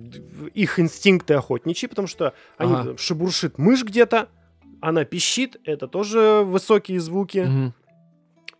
[0.53, 2.83] их инстинкты охотничьи, потому что они Ага.
[2.89, 4.27] там шебуршит мышь где-то,
[4.81, 7.73] она пищит, это тоже высокие звуки, Мгм.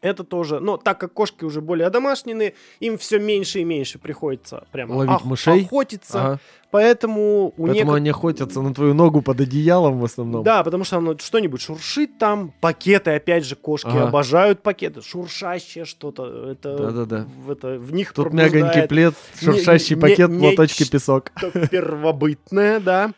[0.02, 4.66] Это тоже, но так как кошки уже более одомашненные, им все меньше и меньше приходится
[4.72, 5.62] прямо Ловить ох- мышей?
[5.66, 6.40] охотиться, Ага.
[6.72, 10.44] поэтому у Поэтому некоторых они охотятся на твою ногу под одеялом в основном.
[10.44, 12.52] да, потому что оно что-нибудь шуршит там.
[12.62, 14.08] Пакеты, опять же, кошки Ага.
[14.08, 15.02] обожают пакеты.
[15.02, 16.52] Шуршащее что-то.
[16.52, 17.28] Это, Да-да-да.
[17.46, 21.32] В, это, в них Тут мягонький плед, шуршащий не- пакет, не- платочки, песок.
[21.70, 23.12] первобытное, да.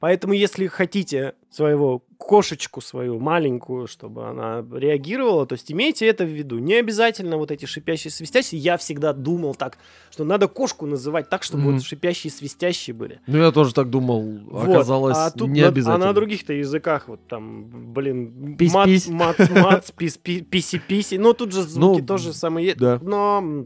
[0.00, 6.28] Поэтому, если хотите своего кошечку свою маленькую, чтобы она реагировала, то есть имейте это в
[6.28, 6.58] виду.
[6.58, 8.60] Не обязательно вот эти шипящие, свистящие.
[8.60, 9.78] Я всегда думал так,
[10.10, 11.72] что надо кошку называть так, чтобы Мгм.
[11.74, 13.20] вот шипящие, свистящие были.
[13.28, 14.40] Ну, я тоже так думал.
[14.50, 16.04] Вот, Оказалось, а тут не на- обязательно.
[16.04, 19.08] А на других-то языках, вот там, блин, Пись-пись.
[19.08, 21.18] мац, мац, мац, пис, пи- писи-писи.
[21.18, 22.74] Ну, тут же звуки Ну, тоже самые.
[22.74, 22.98] да.
[23.00, 23.64] Но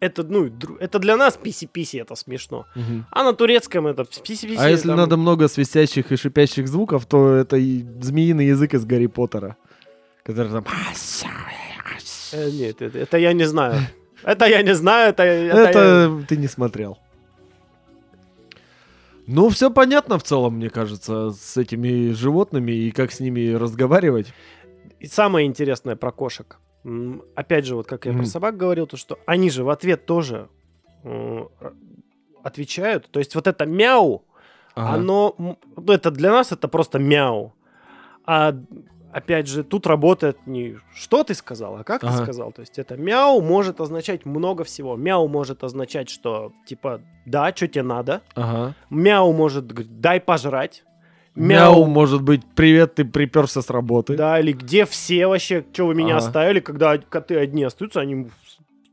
[0.00, 0.50] это, ну,
[0.80, 2.66] это для нас писи-писи, это смешно.
[2.74, 3.06] Мгм.
[3.10, 4.58] А на турецком это писи-писи.
[4.58, 8.84] А если там- надо много свистящих и шипящих звуков, то это и змеиный язык из
[8.84, 9.56] Гарри Поттера.
[10.24, 10.64] Который там...
[12.32, 13.80] Э, нет, это, это я не знаю.
[14.24, 15.22] Это я не знаю, это...
[15.22, 16.96] это я- Это ты не смотрел.
[19.26, 24.32] Ну, все понятно в целом, мне кажется, с этими животными и как с ними разговаривать.
[24.98, 26.58] И самое интересное про кошек.
[27.34, 28.26] Опять же, вот как я про Мгм.
[28.26, 30.48] собак говорил, то что они же в ответ тоже
[31.02, 31.48] м,
[32.42, 33.10] отвечают.
[33.10, 34.22] То есть вот это мяу,
[34.74, 34.94] Ага.
[34.96, 35.58] оно, ну,
[35.88, 37.54] это для нас это просто мяу.
[38.26, 38.54] А
[39.12, 42.22] опять же, тут работает не что ты сказал, а как ты Ага.
[42.22, 42.52] сказал.
[42.52, 44.96] То есть это мяу может означать много всего.
[44.96, 48.20] Мяу может означать, что типа да, что тебе надо.
[48.34, 48.74] Ага.
[48.90, 50.84] Мяу может говорить, дай пожрать.
[51.34, 54.16] Мяу, может быть, привет, ты приперся с работы.
[54.16, 56.26] Да, или где все вообще, что вы меня Ага.
[56.26, 58.28] оставили, когда коты одни остаются, они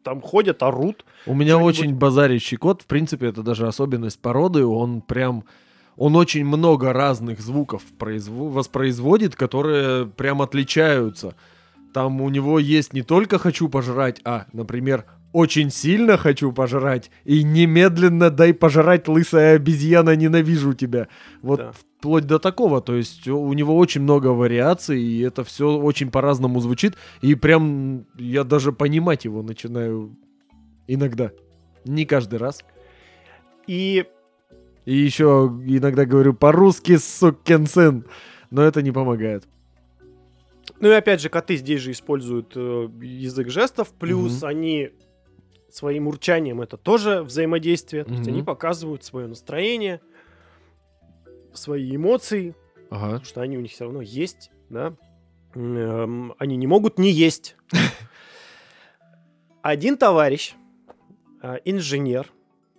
[0.04, 1.06] там ходят, орут.
[1.28, 5.44] У меня очень базарящий кот, в принципе, это даже особенность породы, он прям,
[5.96, 11.36] он очень много разных звуков произво- воспроизводит, которые прям отличаются.
[11.94, 17.44] Там у него есть не только «хочу пожрать», а, например, «очень сильно хочу пожрать» и
[17.44, 21.08] «немедленно дай пожрать, лысая обезьяна, ненавижу тебя».
[21.42, 21.72] Вот Да.
[22.02, 26.60] Вплоть до такого, то есть у него очень много вариаций, и это все очень по-разному
[26.60, 30.18] звучит, и прям я даже понимать его начинаю
[30.88, 31.32] иногда.
[31.86, 32.66] Не каждый раз.
[33.68, 34.06] И
[34.86, 38.04] И еще иногда говорю по-русски, сукин сын.
[38.50, 39.44] Но это не помогает.
[40.80, 44.48] Ну и опять же, коты здесь же используют э, язык жестов, плюс Мгм.
[44.48, 44.90] они
[45.70, 50.02] своим урчанием это тоже взаимодействие, то есть они показывают свое настроение,
[51.54, 52.56] свои эмоции,
[52.90, 53.06] Ага.
[53.06, 54.94] потому что они у них все равно есть, да.
[55.56, 57.56] Эм, они не могут не есть.
[59.62, 60.56] Один товарищ,
[61.44, 62.28] э, инженер,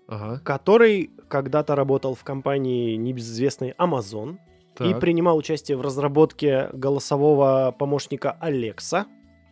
[0.09, 0.41] Ага.
[0.45, 4.39] который когда-то работал в компании небезызвестной Amazon
[4.81, 5.01] и Так.
[5.01, 9.07] принимал участие в разработке голосового помощника Алекса.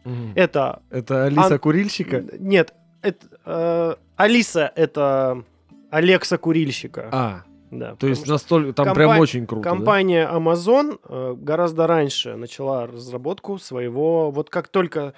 [0.04, 0.32] Мгм.
[0.34, 2.24] Это Это Алиса Ан- Курильщика?
[2.38, 5.44] Нет, это, э, Алиса это
[5.90, 7.08] Алекса курильщика.
[7.12, 8.72] А, да, то есть настолько...
[8.72, 9.70] Там компа- прям очень круто, да?
[9.70, 14.30] компания Amazon э, гораздо раньше начала разработку своего.
[14.30, 15.14] Вот как только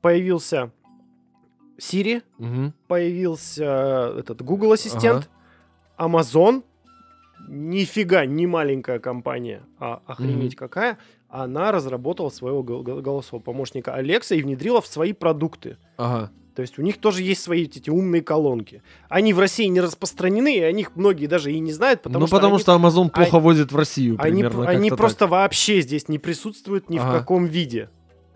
[0.00, 0.70] появился
[1.78, 2.74] Siri, Мгм.
[2.88, 5.28] появился этот Google ассистент,
[5.98, 6.62] Amazon,
[7.48, 10.58] нифига не маленькая компания, а охренеть Мгм.
[10.58, 10.98] какая,
[11.28, 15.76] она разработала своего гол- гол- голосового помощника Алекса и внедрила в свои продукты.
[15.96, 16.30] Ага.
[16.54, 18.82] То есть у них тоже есть свои эти умные колонки.
[19.08, 22.26] Они в России не распространены, и о них многие даже и не знают, потому ну,
[22.26, 26.08] что потому они, что Amazon плохо возит в Россию, они, примерно они просто вообще здесь
[26.08, 27.20] не присутствуют ни в Ага.
[27.20, 27.90] каком виде.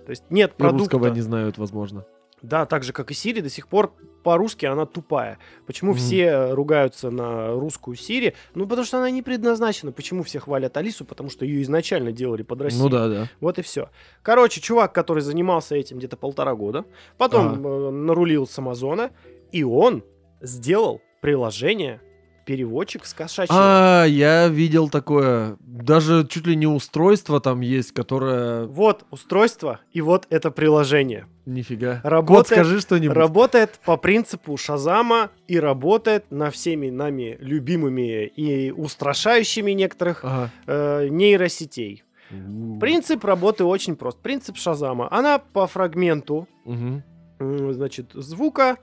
[0.04, 0.58] То есть нет так.
[0.58, 0.96] И продукта.
[0.96, 2.04] русского не знают, возможно.
[2.44, 5.38] Да, так же, как и Siri, до сих пор по-русски она тупая.
[5.66, 5.98] Почему Мгм.
[5.98, 8.34] все ругаются на русскую Siri?
[8.54, 9.92] Ну, потому что она не предназначена.
[9.92, 11.04] Почему все хвалят Алису?
[11.04, 12.84] Потому что ее изначально делали под Россию.
[12.84, 13.28] Ну да, да.
[13.40, 13.88] Вот и все.
[14.22, 16.84] Короче, чувак, который занимался этим где-то полтора года,
[17.18, 19.10] потом э, нарулил с Амазона,
[19.52, 20.02] и он
[20.40, 22.00] сделал приложение
[22.44, 23.54] переводчик с кошачьим.
[23.58, 25.56] А, я видел такое.
[25.60, 28.64] Даже чуть ли не устройство там есть, которое...
[28.66, 31.26] Вот устройство, и вот это приложение.
[31.46, 31.96] Нифига.
[32.02, 33.16] Кот, Работает- скажи что-нибудь.
[33.16, 40.50] Работает по принципу Шазама и работает на всеми нами любимыми и устрашающими некоторых Ага.
[40.66, 42.02] э, нейросетей.
[42.80, 44.18] Принцип работы очень прост.
[44.20, 45.08] Принцип Шазама.
[45.10, 47.02] Она по фрагменту м,
[47.72, 48.76] значит, звука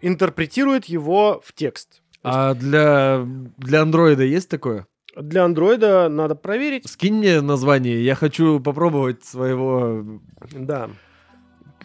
[0.00, 2.02] интерпретирует его в текст.
[2.22, 3.26] А для,
[3.58, 4.86] для андроида есть такое?
[5.16, 6.88] Для андроида надо проверить.
[6.88, 10.20] Скинь мне название, я хочу попробовать своего...
[10.52, 10.90] Да.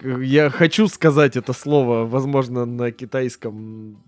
[0.02, 4.04] Я хочу сказать это слово, возможно, на китайском.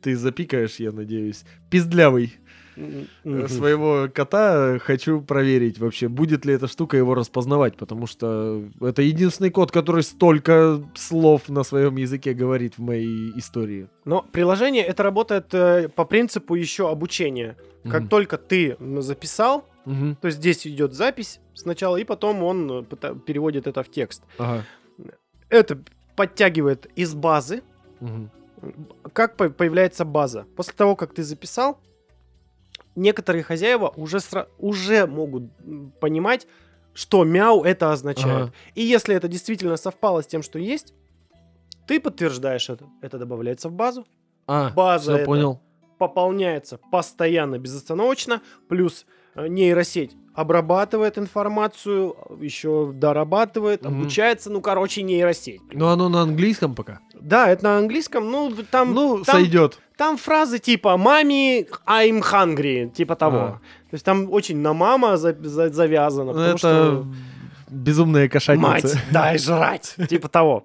[0.00, 1.44] Ты запикаешь, я надеюсь.
[1.70, 2.34] Пиздлявый.
[2.76, 3.48] Э.
[3.48, 9.50] Своего кота хочу проверить вообще, будет ли эта штука его распознавать, потому что это единственный
[9.50, 13.88] кот, который столько слов на своем языке говорит в моей истории.
[14.04, 17.56] Но приложение это работает э, по принципу еще обучения.
[17.84, 18.08] Как Мгм.
[18.08, 20.16] только ты записал, Мгм.
[20.20, 24.22] то есть здесь идет запись сначала, и потом он э, переводит это в текст.
[24.38, 24.64] Ага.
[25.48, 25.78] Это
[26.16, 27.62] подтягивает из базы.
[28.00, 28.30] Мгм.
[29.12, 30.46] Как по- появляется база?
[30.56, 31.80] После того, как ты записал,
[32.96, 35.44] некоторые хозяева уже, сра- уже могут
[36.00, 36.46] понимать,
[36.94, 38.42] что мяу это означает.
[38.48, 38.52] Ага.
[38.74, 40.92] И если это действительно совпало с тем, что есть,
[41.86, 42.86] ты подтверждаешь это.
[43.00, 44.06] Это добавляется в базу.
[44.46, 45.24] А, База это.
[45.26, 45.60] понял.
[45.98, 49.06] пополняется постоянно, безостановочно, плюс
[49.36, 54.00] э, нейросеть обрабатывает информацию, еще дорабатывает, Мгм.
[54.00, 55.60] обучается, ну, короче, нейросеть.
[55.72, 56.98] Но оно на английском пока.
[57.14, 59.78] Да, это на английском, ну, там, ну, там, сойдет.
[60.02, 63.38] Там фразы типа «мами, I'm hungry», типа того.
[63.38, 63.60] Ага.
[63.90, 67.06] То есть там очень на мама за- за- завязано, потому Ну, Это что
[67.70, 68.68] безумная кошатница.
[68.68, 70.64] «мать, дай жрать», типа того.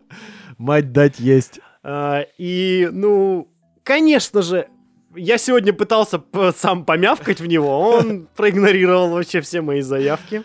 [0.57, 1.59] Мать дать есть.
[1.83, 3.47] А, И, ну,
[3.83, 4.67] конечно же,
[5.15, 6.19] я сегодня пытался
[6.55, 10.41] сам помявкать в него, он проигнорировал вообще все мои заявки.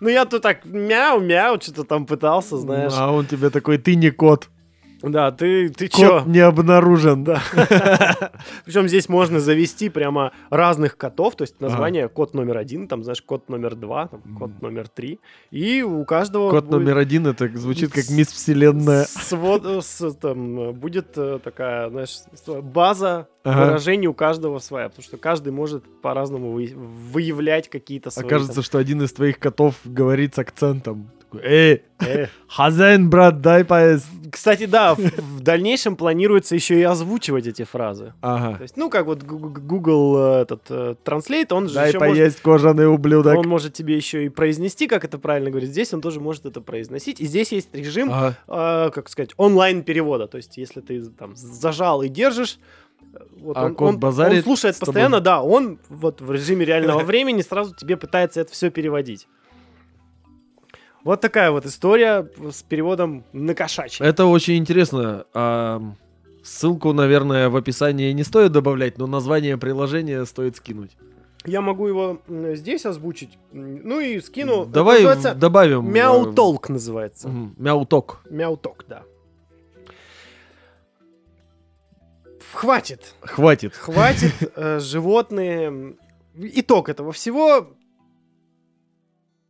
[0.00, 2.92] Ну, я тут так мяу-мяу, что-то там пытался, знаешь.
[2.96, 4.48] А он тебе такой, ты не кот.
[5.02, 6.22] Да, ты, ты чё?
[6.26, 7.24] Не обнаружен.
[7.24, 7.42] Да.
[8.64, 13.22] Причем здесь можно завести прямо разных котов, то есть название кот номер один, там, знаешь,
[13.22, 15.18] кот номер два, там, кот номер три.
[15.50, 19.04] И у каждого Кот будет номер один, это звучит как мисс Вселенная.
[19.04, 22.18] свод- э, с- там, э, будет э, такая, знаешь,
[22.62, 23.64] база Ага.
[23.66, 28.26] выражений у каждого своя, потому что каждый может по-разному вы- выявлять какие-то свои...
[28.26, 31.10] Окажется, что один из твоих котов говорит с акцентом.
[31.42, 32.26] Эй, э.
[32.48, 34.06] хозяин, брат, дай поесть.
[34.30, 38.14] Кстати, да, в, в дальнейшем планируется еще и озвучивать эти фразы.
[38.22, 38.58] То Ага.
[38.62, 42.40] есть, ну, как вот Google э, этот э, Translate, он же Дай еще может поесть,
[42.40, 43.36] кожаный ублюдок.
[43.38, 45.70] Он может тебе еще и произнести, как это правильно говорить.
[45.70, 47.20] Здесь он тоже может это произносить.
[47.20, 48.36] И здесь есть режим, Ага.
[48.48, 50.28] э, как сказать, онлайн-перевода.
[50.28, 52.58] То есть, если ты там зажал и держишь,
[53.12, 54.92] э, вот А он, он- базарит он слушает с тобой?
[54.94, 59.28] постоянно, да, он вот в режиме реального времени сразу тебе пытается это все переводить.
[61.04, 64.04] Вот такая вот история с переводом на кошачий.
[64.04, 65.26] Это очень интересно.
[65.34, 65.82] А,
[66.44, 70.96] ссылку, наверное, в описании не стоит добавлять, но название приложения стоит скинуть.
[71.44, 72.20] Я могу его
[72.54, 73.36] здесь озвучить.
[73.52, 74.64] Ну и скину.
[74.64, 75.04] Давай
[75.34, 75.92] добавим.
[75.92, 77.28] Э, Толк называется.
[77.56, 78.20] Мяуток.
[78.30, 79.02] Мяуток, да.
[82.52, 83.14] Хватит.
[83.22, 83.74] Хватит.
[83.74, 84.34] Хватит.
[84.56, 85.96] э, животные.
[86.36, 87.68] Итог этого всего.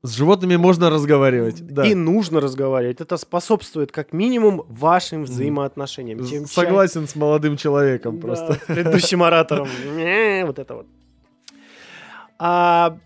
[0.04, 1.64] С животными можно разговаривать.
[1.64, 1.86] Да.
[1.86, 3.00] И нужно разговаривать.
[3.00, 6.26] Это способствует как минимум вашим взаимоотношениям.
[6.26, 8.54] Чем Согласен с молодым человеком Да, просто.
[8.54, 9.68] с предыдущим оратором.
[10.46, 10.86] Вот это вот.
[12.38, 12.98] А,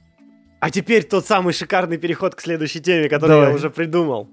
[0.60, 3.48] а теперь тот самый шикарный переход к следующей теме, который Давай.
[3.50, 4.28] я уже придумал.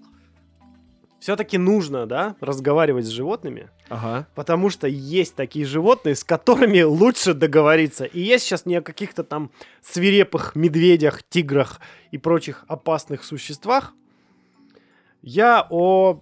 [1.24, 3.70] Все-таки нужно, да, разговаривать с животными.
[3.88, 4.28] Ага.
[4.36, 8.04] Потому что есть такие животные, с которыми лучше договориться.
[8.04, 9.50] И я сейчас не о каких-то там
[9.82, 11.80] свирепых медведях, тиграх
[12.12, 13.94] и прочих опасных существах.
[15.22, 16.20] Я о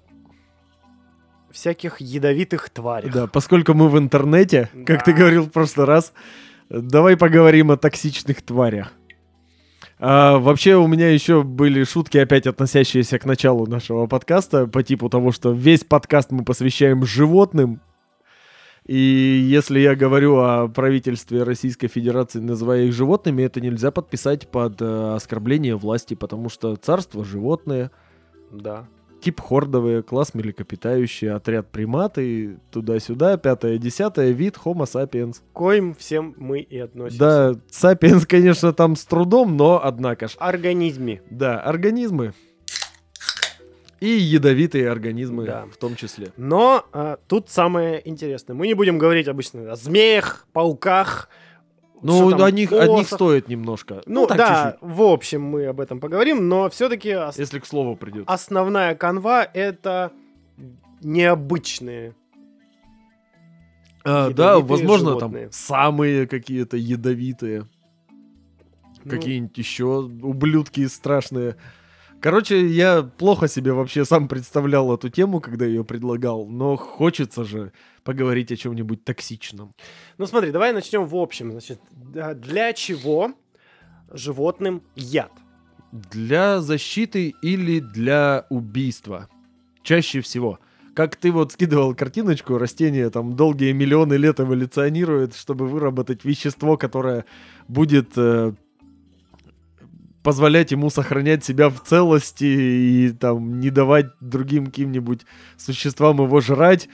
[1.49, 3.11] всяких ядовитых тварях.
[3.11, 5.17] Да, поскольку мы в интернете, как ты Да.
[5.17, 6.13] говорил в прошлый раз,
[6.69, 8.93] давай поговорим о токсичных тварях.
[10.03, 15.09] А, вообще у меня еще были шутки, опять относящиеся к началу нашего подкаста, по типу
[15.09, 17.81] того, что весь подкаст мы посвящаем животным.
[18.87, 24.81] И если я говорю о правительстве Российской Федерации, называя их животными, это нельзя подписать под
[24.81, 27.91] э, оскорбление власти, потому что царство животные,
[28.51, 28.87] Да.
[29.21, 35.35] Тип хордовые, класс млекопитающие, отряд приматы, туда-сюда, пятое, десятое, вид Homo sapiens.
[35.53, 37.19] Коим всем мы и относимся.
[37.19, 40.35] Да, sapiens, конечно, там с трудом, но однако ж.
[40.39, 41.21] Организме.
[41.29, 42.33] Да, организмы.
[43.99, 45.65] И ядовитые организмы Да.
[45.71, 46.29] в том числе.
[46.35, 48.55] Но а, тут самое интересное.
[48.55, 51.29] Мы не будем говорить обычно о змеях, пауках.
[52.03, 53.17] Ну, там, о них, о них осах.
[53.17, 54.01] стоит немножко.
[54.05, 57.95] Ну, так да, чуть-чуть, в общем, мы об этом поговорим, но все-таки если к слову
[57.95, 58.23] придет.
[58.27, 60.11] основная канва это
[61.01, 62.15] необычные.
[64.03, 65.43] А, да, возможно, животные.
[65.43, 67.67] там самые какие-то ядовитые.
[69.03, 71.55] Ну, Какие-нибудь еще ублюдки страшные.
[72.21, 77.71] Короче, я плохо себе вообще сам представлял эту тему, когда ее предлагал, но хочется же
[78.03, 79.73] поговорить о чем-нибудь токсичном.
[80.19, 81.51] Ну смотри, давай начнем в общем.
[81.51, 81.81] Значит,
[82.35, 83.31] для чего
[84.11, 85.31] животным яд?
[85.91, 89.27] Для защиты или для убийства?
[89.81, 90.59] Чаще всего.
[90.93, 97.25] Как ты вот скидывал картиночку, растение там долгие миллионы лет эволюционирует, чтобы выработать вещество, которое
[97.67, 98.53] будет э,
[100.23, 105.21] позволять ему сохранять себя в целости и там не давать другим каким-нибудь
[105.57, 106.89] существам его жрать.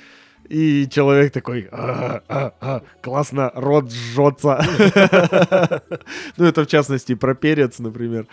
[0.50, 4.64] И человек такой, «А, а, а, классно, рот жжется.
[6.38, 8.28] Ну, это в частности про перец, например.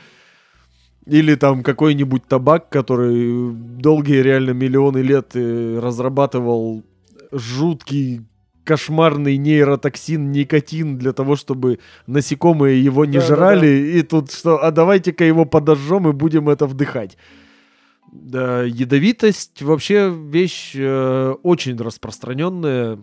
[1.06, 6.84] Или там какой-нибудь табак, который долгие реально миллионы лет э, разрабатывал
[7.32, 8.22] жуткий
[8.64, 13.34] кошмарный нейротоксин никотин для того, чтобы насекомые его не Да-да-да.
[13.36, 13.98] жрали.
[13.98, 17.16] И тут что, а давайте-ка его подожжем и будем это вдыхать.
[18.10, 22.98] Да, ядовитость вообще вещь э, очень распространенная.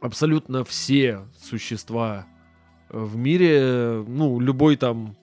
[0.00, 2.26] Абсолютно все существа
[2.90, 5.16] в мире, ну, любой там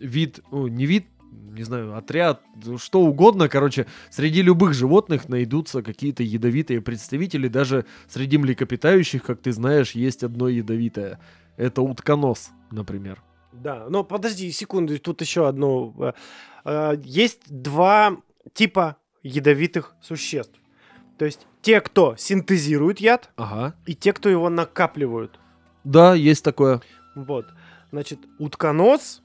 [0.00, 1.06] вид, ну, не вид,
[1.52, 2.42] не знаю, отряд,
[2.78, 9.52] что угодно, короче, среди любых животных найдутся какие-то ядовитые представители, даже среди млекопитающих, как ты
[9.52, 11.18] знаешь, есть одно ядовитое.
[11.56, 13.22] Это утконос, например.
[13.52, 15.94] Да, но подожди секунду, тут еще одно.
[15.98, 16.12] э,
[16.66, 18.16] э, Есть два
[18.52, 20.54] типа ядовитых существ.
[21.18, 23.74] То есть те, кто синтезирует яд, Ага.
[23.86, 25.40] и те, кто его накапливают.
[25.84, 26.82] Да, есть такое.
[27.14, 27.46] Вот.
[27.92, 29.22] Значит, утконос.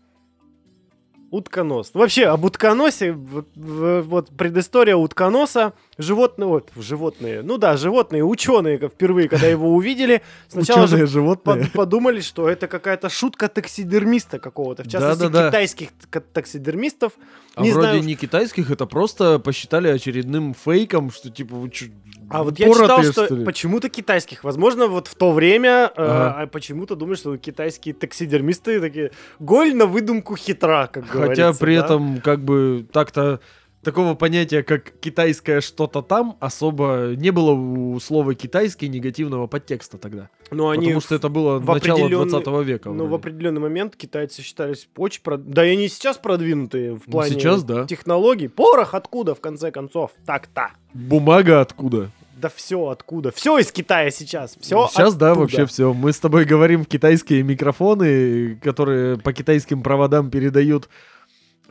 [1.32, 1.92] Утконос.
[1.94, 9.48] Вообще, об утконосе, вот, предыстория утконоса животные, вот, животные, ну да, животные, ученые впервые, когда
[9.48, 11.58] его увидели, сначала Ученые же животные.
[11.66, 15.90] под- подумали, что это какая-то шутка таксидермиста какого-то, в частности, китайских
[16.34, 17.14] таксидермистов.
[17.56, 21.88] А не вроде знаю, не китайских, это просто посчитали очередным фейком, что типа вы чё,
[22.30, 24.44] А вот я читал, что, почему-то китайских.
[24.44, 26.36] Возможно, вот в то время э, Ага.
[26.44, 31.60] а почему-то думают, что китайские таксидермисты такие голь на выдумку хитра, как Хотя говорится.
[31.60, 31.86] при да.
[31.86, 33.42] этом как бы так-то
[33.84, 40.30] такого понятия, как китайское что-то там, особо не было у слова китайский негативного подтекста тогда.
[40.52, 42.90] Но они потому что это было в начало определенный- 20 века.
[42.90, 45.22] Ну, в определенный момент китайцы считались очень...
[45.24, 47.86] прод- Да и они сейчас продвинутые в Ну, плане сейчас да.
[47.86, 48.48] технологий.
[48.50, 50.12] Порох откуда, в конце концов?
[50.26, 50.72] Так-то.
[50.94, 52.12] Бумага откуда?
[52.36, 53.32] Да все откуда.
[53.32, 54.58] Все из Китая сейчас.
[54.60, 55.94] Все Сейчас, да, вообще все.
[55.94, 60.90] Мы с тобой говорим в китайские микрофоны, которые по китайским проводам передают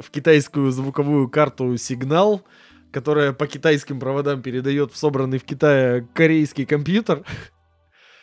[0.01, 2.43] в китайскую звуковую карту сигнал,
[2.93, 7.22] которая по китайским проводам передает в собранный в Китае корейский компьютер.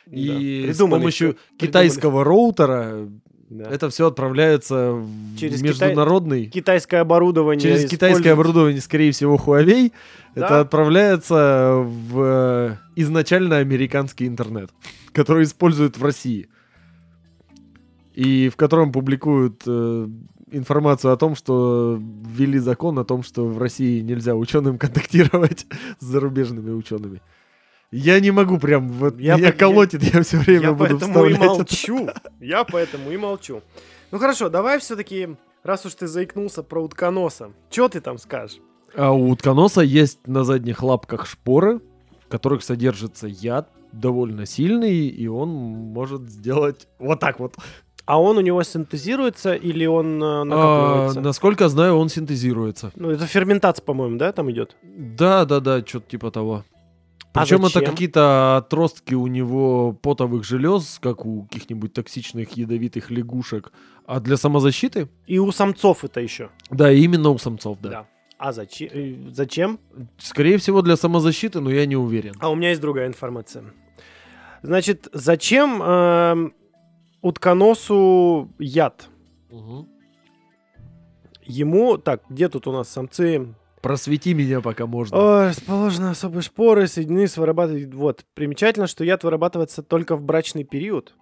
[0.09, 3.09] И с помощью китайского роутера
[3.49, 6.47] это все отправляется в Через международный...
[6.47, 7.61] Китайское оборудование.
[7.61, 9.93] Через китайское используется- оборудование, скорее всего, Huawei,
[10.35, 10.45] Да.
[10.45, 14.69] это отправляется в э, изначально американский интернет,
[15.13, 16.49] который используют в России.
[18.13, 20.07] И в котором публикуют э,
[20.52, 25.65] информацию о том, что ввели закон о том, что в России нельзя ученым контактировать
[25.99, 27.22] с зарубежными учеными.
[27.91, 31.26] Я не могу прям, вот Я меня по- колотит, я все время Я буду поэтому
[31.26, 31.45] и вставлять это.
[31.48, 32.10] молчу.
[32.41, 33.61] Я поэтому и молчу.
[34.11, 35.30] Ну хорошо, давай все-таки,
[35.64, 38.57] раз уж ты заикнулся про утконоса, что ты там скажешь?
[38.95, 41.80] А у утконоса есть на задних лапках шпоры,
[42.26, 47.56] в которых содержится яд довольно сильный, и он может сделать вот так вот.
[48.07, 51.21] А он у него синтезируется или он э, А, накапливается?
[51.21, 52.91] насколько знаю, он синтезируется.
[52.95, 54.77] Ну, это ферментация, по-моему, да, там идет?
[54.81, 56.63] Да, да, да, что-то типа того.
[57.34, 57.91] А Причем это зачем?
[57.91, 63.71] какие-то отростки у него потовых желез, как у каких-нибудь токсичных ядовитых лягушек.
[64.05, 65.09] А для самозащиты?
[65.27, 66.49] И у самцов это еще.
[66.71, 68.07] Да, именно у самцов, да.
[68.39, 69.34] А зачем?
[69.34, 69.79] Зачем?
[70.17, 72.34] Скорее всего, для самозащиты, но я не уверен.
[72.39, 73.65] А у меня есть другая информация.
[74.63, 76.53] Значит, зачем эм,
[77.22, 79.10] утконосу яд?
[81.44, 83.56] Ему, так, где тут у нас самцы?
[83.81, 85.18] Просвети меня, пока можно.
[85.18, 87.91] Ой, расположены особые шпоры, соединены с вырабатыванием...
[87.91, 91.15] Вот, примечательно, что яд вырабатывается только в брачный период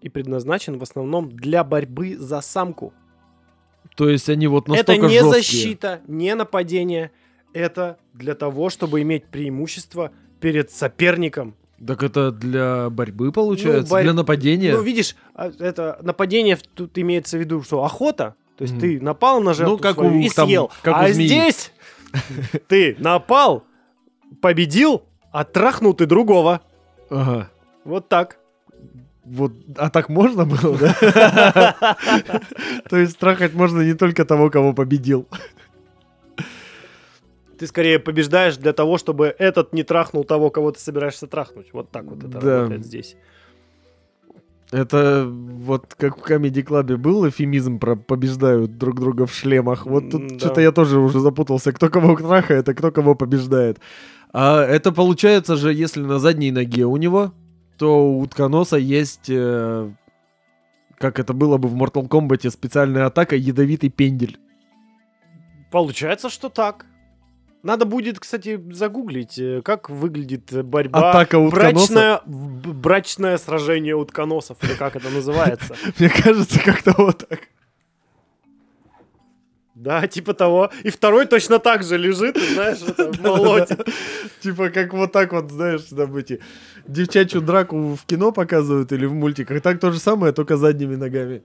[0.00, 2.92] и предназначен в основном для борьбы за самку.
[3.96, 5.32] То есть они вот это настолько не жесткие.
[5.32, 7.10] защита, не нападение.
[7.52, 11.56] Это для того, чтобы иметь преимущество перед соперником.
[11.86, 13.82] Так это для борьбы получается?
[13.84, 14.74] Ну, борь- Для нападения?
[14.74, 18.34] Ну, видишь, а, это нападение тут имеется в виду, что охота.
[18.58, 18.80] То есть Мгм.
[18.82, 20.70] ты напал на жертву Ну, как свою у- и там, съел.
[20.82, 21.72] как а здесь
[22.68, 23.64] ты напал,
[24.42, 25.02] победил,
[25.32, 26.60] а трахнул ты другого.
[27.08, 27.48] Ага.
[27.84, 28.36] Вот так.
[29.24, 31.76] Вот, а так можно было, да?
[32.90, 35.26] То есть трахать можно не только того, кого победил.
[37.60, 41.74] Ты скорее побеждаешь для того, чтобы этот не трахнул того, кого ты собираешься трахнуть.
[41.74, 42.56] Вот так вот это Да.
[42.60, 43.16] работает здесь.
[44.70, 49.84] Это вот как в Comedy Club был эфемизм про побеждают друг друга в шлемах.
[49.84, 50.38] Вот тут да.
[50.38, 53.78] что-то я тоже уже запутался, кто кого трахает, а кто кого побеждает.
[54.32, 57.34] А это получается же, если на задней ноге у него,
[57.76, 59.90] то у утконоса есть, э,
[60.96, 64.38] как это было бы в Mortal Kombat, специальная атака ядовитый пендель.
[65.70, 66.86] Получается, что так.
[67.62, 71.10] Надо будет, кстати, загуглить, э, как выглядит э, борьба.
[71.10, 71.38] Атака.
[71.40, 75.76] Брачное, брачное сражение утконосов, или как это называется.
[75.98, 77.40] Мне кажется, как-то вот так.
[79.74, 80.70] Да, типа того.
[80.84, 83.80] И второй точно так же лежит, и, знаешь, это молотит.
[84.40, 86.40] Типа как вот так вот, знаешь, эти
[86.86, 89.60] девчачью драку в кино показывают или в мультиках.
[89.62, 91.42] Так то же самое, только задними ногами.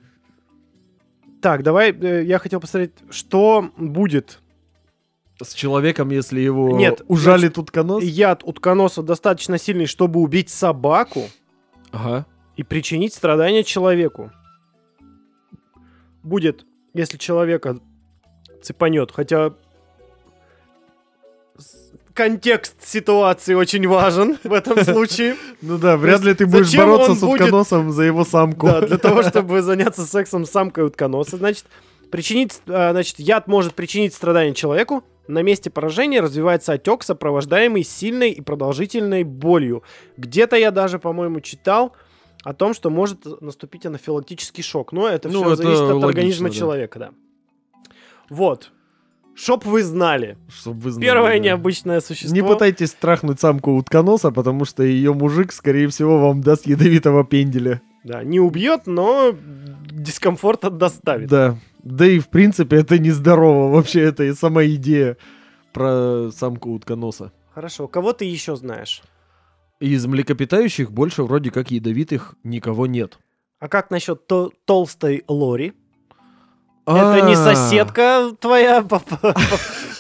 [1.42, 4.40] Так, давай, э, я хотел посмотреть, что будет.
[5.42, 8.04] С человеком, если его Нет, ужалит утконос.
[8.04, 11.30] Яд утконоса достаточно сильный, чтобы убить собаку
[11.92, 12.26] Ага.
[12.56, 14.32] и причинить страдания человеку.
[16.24, 17.78] Будет, если человека
[18.62, 19.54] цепанет, хотя
[22.14, 25.36] контекст ситуации очень важен в этом случае.
[25.62, 28.68] Ну да, вряд ли ты будешь бороться с утконосом за его самку.
[28.68, 31.66] Да, для того, чтобы заняться сексом с самкой утконоса, значит,
[32.10, 35.04] причинить, а, значит, яд может причинить страдания человеку.
[35.28, 39.84] На месте поражения развивается отек, сопровождаемый сильной и продолжительной болью.
[40.18, 41.94] Где-то я даже, по-моему, читал
[42.44, 44.92] о том, что может наступить анафилактический шок.
[44.92, 46.56] Но это Ну, все это зависит от логично, организма да.
[46.56, 47.10] человека, да.
[48.30, 48.72] Вот.
[49.36, 50.38] Чтоб вы знали.
[50.48, 51.40] Чтоб вы знали, Первое да.
[51.40, 52.34] необычное существо.
[52.36, 57.82] Не пытайтесь трахнуть самку утконоса, потому что ее мужик, скорее всего, вам даст ядовитого пенделя.
[58.04, 59.36] Да, не убьет, но
[59.92, 61.28] дискомфорт доставит.
[61.28, 61.58] Да.
[61.86, 63.72] Да и в принципе это нездорово.
[63.72, 65.18] Вообще это и сама идея
[65.72, 67.32] про самку утконоса.
[67.54, 69.02] Хорошо, кого ты еще знаешь?
[69.80, 73.20] Из млекопитающих больше вроде как ядовитых никого нет.
[73.60, 75.74] А как насчет то- толстой Лори?
[76.88, 79.36] Это не А, соседка твоя по, по-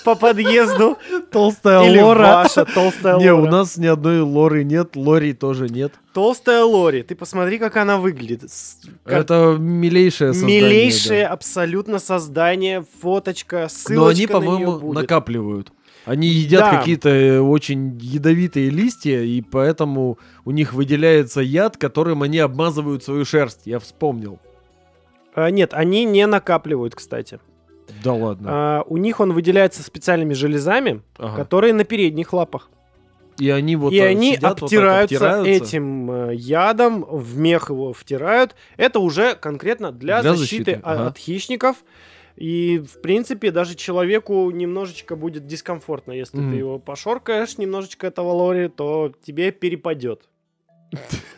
[0.05, 0.97] по подъезду?
[1.31, 2.19] Толстая Или лора.
[2.21, 3.51] ваша толстая Не, у Лора?
[3.51, 5.91] нас ни одной лоры нет, лори тоже нет.
[6.13, 7.03] Толстая Лори.
[7.03, 8.49] Ты посмотри, как она выглядит.
[9.03, 10.61] Как Это милейшее создание.
[10.61, 11.33] Милейшее да.
[11.33, 14.95] абсолютно создание, фоточка, ссылочка Но они, на по-моему, будет.
[14.95, 15.71] накапливают.
[16.05, 16.77] Они едят Да.
[16.77, 23.25] какие-то э, очень ядовитые листья, и поэтому у них выделяется яд, которым они обмазывают свою
[23.25, 23.61] шерсть.
[23.65, 24.39] Я вспомнил.
[25.33, 27.39] А, нет, они не накапливают, кстати.
[28.03, 28.47] Да ладно.
[28.51, 31.35] А, у них он выделяется специальными железами, Ага.
[31.37, 32.69] которые на передних лапах.
[33.37, 35.65] И они вот и э, они сидят вот так, обтираются, обтираются.
[35.65, 38.55] этим э, ядом, в мех его втирают.
[38.77, 41.07] Это уже конкретно для, Для защиты, защиты, ага.
[41.07, 41.77] от хищников.
[42.37, 46.51] И, в принципе, даже человеку немножечко будет дискомфортно, если Мгм.
[46.51, 50.21] ты его пошоркаешь немножечко этого лори, то тебе перепадет.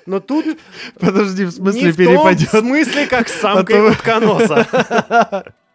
[0.05, 0.45] Но тут
[0.99, 2.49] Подожди, в не смысле в том перепадет?
[2.49, 5.53] смысле, как самка А то- утконоса.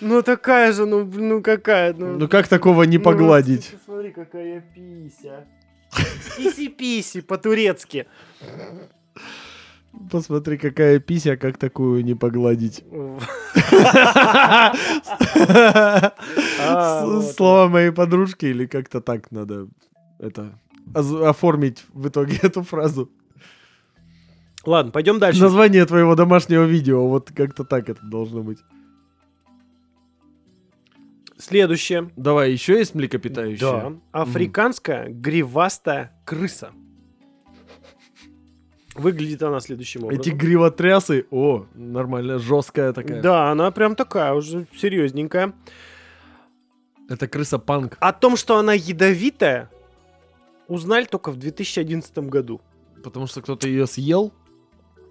[0.00, 2.16] Ну такая же, ну, ну какая, ну...
[2.16, 3.70] Ну как такого не ну, погладить?
[3.72, 5.46] вот Смотри, какая пися.
[6.38, 8.06] Писи-писи по-турецки.
[10.10, 12.84] Посмотри, какая пися, как такую не погладить.
[16.62, 17.22] А.
[17.36, 19.68] Слова моей подружки или как-то так надо
[20.18, 20.58] это
[20.94, 23.10] оформить в итоге эту фразу.
[24.66, 25.40] Ладно, пойдем дальше.
[25.40, 28.58] Название твоего домашнего видео, вот как-то так это должно быть.
[31.40, 32.10] Следующее.
[32.16, 33.58] Давай, еще есть млекопитающие?
[33.58, 33.92] Да.
[34.12, 36.72] Африканская гривастая крыса.
[38.94, 40.20] Выглядит она следующим образом.
[40.20, 43.22] Эти гривотрясы, о, нормально, жесткая такая.
[43.22, 45.54] Да, она прям такая уже серьезненькая.
[47.08, 47.96] Это крыса-панк.
[48.00, 49.70] О том, что она ядовитая,
[50.68, 52.60] узнали только в 2011 году.
[53.02, 54.32] Потому что кто-то ее съел.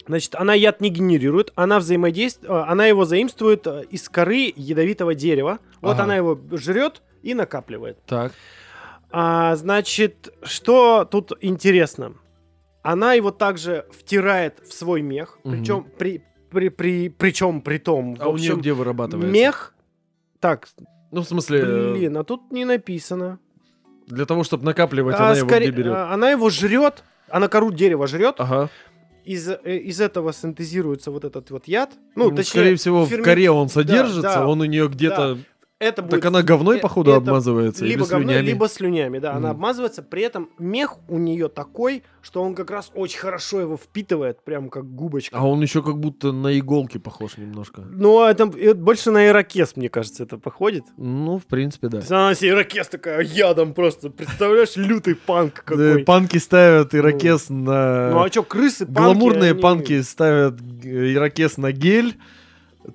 [0.07, 5.59] Значит, она яд не генерирует, она взаимодействует, она его заимствует э, из коры ядовитого дерева.
[5.81, 6.03] Вот Ага.
[6.03, 8.03] она его жрет и накапливает.
[8.05, 8.31] Так.
[9.11, 12.13] А, значит, что тут интересно?
[12.81, 15.51] Она его также втирает в свой мех, Мгм.
[15.57, 19.31] причем при, при, при, причем при том, А в у нее общем, где вырабатывается?
[19.31, 19.75] мех.
[20.39, 20.67] Так,
[21.11, 23.39] Ну, в смысле, э, блин, а тут не написано.
[24.07, 25.93] для того, чтобы накапливать, А, она его скорее- где берет?
[25.93, 28.69] а, она его жрет, она кору дерева жрет, Ага.
[29.29, 31.91] Из, э, из этого синтезируется вот этот вот яд.
[32.15, 34.47] Ну, Ну, точнее, скорее всего, в фермен- коре он содержится, да.
[34.47, 35.37] он у нее где-то...
[35.79, 38.45] это будет Так она говной, э, походу, это обмазывается либо или говной, слюнями?
[38.47, 39.31] либо слюнями, да.
[39.31, 39.51] Она Мгм.
[39.51, 44.43] обмазывается, при этом мех у нее такой, что он как раз очень хорошо его впитывает,
[44.43, 45.37] прям как губочка.
[45.37, 47.81] А он еще как будто на иголки похож немножко.
[47.89, 50.83] Ну, а это, это больше на ирокез, мне кажется, это походит.
[50.97, 51.97] Ну, в принципе, да.
[51.97, 56.03] То есть она себе ирокез такая ядом просто, представляешь, лютый панк Э, какой.
[56.03, 58.11] Панки ставят ирокез на...
[58.11, 62.17] Ну а что, крысы, панки, Гламурные они- панки ставят г- ирокез на гель,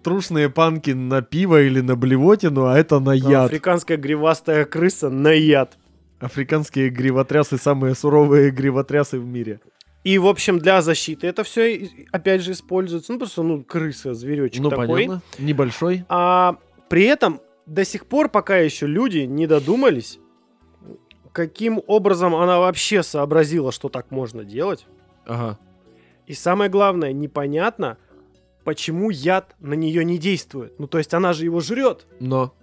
[0.02, 3.46] трушные панки на пиво или на блевотину, а это на яд.
[3.46, 5.76] Африканская гривастая крыса на яд.
[6.20, 9.60] Африканские гривотрясы самые суровые гривотрясы в мире.
[10.04, 13.12] И, в общем, для защиты это все, опять же, используется.
[13.12, 14.86] Ну, просто, ну, крыса, зверечек ну, такой.
[14.86, 15.22] понятно.
[15.38, 16.04] Небольшой.
[16.08, 16.58] А
[16.88, 20.18] при этом до сих пор пока еще люди не додумались,
[21.32, 24.86] каким образом она вообще сообразила, что так можно делать.
[25.26, 25.58] Ага.
[26.26, 27.98] И самое главное, непонятно,
[28.64, 30.78] почему яд на нее не действует.
[30.78, 32.06] Ну, то есть она же его жрет.
[32.20, 32.54] Но,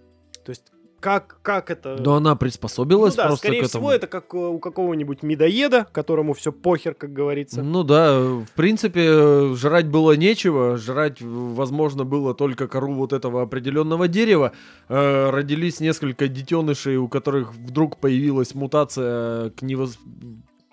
[0.44, 0.64] То есть
[1.00, 1.98] как, как это...
[2.00, 3.86] но она Ну приспособилась да, просто скорее к этому.
[3.86, 7.64] всего, это как э, у какого-нибудь медоеда, которому все похер, как говорится.
[7.64, 10.78] Ну да, в принципе, жрать было нечего.
[10.78, 14.52] Жрать, возможно, было только кору вот этого определенного дерева.
[14.90, 19.98] Э, родились несколько детенышей, у которых вдруг появилась мутация, к невос-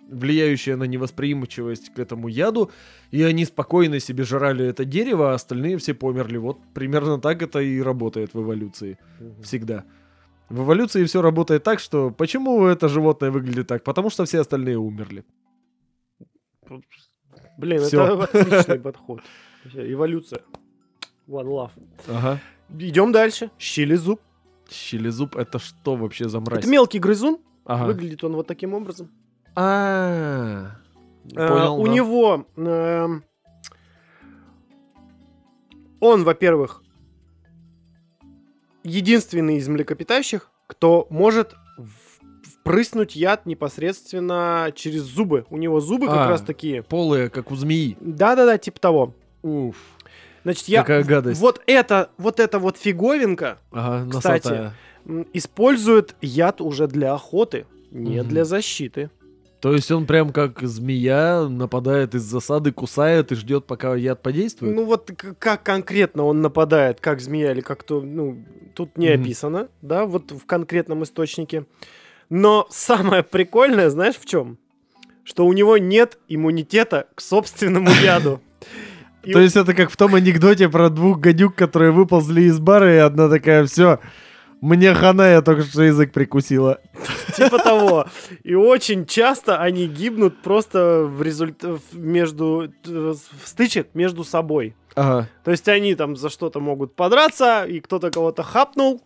[0.09, 2.71] влияющая на невосприимчивость к этому яду.
[3.11, 6.39] И они спокойно себе жрали это дерево, а остальные все померли.
[6.39, 8.99] Вот примерно так это и работает в эволюции.
[9.43, 9.85] Всегда.
[10.49, 13.85] В эволюции все работает так, что почему это животное выглядит так?
[13.85, 15.25] Потому что все остальные умерли.
[17.59, 18.05] Блин, Всё.
[18.05, 19.21] это отличный подход.
[19.75, 20.43] Эволюция.
[21.27, 21.73] One love.
[22.09, 22.41] Ага.
[22.79, 23.51] Идем дальше.
[23.59, 24.21] Щелезуб.
[24.71, 26.61] Щелезуб это что вообще за мразь?
[26.61, 27.39] Это мелкий грызун.
[27.65, 27.87] Ага.
[27.87, 29.11] Выглядит он вот таким образом.
[29.61, 30.71] А,
[31.73, 32.47] у него...
[32.57, 33.25] эм,
[36.01, 36.83] он, во-первых,
[38.85, 41.57] единственный из млекопитающих, кто может
[42.61, 45.45] впрыснуть яд непосредственно через зубы.
[45.51, 46.29] У него зубы как А.
[46.29, 46.85] раз такие.
[46.85, 47.97] Полые, как у змеи.
[48.01, 49.15] Да-да-да, типа того.
[49.43, 49.77] Уф.
[50.45, 50.83] Значит, я...
[50.83, 51.41] Какая гадость.
[51.41, 54.75] Вот это, вот эта вот фиговинка Ага, Кстати, носатая.
[55.33, 58.29] использует яд уже для охоты, не Мгм.
[58.29, 59.11] для защиты.
[59.61, 64.75] То есть он прям как змея нападает из засады, кусает и ждет, пока яд подействует?
[64.75, 68.39] Ну вот как конкретно он нападает, как змея или как то, ну,
[68.75, 69.23] тут не Мгм.
[69.23, 71.65] описано, да, вот в конкретном источнике.
[72.31, 74.59] Но самое прикольное, знаешь, в чем?
[75.25, 78.41] Что у него нет иммунитета к собственному яду.
[79.25, 82.99] То есть это как в том анекдоте про двух гадюк, которые выползли из бара, и
[82.99, 83.99] одна такая, все,
[84.61, 86.81] мне хана, я только что язык прикусила.
[87.37, 88.07] типа того.
[88.43, 94.75] И очень часто они гибнут просто в результате между в стычек между собой.
[94.95, 95.29] Ага.
[95.45, 99.03] То есть они там за что-то могут подраться, и кто-то кого-то хапнул.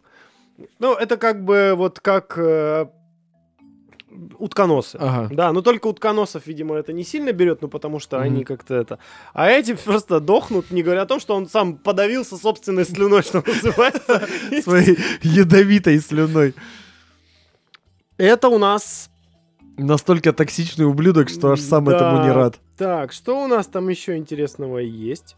[0.78, 2.86] Ну, это как бы вот как э,
[4.38, 4.96] утконосы.
[5.00, 5.28] Ага.
[5.34, 8.24] Да, но только утконосов, видимо, это не сильно берет, ну потому что Мгм.
[8.26, 8.98] они как-то это...
[9.32, 13.42] А эти просто дохнут, не говоря о том, что он сам подавился собственной слюной, что
[13.46, 14.26] называется.
[14.62, 16.54] Своей ядовитой слюной.
[18.18, 19.08] Это у нас...
[19.78, 21.96] Настолько токсичный ублюдок, что аж сам Да.
[21.96, 22.60] этому не рад.
[22.76, 25.36] Так, что у нас там еще интересного есть?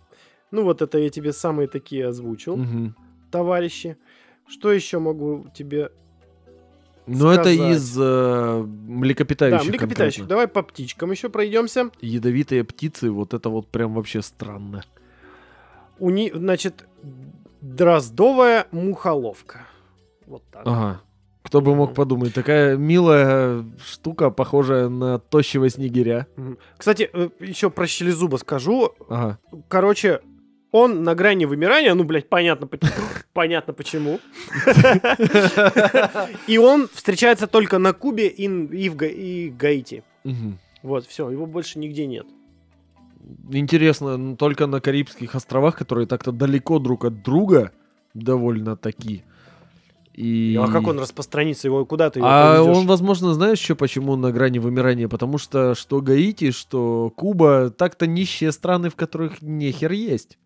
[0.50, 2.58] Ну вот это я тебе самые такие озвучил,
[3.30, 3.96] товарищи.
[4.48, 5.90] Что еще могу тебе
[7.06, 9.58] Но это из э, млекопитающих.
[9.58, 10.18] Да, млекопитающих.
[10.20, 10.28] конкретно.
[10.28, 11.90] Давай по птичкам еще пройдемся.
[12.00, 14.82] Ядовитые птицы, вот это вот прям вообще странно.
[15.98, 16.86] У ни, значит,
[17.60, 19.66] дроздовая мухоловка.
[20.26, 20.62] Вот так.
[20.64, 21.00] Ага.
[21.42, 26.26] Кто бы мог подумать, такая милая штука, похожая на тощего снегиря.
[26.78, 28.94] Кстати, еще про щелезуба скажу.
[29.10, 29.38] Ага.
[29.68, 30.22] Короче,
[30.74, 32.78] он на грани вымирания, ну, блядь, понятно, по-
[33.32, 34.18] понятно почему.
[36.48, 40.02] И он встречается только на Кубе и и в и Гаити.
[40.82, 42.26] Вот, все, его больше нигде нет.
[43.52, 47.70] Интересно, только на Карибских островах, которые так-то далеко друг от друга,
[48.12, 49.22] довольно таки.
[50.12, 50.58] И...
[50.60, 51.68] А как он распространится?
[51.68, 52.76] Его куда ты его А повезёшь?
[52.78, 55.08] он, возможно, знаешь еще почему на грани вымирания?
[55.08, 60.36] Потому что что Гаити, что Куба, так-то нищие страны, в которых нехер есть.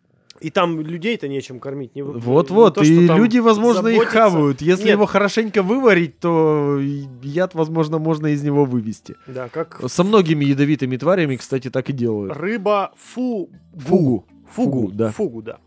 [0.41, 1.95] И там людей-то нечем кормить.
[1.95, 4.19] не- не Вот-вот, то, что и там люди, возможно, их заботиться.
[4.19, 4.61] хавают.
[4.61, 4.93] Если Нет.
[4.93, 6.79] его хорошенько выварить, то
[7.23, 9.17] яд, возможно, можно из него вывести.
[9.27, 12.37] Да, как Со многими ядовитыми тварями, кстати, так и делают.
[12.37, 13.51] рыба фу...
[13.77, 14.25] Фугу.
[14.53, 15.11] Фугу, Фугу, да.
[15.13, 15.59] Фугу, да.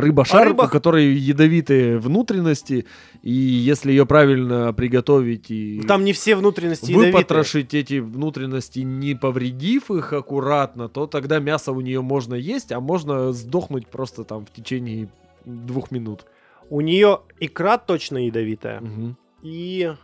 [0.00, 2.84] Рыба-шар, А рыба- у которой ядовитые внутренности,
[3.22, 7.12] и если ее правильно приготовить и Там не все внутренности ядовитые.
[7.12, 12.80] выпотрошить эти внутренности, не повредив их аккуратно, то тогда мясо у нее можно есть, а
[12.80, 15.08] можно сдохнуть просто там в течение
[15.44, 16.26] двух минут.
[16.68, 18.80] У нее икра точно ядовитая.
[18.80, 19.16] Мгм.
[19.42, 19.94] И,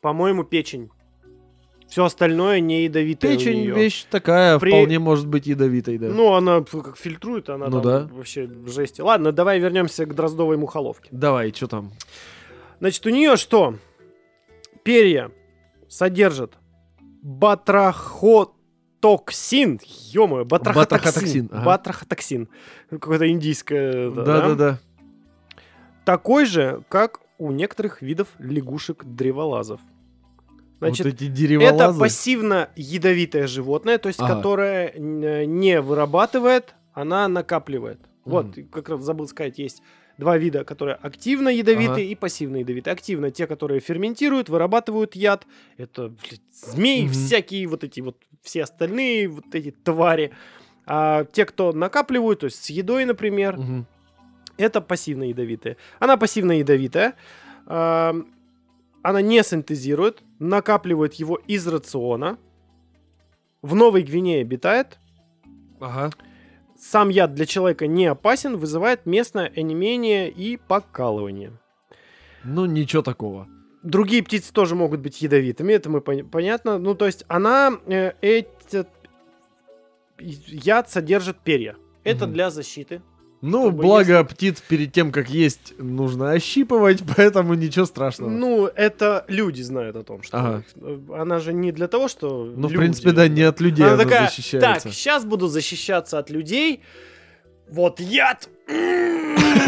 [0.00, 0.90] по-моему, печень.
[1.88, 6.08] Все остальное не ядовитое Печень вещь такая, При- вполне может быть ядовитой, да.
[6.08, 8.06] Ну, она как фильтрует, она Ну да.
[8.12, 9.00] вообще жесть.
[9.00, 11.08] Ладно, давай вернемся к дроздовой мухоловке.
[11.12, 11.92] Давай, что там?
[12.80, 13.74] Значит, у нее что?
[14.82, 15.30] Перья
[15.88, 16.52] содержат
[17.22, 19.80] батрахотоксин.
[20.12, 20.98] Ё-моё, батрахотоксин.
[20.98, 21.64] Батрахотоксин, ага.
[21.64, 22.48] Батрахотоксин.
[22.90, 24.10] Какое-то индийское.
[24.10, 24.78] Да-да-да.
[26.04, 29.80] Такой же, как у некоторых видов лягушек-древолазов.
[30.78, 31.98] Значит, вот эти это дереволазы.
[32.00, 34.36] пассивно ядовитое животное, то есть Ага.
[34.36, 37.98] которое н- не вырабатывает, она накапливает.
[38.24, 38.60] Вот, Мгм.
[38.60, 39.82] и как раз забыл сказать, есть
[40.18, 42.12] два вида, которые активно ядовитые Ага.
[42.12, 42.92] и пассивно ядовитые.
[42.92, 45.46] Активно те, которые ферментируют, вырабатывают яд.
[45.78, 47.12] Это блядь, змеи Мгм.
[47.12, 50.32] всякие, вот эти вот все остальные вот эти твари.
[50.86, 53.86] А те, кто накапливают, то есть с едой, например, Мгм.
[54.56, 55.76] это пассивно ядовитые.
[56.00, 57.14] Она пассивно ядовитая.
[59.08, 62.36] Она не синтезирует, накапливает его из рациона.
[63.62, 64.98] В Новой Гвинее обитает.
[65.80, 66.10] Ага.
[66.78, 71.52] Сам яд для человека не опасен, вызывает местное онемение и покалывание.
[72.44, 73.48] Ну, ничего такого.
[73.82, 76.78] Другие птицы тоже могут быть ядовитыми, это мы пон- понятно.
[76.78, 78.88] Ну, то есть она э, этот
[80.18, 81.76] яд содержит перья.
[82.04, 82.34] Это Мгм.
[82.34, 83.00] для защиты.
[83.40, 88.30] Ну, Как бы благо птиц перед тем, как есть, нужно ощипывать, поэтому ничего страшного.
[88.30, 90.62] Ну, это люди знают о том, что Ага.
[90.76, 92.44] э, она же не для того, что.
[92.44, 92.76] Ну, в люди.
[92.76, 94.84] принципе, да, не от людей Она она, такая, защищается.
[94.84, 96.80] так, сейчас буду защищаться от людей.
[97.70, 98.48] Вот яд.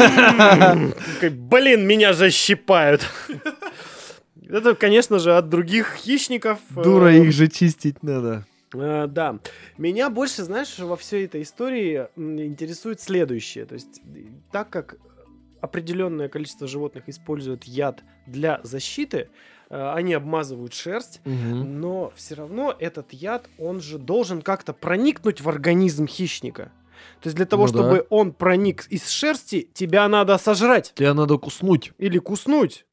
[0.01, 3.07] Такой, Блин, меня же щипают.
[4.49, 6.59] Это, конечно же, от других хищников.
[6.77, 8.45] э, Дура, их же чистить надо.
[8.75, 9.39] Э, Да.
[9.79, 13.65] Меня больше, знаешь, во всей этой истории интересует следующее.
[13.67, 14.97] То есть, э, так как
[15.61, 19.29] определенное количество животных используют яд для защиты,
[19.69, 21.81] э, они обмазывают шерсть, Мгм.
[21.81, 26.73] но все равно этот яд, он же должен как-то проникнуть в организм хищника.
[27.21, 27.79] То есть для того, Ну да.
[27.79, 31.93] чтобы он проник из шерсти, тебя надо сожрать Тебя надо куснуть.
[31.99, 32.85] или куснуть.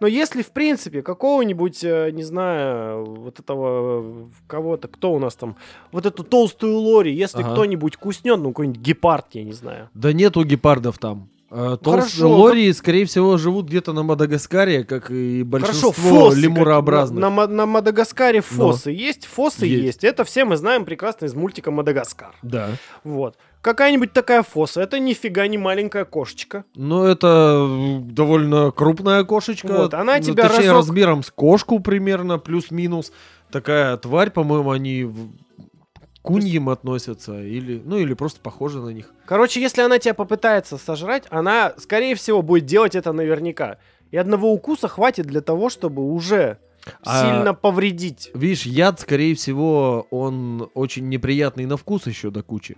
[0.00, 5.34] Но если, в принципе, какого-нибудь, э, не знаю, вот этого э, кого-то, кто у нас
[5.34, 5.56] там,
[5.92, 7.52] вот эту толстую лори, если Ага.
[7.52, 9.88] кто-нибудь куснет, ну, какой-нибудь гепард, я не знаю.
[9.94, 11.28] Да нету гепардов там.
[11.54, 16.40] Э, Толстые Хорошо, лори, скорее всего, живут где-то на Мадагаскаре, как и большинство Хорошо, фосы.
[16.40, 17.20] лемурообразных.
[17.20, 19.84] На, на на Мадагаскаре фосы есть, фосы Есть.
[19.84, 20.04] есть.
[20.04, 22.34] Это все мы знаем прекрасно из мультика Мадагаскар.
[22.42, 22.70] Да.
[23.04, 23.36] Вот.
[23.60, 26.64] Какая-нибудь такая фоса, это нифига не маленькая кошечка.
[26.74, 27.68] Но это
[28.00, 29.72] довольно крупная кошечка.
[29.74, 33.12] Вот, она Ну, тебя Точнее, разок- размером с кошку примерно, плюс-минус.
[33.50, 35.06] Такая тварь, по-моему, они
[36.22, 37.40] куньям относятся.
[37.42, 39.12] Или, ну, или просто похожи на них.
[39.26, 43.78] Короче, если она тебя попытается сожрать, она, скорее всего, будет делать это наверняка.
[44.10, 46.58] И одного укуса хватит для того, чтобы уже
[47.04, 48.30] А- сильно повредить.
[48.34, 52.76] Видишь, яд, скорее всего, он очень неприятный на вкус еще до кучи.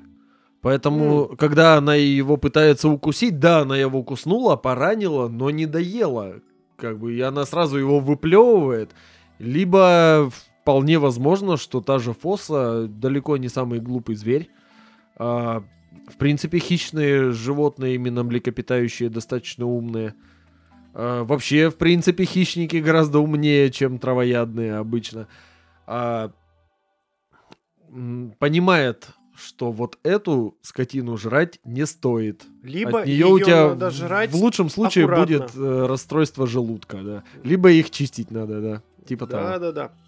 [0.61, 6.37] Поэтому, когда она его пытается укусить, да, она его куснула, поранила, но не доела.
[6.77, 8.91] Как бы, и она сразу его выплевывает.
[9.39, 10.31] Либо
[10.65, 14.49] вполне возможно, что та же фоса далеко не самый глупый зверь.
[15.19, 15.63] А,
[16.09, 20.15] в принципе, хищные животные, именно млекопитающие, достаточно умные.
[20.95, 25.29] А, вообще, в принципе, хищники гораздо умнее, чем травоядные обычно.
[25.87, 26.31] А,
[28.39, 32.45] понимает, что вот эту скотину жрать не стоит.
[32.63, 34.31] Либо От ее нее у тебя надо жрать.
[34.31, 35.39] в лучшем случае аккуратно.
[35.41, 37.23] будет э, расстройство желудка, да.
[37.43, 38.83] Либо их чистить надо, да.
[39.07, 39.59] Типа Да, того.
[39.59, 39.85] да, да.
[39.87, 40.04] Э,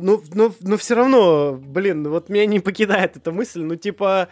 [0.00, 4.28] Ну, но, но все равно, блин, вот меня не покидает эта мысль, ну, типа,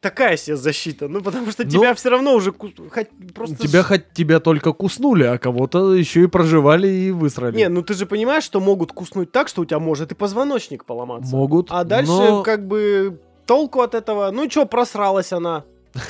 [0.00, 1.08] такая себе защита.
[1.08, 3.56] Ну, потому что Ну, тебя все равно уже ку- хоть просто...
[3.56, 7.56] Тебя хоть тебя только куснули, а кого-то еще и проживали и высрали.
[7.56, 10.84] Не, ну ты же понимаешь, что могут куснуть так, что у тебя может и позвоночник
[10.84, 11.34] поломаться.
[11.34, 11.68] Могут.
[11.70, 15.64] А дальше, но- как бы, толку от этого, ну что, просралась она.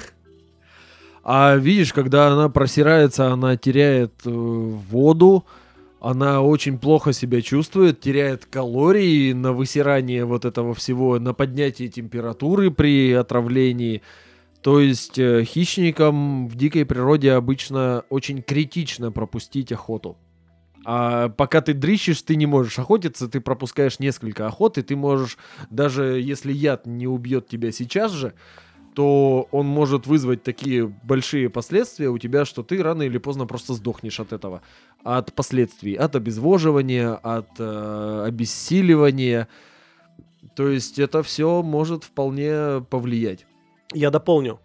[1.30, 5.44] А видишь, когда она просирается, она теряет э, воду,
[6.00, 12.70] она очень плохо себя чувствует, теряет калории на высирание вот этого всего, на поднятие температуры
[12.70, 14.02] при отравлении.
[14.62, 20.16] То есть э, хищникам в дикой природе обычно очень критично пропустить охоту.
[20.84, 25.36] А пока ты дрищешь, ты не можешь охотиться, ты пропускаешь несколько охот, и ты можешь,
[25.70, 28.34] даже если яд не убьет тебя сейчас же,
[28.98, 33.74] то он может вызвать такие большие последствия у тебя, что ты рано или поздно просто
[33.74, 34.60] сдохнешь от этого.
[35.04, 39.46] От последствий, от обезвоживания, от э, обессиливания.
[40.56, 43.46] То есть это все может вполне повлиять.
[43.94, 44.58] Я дополню.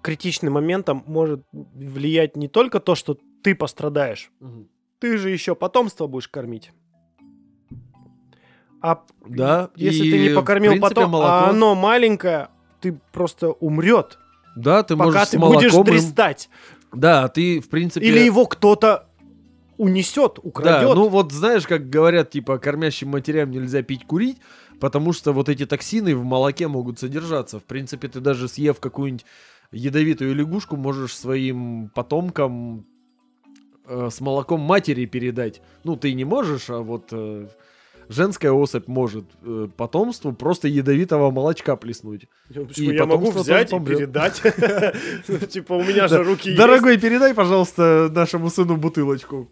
[0.00, 4.30] Критичным моментом может влиять не только то, что ты пострадаешь,
[5.00, 6.72] ты же еще потомство будешь кормить.
[8.80, 9.68] А Да.
[9.76, 12.48] если и, ты не покормил принципе, потом, молоко- а оно маленькое,
[12.86, 14.18] ты просто умрет,
[14.54, 16.48] Да, ты пока можешь ты с будешь им- дрестать.
[16.92, 18.06] Да, ты, в принципе...
[18.06, 19.08] Или его кто-то
[19.76, 20.88] унесет, украдет.
[20.88, 24.38] Да, ну вот знаешь, как говорят, типа, кормящим матерям нельзя пить, курить,
[24.80, 27.58] потому что вот эти токсины в молоке могут содержаться.
[27.58, 29.26] В принципе, ты даже съев какую-нибудь
[29.72, 32.86] ядовитую лягушку, можешь своим потомкам
[33.86, 35.60] э, с молоком матери передать.
[35.84, 37.48] Ну, ты не можешь, а вот э,
[38.08, 42.28] женская особь может э, потомству просто ядовитого молочка плеснуть.
[42.50, 44.42] Ну, почему и я могу взять и передать.
[45.28, 46.58] Ну, Типа, у меня же руки есть.
[46.58, 49.50] Дорогой, передай, пожалуйста, нашему сыну бутылочку.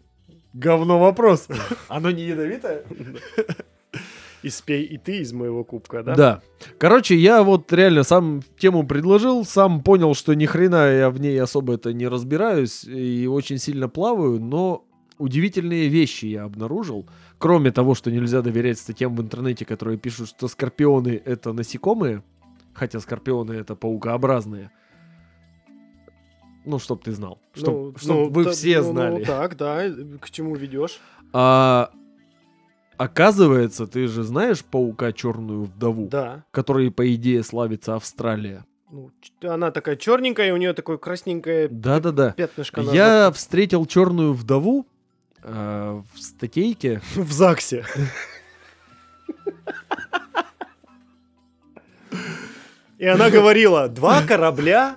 [0.53, 1.49] Говно вопрос.
[1.89, 2.85] Оно не ядовитое?
[4.45, 6.15] И спей и ты из моего кубка, да?
[6.15, 6.43] Да.
[6.77, 11.41] Короче, я вот реально сам тему предложил, сам понял, что ни хрена я в ней
[11.41, 14.85] особо это не разбираюсь и очень сильно плаваю, но
[15.17, 17.09] удивительные вещи я обнаружил.
[17.39, 22.23] Кроме того, что нельзя доверять статьям в интернете, которые пишут, что скорпионы это насекомые,
[22.73, 24.71] хотя скорпионы это паукообразные.
[26.65, 27.39] Ну, чтоб ты знал.
[27.53, 29.25] Чтоб, Ну, чтоб ну, вы та- все ну, ну, знали.
[29.25, 29.83] Так, да,
[30.21, 30.99] к чему ведешь?
[31.33, 31.91] А
[32.97, 36.45] оказывается, ты же знаешь паука черную вдову, Да.
[36.53, 38.65] которой, по идее, славится Австралия.
[38.91, 39.11] Ну,
[39.43, 42.31] она такая черненькая, у нее такое красненькое Да-да-да.
[42.33, 44.87] пятнышко на Я встретил черную вдову
[45.45, 47.01] э, в статейке.
[47.15, 47.85] в ЗАГСе.
[52.99, 54.97] И она говорила, два корабля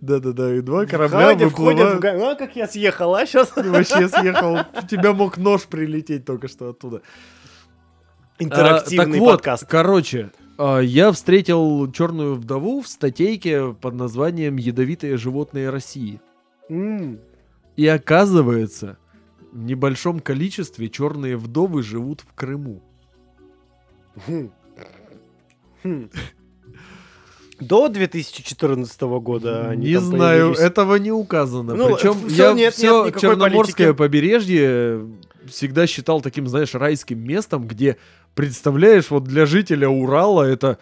[0.00, 2.00] Да-да-да, и два входят, входят в...
[2.00, 3.52] га- Ну, а как я съехала сейчас?
[3.56, 4.58] Вообще съехал.
[4.82, 7.02] У тебя мог нож прилететь только что оттуда.
[8.38, 9.66] А, Интерактивный вот, подкаст.
[9.66, 16.20] короче, А, Я встретил черную вдову в статейке под названием «Ядовитые животные России».
[17.76, 18.96] И оказывается,
[19.52, 22.82] небольшом количестве черные вдовы живут в Крыму.
[24.26, 24.50] хм.
[25.82, 26.10] Хм.
[27.58, 30.60] До 2014 года они не знаю, появились.
[30.60, 31.74] этого не указано.
[31.74, 33.98] Ну, Причем всё, я нет, все нет Черноморское политики.
[33.98, 35.06] побережье
[35.46, 37.98] всегда считал таким, знаешь, райским местом, где,
[38.34, 40.78] представляешь, вот для жителя Урала это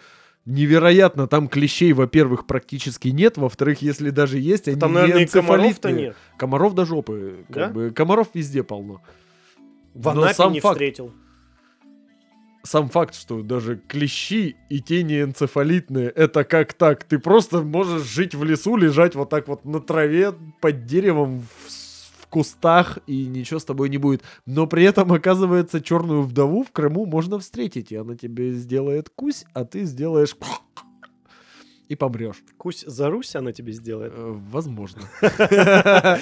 [0.49, 1.27] невероятно.
[1.27, 6.07] Там клещей, во-первых, практически нет, во-вторых, если даже есть, они Там, не наверное, комаров-то энцефалитные.
[6.07, 6.15] нет.
[6.37, 7.45] Комаров до жопы.
[7.47, 7.67] как Да?
[7.69, 7.91] бы.
[7.91, 9.01] Комаров везде полно.
[9.93, 10.75] В Но Анапе сам не факт.
[10.75, 11.13] встретил.
[12.63, 17.05] Сам факт, что даже клещи и те не энцефалитные, это как так?
[17.05, 21.71] Ты просто можешь жить в лесу, лежать вот так вот на траве, под деревом, в
[22.29, 24.23] кустах, и ничего с тобой не будет.
[24.45, 29.45] Но при этом, оказывается, черную вдову в Крыму можно встретить, и она тебе сделает кусь,
[29.53, 30.35] а ты сделаешь
[31.89, 32.37] и помрешь.
[32.57, 34.13] Кусь за Русь она тебе сделает.
[34.15, 35.01] Э, Возможно.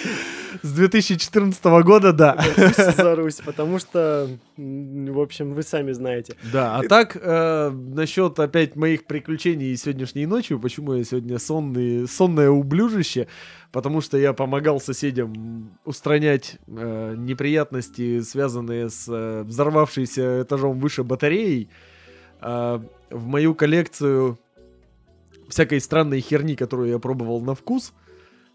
[0.61, 2.37] С 2014 года, да.
[2.55, 6.35] Кусь за Русь, потому что, в общем, вы сами знаете.
[6.53, 12.49] Да, а так, э, насчет опять моих приключений сегодняшней ночью, почему я сегодня сонный, сонное
[12.49, 13.27] ублюжище,
[13.73, 21.69] потому что я помогал соседям устранять э, неприятности, связанные с э, взорвавшейся этажом выше батареей.
[22.39, 24.37] А, в мою коллекцию
[25.47, 27.93] всякой странной херни, которую я пробовал на вкус,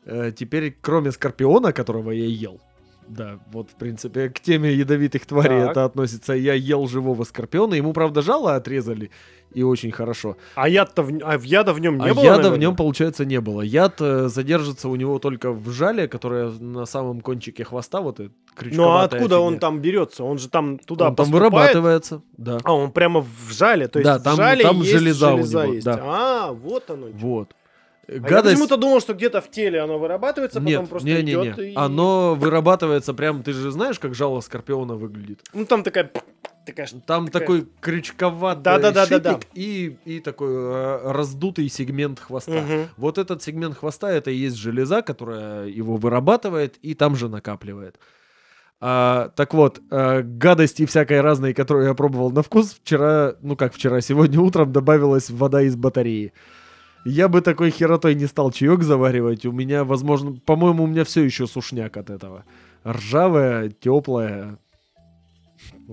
[0.04, 2.60] э, теперь, кроме скорпиона, которого я ел,
[3.08, 5.70] да, вот, в принципе, к теме ядовитых тварей Так.
[5.72, 6.32] это относится.
[6.32, 9.10] Я ел живого скорпиона, ему, правда, жало отрезали,
[9.52, 10.36] и очень хорошо.
[10.54, 12.58] А яд-то в, а в яда в нем не а было, яда в наверное?
[12.60, 13.60] нем, получается, не было.
[13.62, 18.32] Яд э, задержится у него только в жале, которое на самом кончике хвоста, вот это
[18.62, 19.60] Ну а откуда он фигня.
[19.60, 20.24] там берется?
[20.24, 22.58] Он же там туда Он там вырабатывается, да.
[22.64, 25.36] А, он прямо в жале, то есть Да, в там- жале там есть железа у
[25.38, 25.84] железа него, есть.
[25.84, 25.98] да.
[26.02, 27.08] А, вот оно.
[27.20, 27.46] чё.
[28.08, 28.14] Вот.
[28.14, 28.54] А я Гадость...
[28.54, 31.72] почему-то думал, что где-то в теле оно вырабатывается, потом Нет, просто не, не, идет не.
[31.72, 31.74] и...
[31.76, 35.40] Оно вырабатывается прям, ты же знаешь, как жало скорпиона выглядит?
[35.54, 36.10] Ну там такая...
[36.66, 39.34] такая Там такая- такой крючковатый Да-да-да-да-да.
[39.34, 42.62] шипик и, и такой э, раздутый сегмент хвоста.
[42.62, 42.88] Мгм.
[42.96, 47.98] Вот этот сегмент хвоста это и есть железа, которая его вырабатывает и там же накапливает.
[48.84, 53.72] А, так вот, э, гадости всякой разной, которую я пробовал на вкус, вчера, ну как
[53.74, 56.32] вчера, сегодня утром добавилась вода из батареи.
[57.04, 59.44] Я бы такой херотой не стал чаек заваривать.
[59.44, 62.44] У меня, возможно, по-моему, у меня все еще сушняк от этого.
[62.86, 64.58] Ржавая, теплая,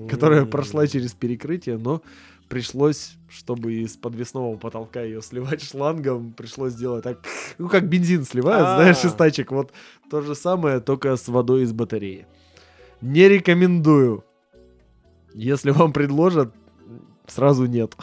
[0.09, 2.01] которая прошла через перекрытие, но
[2.47, 7.19] пришлось, чтобы из подвесного потолка ее сливать шлангом, пришлось сделать так,
[7.57, 8.75] ну как бензин сливают, А.
[8.75, 9.51] знаешь, из тачек.
[9.51, 9.71] Вот
[10.09, 12.27] то же самое, только с водой из батареи.
[13.01, 14.25] Не рекомендую.
[15.33, 16.53] Если вам предложат,
[17.27, 17.95] сразу нет.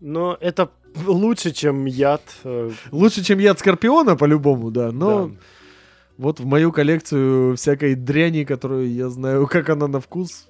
[0.00, 0.70] Но это
[1.06, 2.22] лучше, чем яд.
[2.44, 4.92] э, Лучше, чем яд скорпиона, по-любому, да.
[4.92, 5.34] Но да.
[6.18, 10.46] вот в мою коллекцию всякой дряни, которую я знаю, как она на вкус,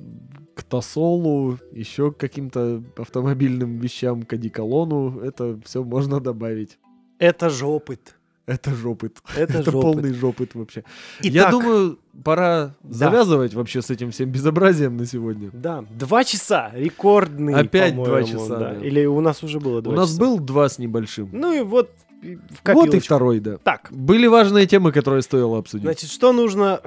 [0.55, 6.79] к тосолу, еще к каким-то автомобильным вещам, к одеколону, это все можно добавить.
[7.19, 8.17] Это же опыт.
[8.51, 9.19] Это жопыт.
[9.37, 9.83] Это, Это же опыт.
[9.83, 10.83] полный жопыт вообще.
[11.23, 12.95] Я Итак, думаю, пора Да.
[12.95, 15.51] завязывать вообще с этим всем безобразием на сегодня.
[15.53, 18.75] Да, два часа, рекордный, Опять два часа, да.
[18.75, 18.85] да.
[18.85, 20.21] Или у нас уже было два У нас часа?
[20.21, 21.29] был два с небольшим.
[21.33, 21.91] Ну и вот
[22.23, 23.57] в вот и второй, да.
[23.59, 25.85] Так, Были важные темы, которые стоило обсудить.
[25.85, 26.81] значит, что нужно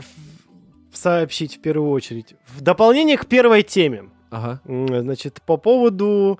[0.91, 2.35] сообщить в первую очередь?
[2.55, 4.09] В дополнение к первой теме.
[4.29, 4.61] Ага.
[4.65, 6.39] Значит, по поводу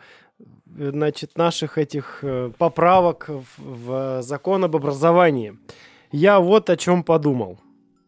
[0.77, 5.57] значит, наших этих э, поправок в, в закон об образовании.
[6.11, 7.59] Я вот о чем подумал.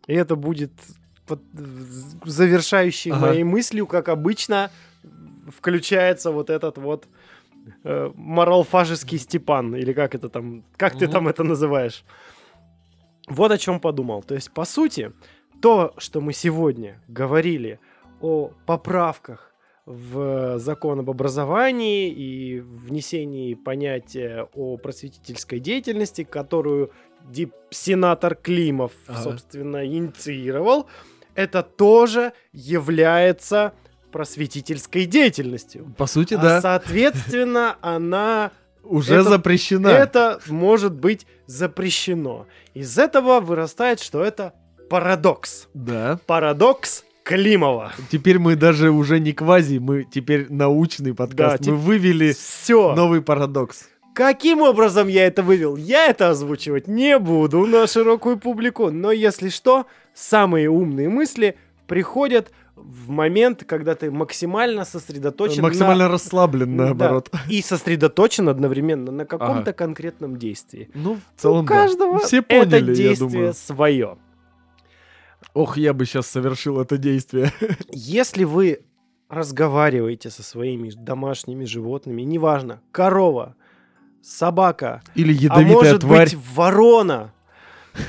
[0.07, 0.71] И это будет
[1.27, 1.41] под-
[2.25, 3.27] завершающей Ага.
[3.27, 4.69] моей мыслью, как обычно,
[5.55, 7.07] включается вот этот вот
[7.83, 11.11] э, моралфажеский Степан, или как это там, как ты Мгм.
[11.13, 12.03] там это называешь.
[13.27, 14.21] Вот о чем подумал.
[14.23, 15.11] То есть, по сути,
[15.61, 17.79] то, что мы сегодня говорили
[18.21, 19.51] о поправках
[19.85, 26.91] в закон об образовании и внесении понятия о просветительской деятельности, которую
[27.71, 29.21] сенатор Климов, Ага.
[29.21, 30.87] собственно, инициировал,
[31.35, 33.73] это тоже является
[34.11, 35.93] просветительской деятельностью.
[35.97, 36.61] По сути, А, да.
[36.61, 38.51] соответственно, она
[38.83, 39.87] Уже это- запрещена.
[39.89, 42.47] это может быть запрещено.
[42.73, 44.53] Из этого вырастает, что это
[44.89, 45.67] парадокс.
[45.73, 46.19] Да.
[46.25, 47.91] Парадокс Климова.
[48.11, 51.63] Теперь мы даже уже не квази, мы теперь научный подкаст.
[51.63, 52.93] Да, мы вывели Все.
[52.93, 53.89] новый парадокс.
[54.13, 55.75] Каким образом я это вывел?
[55.75, 58.91] Я это озвучивать не буду на широкую публику.
[58.91, 61.57] Но если что, самые умные мысли
[61.87, 66.85] приходят в момент, когда ты максимально сосредоточен Максимально расслаблен, на...
[66.85, 67.29] наоборот.
[67.31, 69.73] Да, и сосредоточен одновременно на каком-то Ага.
[69.73, 70.89] конкретном действии.
[70.93, 71.73] Ну, в целом, У да.
[71.73, 73.53] каждого Все это поняли, я действие думаю.
[73.55, 74.17] свое.
[75.53, 77.53] Ох, я бы сейчас совершил это действие.
[77.91, 78.81] Если вы
[79.29, 83.55] разговариваете со своими домашними животными, неважно, корова,
[84.21, 86.29] собака, Или а ядовитая может тварь.
[86.31, 87.33] быть ворона,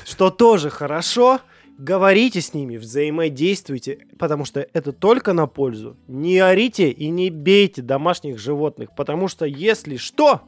[0.05, 1.41] что тоже хорошо,
[1.79, 5.97] говорите с ними, взаимодействуйте, потому что это только на пользу.
[6.09, 10.43] Не орите и не бейте домашних животных, потому что если что,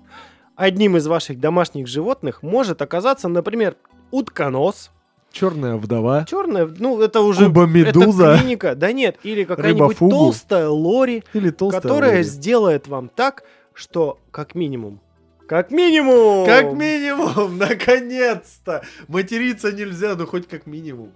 [0.56, 3.76] одним из ваших домашних животных может оказаться, например,
[4.10, 4.90] утконос,
[5.30, 6.24] Черная вдова.
[6.24, 8.24] черная, ну это уже Куба-медуза.
[8.32, 12.22] это клиника, да нет, или какая-нибудь толстая лори, Или толстая которая лори.
[12.24, 13.44] сделает вам так,
[13.74, 15.00] что как минимум,
[15.46, 18.82] как минимум, Как минимум, наконец-то!
[19.06, 21.12] Материться нельзя, ну хоть как минимум.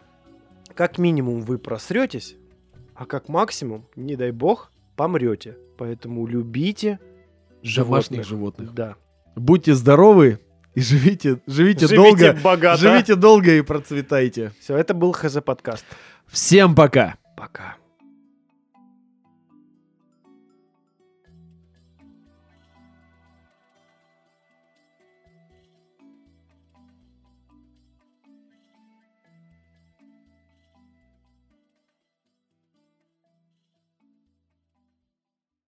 [0.74, 2.36] как минимум вы просретесь,
[2.94, 5.56] а как максимум, не дай бог, помрете.
[5.78, 7.00] Поэтому любите
[7.62, 8.26] Домашних животных.
[8.26, 8.74] животных.
[8.74, 8.94] Да.
[9.34, 10.38] Будьте здоровы
[10.74, 12.40] и живите, живите, Живите долго.
[12.42, 12.80] богато.
[12.80, 14.50] Живите долго и процветайте.
[14.60, 15.84] Все, это был ХЗ подкаст.
[16.28, 17.14] Всем пока!
[17.36, 17.76] Пока.